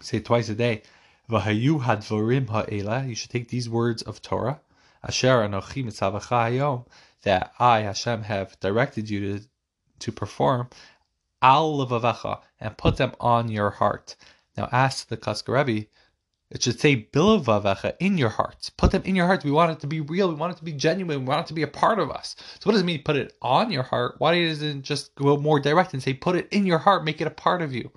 say 0.01 0.21
twice 0.21 0.49
a 0.49 0.55
day, 0.55 0.83
V'hayu 1.29 1.83
hadvarim 1.83 2.49
ha'ela. 2.49 3.05
You 3.07 3.15
should 3.15 3.31
take 3.31 3.49
these 3.49 3.69
words 3.69 4.03
of 4.03 4.23
Torah, 4.23 4.61
Asher 5.03 5.43
anochi 5.43 5.85
mitzavacha 5.85 6.51
hayom, 6.51 6.87
that 7.23 7.53
I 7.59 7.81
Hashem 7.81 8.23
have 8.25 8.59
directed 8.61 9.09
you 9.09 9.39
to 9.39 9.45
to 10.01 10.13
perform, 10.13 10.69
al 11.41 11.79
levavecha, 11.79 12.41
and 12.65 12.77
put 12.79 12.97
them 12.97 13.13
on 13.21 13.49
your 13.49 13.71
heart. 13.71 14.17
Now 14.57 14.69
ask 14.73 15.07
the 15.09 15.43
Rebbe, 15.47 15.87
it 16.51 16.63
should 16.63 16.81
say 16.81 17.09
bilavavecha 17.13 17.97
in 18.01 18.17
your 18.17 18.31
hearts. 18.31 18.71
Put 18.71 18.91
them 18.91 19.03
in 19.05 19.15
your 19.15 19.27
hearts. 19.27 19.45
We 19.45 19.51
want 19.51 19.73
it 19.73 19.81
to 19.81 19.87
be 19.87 20.01
real. 20.01 20.29
We 20.29 20.35
want 20.35 20.55
it 20.55 20.59
to 20.59 20.65
be 20.65 20.73
genuine. 20.73 21.21
We 21.21 21.27
want 21.27 21.47
it 21.47 21.49
to 21.49 21.55
be 21.55 21.63
a 21.63 21.69
part 21.69 21.99
of 21.99 22.11
us. 22.11 22.37
So 22.61 22.69
what 22.69 22.73
does 22.73 22.83
it 22.83 22.87
mean 22.87 23.03
put 23.03 23.17
it 23.17 23.37
on 23.43 23.71
your 23.71 23.83
heart? 23.83 24.15
Why 24.19 24.47
doesn't 24.47 24.79
it 24.79 24.83
just 24.83 25.15
go 25.15 25.37
more 25.37 25.61
direct 25.61 25.93
and 25.93 26.03
say 26.03 26.15
put 26.15 26.37
it 26.37 26.49
in 26.51 26.65
your 26.65 26.79
heart, 26.79 27.05
make 27.05 27.21
it 27.21 27.27
a 27.27 27.31
part 27.31 27.61
of 27.61 27.75
you? 27.75 27.91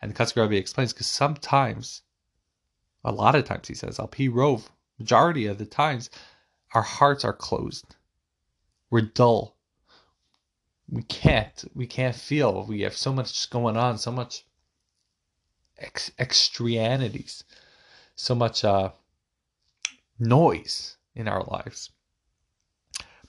And 0.00 0.14
the 0.14 0.32
Rebbe 0.36 0.56
explains 0.56 0.92
because 0.92 1.06
sometimes, 1.06 2.02
a 3.04 3.12
lot 3.12 3.34
of 3.34 3.44
times 3.44 3.68
he 3.68 3.74
says, 3.74 3.98
Al 3.98 4.08
P 4.08 4.28
Rove, 4.28 4.70
majority 4.98 5.46
of 5.46 5.58
the 5.58 5.66
times, 5.66 6.10
our 6.72 6.82
hearts 6.82 7.24
are 7.24 7.32
closed. 7.32 7.96
We're 8.90 9.02
dull. 9.02 9.53
We 10.88 11.02
can't. 11.02 11.64
We 11.74 11.86
can't 11.86 12.14
feel. 12.14 12.64
We 12.66 12.82
have 12.82 12.96
so 12.96 13.12
much 13.12 13.48
going 13.50 13.76
on. 13.76 13.98
So 13.98 14.12
much 14.12 14.44
ex- 15.78 16.10
so 18.16 18.34
much 18.34 18.64
uh, 18.64 18.90
noise 20.18 20.96
in 21.14 21.28
our 21.28 21.42
lives. 21.44 21.90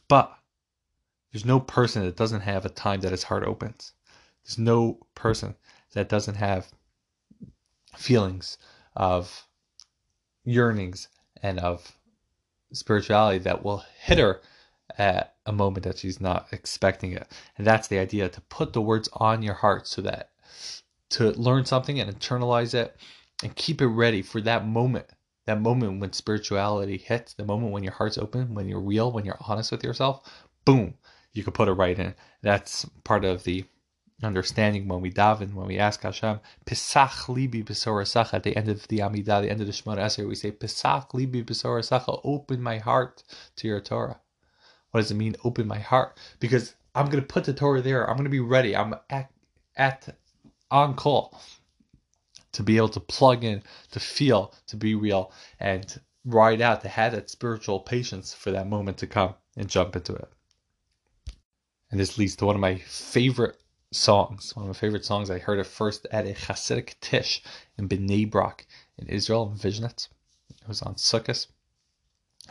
But 0.08 0.38
there's 1.32 1.46
no 1.46 1.60
person 1.60 2.06
that 2.06 2.16
doesn't 2.16 2.42
have 2.42 2.66
a 2.66 2.70
time 2.70 3.02
that 3.02 3.12
his 3.12 3.24
heart 3.24 3.44
opens. 3.44 3.94
There's 4.44 4.58
no 4.58 5.00
person 5.16 5.56
that 5.94 6.10
doesn't 6.10 6.36
have 6.36 6.68
feelings 7.98 8.58
of 8.96 9.48
yearnings 10.44 11.08
and 11.42 11.60
of 11.60 11.98
spirituality 12.72 13.40
that 13.40 13.64
will 13.64 13.84
hit 14.00 14.20
her 14.20 14.42
at 14.98 15.36
a 15.46 15.52
moment 15.52 15.84
that 15.86 15.98
she's 15.98 16.20
not 16.22 16.48
expecting 16.52 17.12
it. 17.12 17.28
And 17.58 17.66
that's 17.66 17.88
the 17.88 18.00
idea 18.00 18.30
to 18.30 18.42
put 18.42 18.74
the 18.74 18.82
words 18.82 19.10
on 19.14 19.42
your 19.42 19.54
heart 19.54 19.88
so 19.88 20.02
that 20.02 20.32
to 21.12 21.32
learn 21.32 21.66
something 21.66 22.00
and 22.00 22.12
internalize 22.12 22.74
it 22.74 22.96
and 23.44 23.56
keep 23.56 23.82
it 23.82 23.88
ready 23.88 24.22
for 24.22 24.42
that 24.42 24.66
moment. 24.66 25.08
That 25.46 25.62
moment 25.62 26.00
when 26.00 26.14
spirituality 26.14 26.98
hits, 26.98 27.34
the 27.34 27.46
moment 27.46 27.72
when 27.72 27.84
your 27.84 27.94
heart's 27.94 28.18
open, 28.18 28.56
when 28.56 28.68
you're 28.68 28.80
real, 28.80 29.12
when 29.12 29.26
you're 29.26 29.38
honest 29.48 29.72
with 29.72 29.84
yourself, 29.84 30.28
boom, 30.66 30.96
you 31.34 31.44
can 31.44 31.54
put 31.54 31.68
it 31.68 31.74
right 31.74 31.98
in. 31.98 32.16
That's 32.42 32.86
part 33.04 33.26
of 33.26 33.44
the 33.44 33.66
understanding 34.24 34.88
when 34.88 35.02
we 35.02 35.12
daven, 35.12 35.54
when 35.54 35.68
we 35.68 35.78
ask 35.78 36.02
Hashem, 36.02 36.40
Pesach 36.66 37.28
libi 37.28 37.64
b'sorasacha, 37.64 38.34
at 38.34 38.44
the 38.44 38.56
end 38.56 38.70
of 38.70 38.88
the 38.88 39.00
Amidah, 39.00 39.42
the 39.42 39.52
end 39.52 39.62
of 39.62 39.68
the 39.68 39.74
Shemona 39.74 40.00
Esrei, 40.00 40.28
we 40.28 40.36
say, 40.36 40.52
Pesach 40.52 41.12
libi 41.14 41.44
b'sorasacha, 41.44 42.22
open 42.24 42.62
my 42.62 42.78
heart 42.78 43.24
to 43.58 43.68
your 43.68 43.82
Torah. 43.82 44.20
What 44.96 45.02
does 45.02 45.12
it 45.12 45.16
mean, 45.16 45.36
open 45.44 45.68
my 45.68 45.80
heart? 45.80 46.18
Because 46.40 46.74
I'm 46.96 47.08
going 47.08 47.22
to 47.22 47.28
put 47.28 47.44
the 47.44 47.54
Torah 47.54 47.82
there. 47.82 48.10
I'm 48.10 48.16
going 48.16 48.24
to 48.24 48.30
be 48.30 48.40
ready. 48.40 48.78
I'm 48.78 48.96
at, 49.10 49.30
at 49.76 50.16
on 50.72 50.96
call 50.96 51.38
to 52.54 52.64
be 52.64 52.78
able 52.78 52.88
to 52.88 53.02
plug 53.02 53.44
in, 53.44 53.62
to 53.92 54.00
feel, 54.00 54.54
to 54.68 54.78
be 54.78 54.96
real, 54.96 55.34
and 55.60 56.00
ride 56.24 56.62
out, 56.62 56.80
to 56.84 56.88
have 56.88 57.12
that 57.12 57.30
spiritual 57.30 57.82
patience 57.82 58.34
for 58.34 58.52
that 58.52 58.70
moment 58.70 59.00
to 59.00 59.06
come 59.06 59.34
and 59.58 59.68
jump 59.68 59.98
into 59.98 60.16
it. 60.16 60.30
And 61.92 62.00
this 62.00 62.18
leads 62.18 62.38
to 62.38 62.46
one 62.46 62.56
of 62.56 62.62
my 62.62 62.78
favorite 62.78 63.62
songs. 63.92 64.56
One 64.56 64.64
of 64.64 64.70
my 64.70 64.80
favorite 64.80 65.04
songs. 65.04 65.30
I 65.30 65.40
heard 65.40 65.60
it 65.60 65.68
first 65.68 66.08
at 66.10 66.26
a 66.26 66.34
Hasidic 66.34 66.94
Tish 67.02 67.44
in 67.78 67.90
Bnei 67.90 68.32
Brak 68.32 68.66
in 68.98 69.08
Israel 69.08 69.52
in 69.52 69.58
Vizhnitz. 69.58 70.08
It 70.62 70.70
was 70.70 70.82
on 70.82 70.96
Sukkot. 70.96 71.48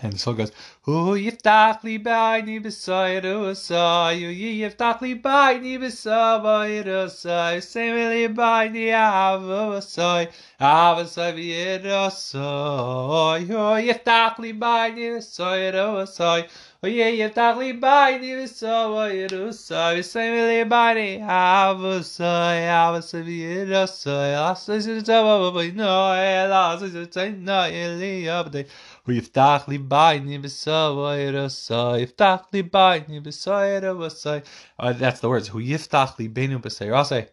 And 0.03 0.13
the 0.13 0.19
song 0.19 0.37
goes, 0.37 0.53
Hu 0.83 1.15
yiftach 1.15 1.85
li 1.85 1.99
bayni 1.99 2.61
b'sayru 2.61 3.51
asay, 3.53 4.21
Hu 4.21 4.33
yiftach 4.35 5.01
li 5.01 5.15
bayni 5.15 5.79
b'savayru 5.79 7.07
asay, 7.07 7.63
Semi 7.63 8.05
li 8.09 8.29
bayni 8.29 8.89
avu 8.91 9.79
asay, 9.79 10.29
Avu 10.61 11.03
asay 11.05 11.33
v'yiru 11.37 11.95
asay, 12.09 13.47
Hu 13.47 13.55
yiftach 13.87 14.39
li 14.41 14.53
bayni 14.53 15.17
b'sayru 15.17 16.03
asay, 16.03 16.49
Hu 16.83 16.89
yiftach 16.89 17.57
li 17.59 17.73
bayni 17.73 18.35
b'savayru 18.43 19.49
asay, 19.51 20.03
Semi 20.03 20.43
li 20.43 20.65
bayni 20.65 21.21
avu 21.23 22.01
asay, 22.01 22.67
Avu 22.69 22.99
asay 22.99 23.23
v'yiru 23.23 23.85
asay, 23.85 24.35
Asay 24.51 24.81
z'tava 24.81 25.39
b'baynoy, 25.53 26.51
Asay 26.51 26.91
z'taynoy, 27.07 27.71
Eli 27.73 28.25
abdei, 28.29 28.67
ויפתח 29.08 29.66
לי 29.68 29.78
בייני 29.78 30.38
בסוי 30.38 31.32
רסוי, 31.32 32.02
יפתח 32.02 32.42
לי 32.54 32.64
בייני 32.64 33.20
בסוי 33.20 33.78
רסוי. 33.80 34.40
That's 34.80 35.20
the 35.20 35.30
words. 35.30 35.48
Who 35.48 35.60
yiftach 35.60 36.20
li 36.20 36.28
beinu 36.28 36.60
b'sei 36.60 36.88
rasei. 36.88 37.28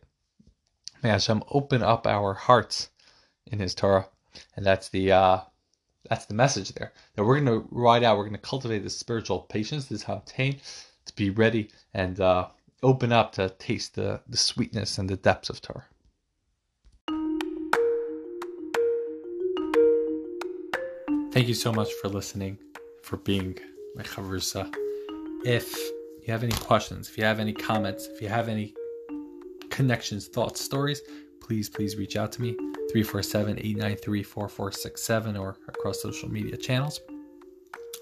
May 1.02 1.10
Hashem 1.10 1.42
open 1.50 1.82
up 1.82 2.06
our 2.06 2.32
hearts 2.34 2.90
in 3.52 3.58
His 3.58 3.74
Torah, 3.74 4.08
and 4.56 4.64
that's 4.64 4.88
the 4.88 5.12
uh, 5.12 5.40
that's 6.08 6.26
the 6.26 6.34
message 6.34 6.72
there. 6.72 6.92
That 7.14 7.24
we're 7.24 7.40
going 7.40 7.60
to 7.60 7.68
ride 7.70 8.02
out. 8.02 8.16
We're 8.16 8.24
going 8.24 8.42
to 8.42 8.50
cultivate 8.50 8.82
this 8.82 8.98
spiritual 8.98 9.40
patience, 9.40 9.86
this 9.86 10.04
hamtain, 10.04 10.60
to 11.06 11.14
be 11.14 11.30
ready 11.30 11.70
and 11.94 12.20
uh, 12.20 12.48
open 12.82 13.12
up 13.12 13.32
to 13.32 13.50
taste 13.50 13.94
the 13.94 14.20
the 14.28 14.36
sweetness 14.36 14.98
and 14.98 15.08
the 15.08 15.16
depths 15.16 15.50
of 15.50 15.60
Torah. 15.60 15.84
Thank 21.31 21.47
you 21.47 21.53
so 21.53 21.71
much 21.71 21.93
for 21.93 22.09
listening, 22.09 22.57
for 23.03 23.15
being 23.15 23.57
my 23.95 24.03
chavrusa. 24.03 24.69
If 25.45 25.73
you 25.77 26.33
have 26.33 26.43
any 26.43 26.51
questions, 26.51 27.07
if 27.07 27.17
you 27.17 27.23
have 27.23 27.39
any 27.39 27.53
comments, 27.53 28.07
if 28.07 28.21
you 28.21 28.27
have 28.27 28.49
any 28.49 28.73
connections, 29.69 30.27
thoughts, 30.27 30.59
stories, 30.59 31.01
please, 31.39 31.69
please 31.69 31.95
reach 31.95 32.17
out 32.17 32.33
to 32.33 32.41
me 32.41 32.51
347 32.91 33.59
893 33.59 34.23
4467 34.23 35.37
or 35.37 35.55
across 35.69 36.01
social 36.01 36.29
media 36.29 36.57
channels 36.57 36.99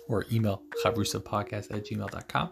or 0.08 0.26
email 0.32 0.64
chavrusapodcast 0.84 1.70
at 1.70 1.86
gmail.com. 1.86 2.50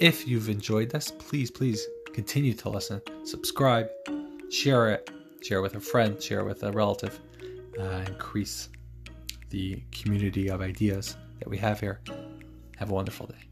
If 0.00 0.28
you've 0.28 0.48
enjoyed 0.48 0.90
this, 0.90 1.10
please, 1.18 1.50
please 1.50 1.84
continue 2.14 2.54
to 2.54 2.68
listen, 2.68 3.02
subscribe, 3.24 3.88
share 4.48 4.90
it, 4.90 5.10
share 5.42 5.58
it 5.58 5.62
with 5.62 5.74
a 5.74 5.80
friend, 5.80 6.22
share 6.22 6.38
it 6.38 6.46
with 6.46 6.62
a 6.62 6.70
relative, 6.70 7.18
uh, 7.80 8.04
increase 8.06 8.68
the 9.50 9.82
community 9.92 10.48
of 10.48 10.60
ideas 10.60 11.16
that 11.38 11.48
we 11.48 11.58
have 11.58 11.80
here. 11.80 12.00
Have 12.78 12.90
a 12.90 12.94
wonderful 12.94 13.26
day. 13.26 13.49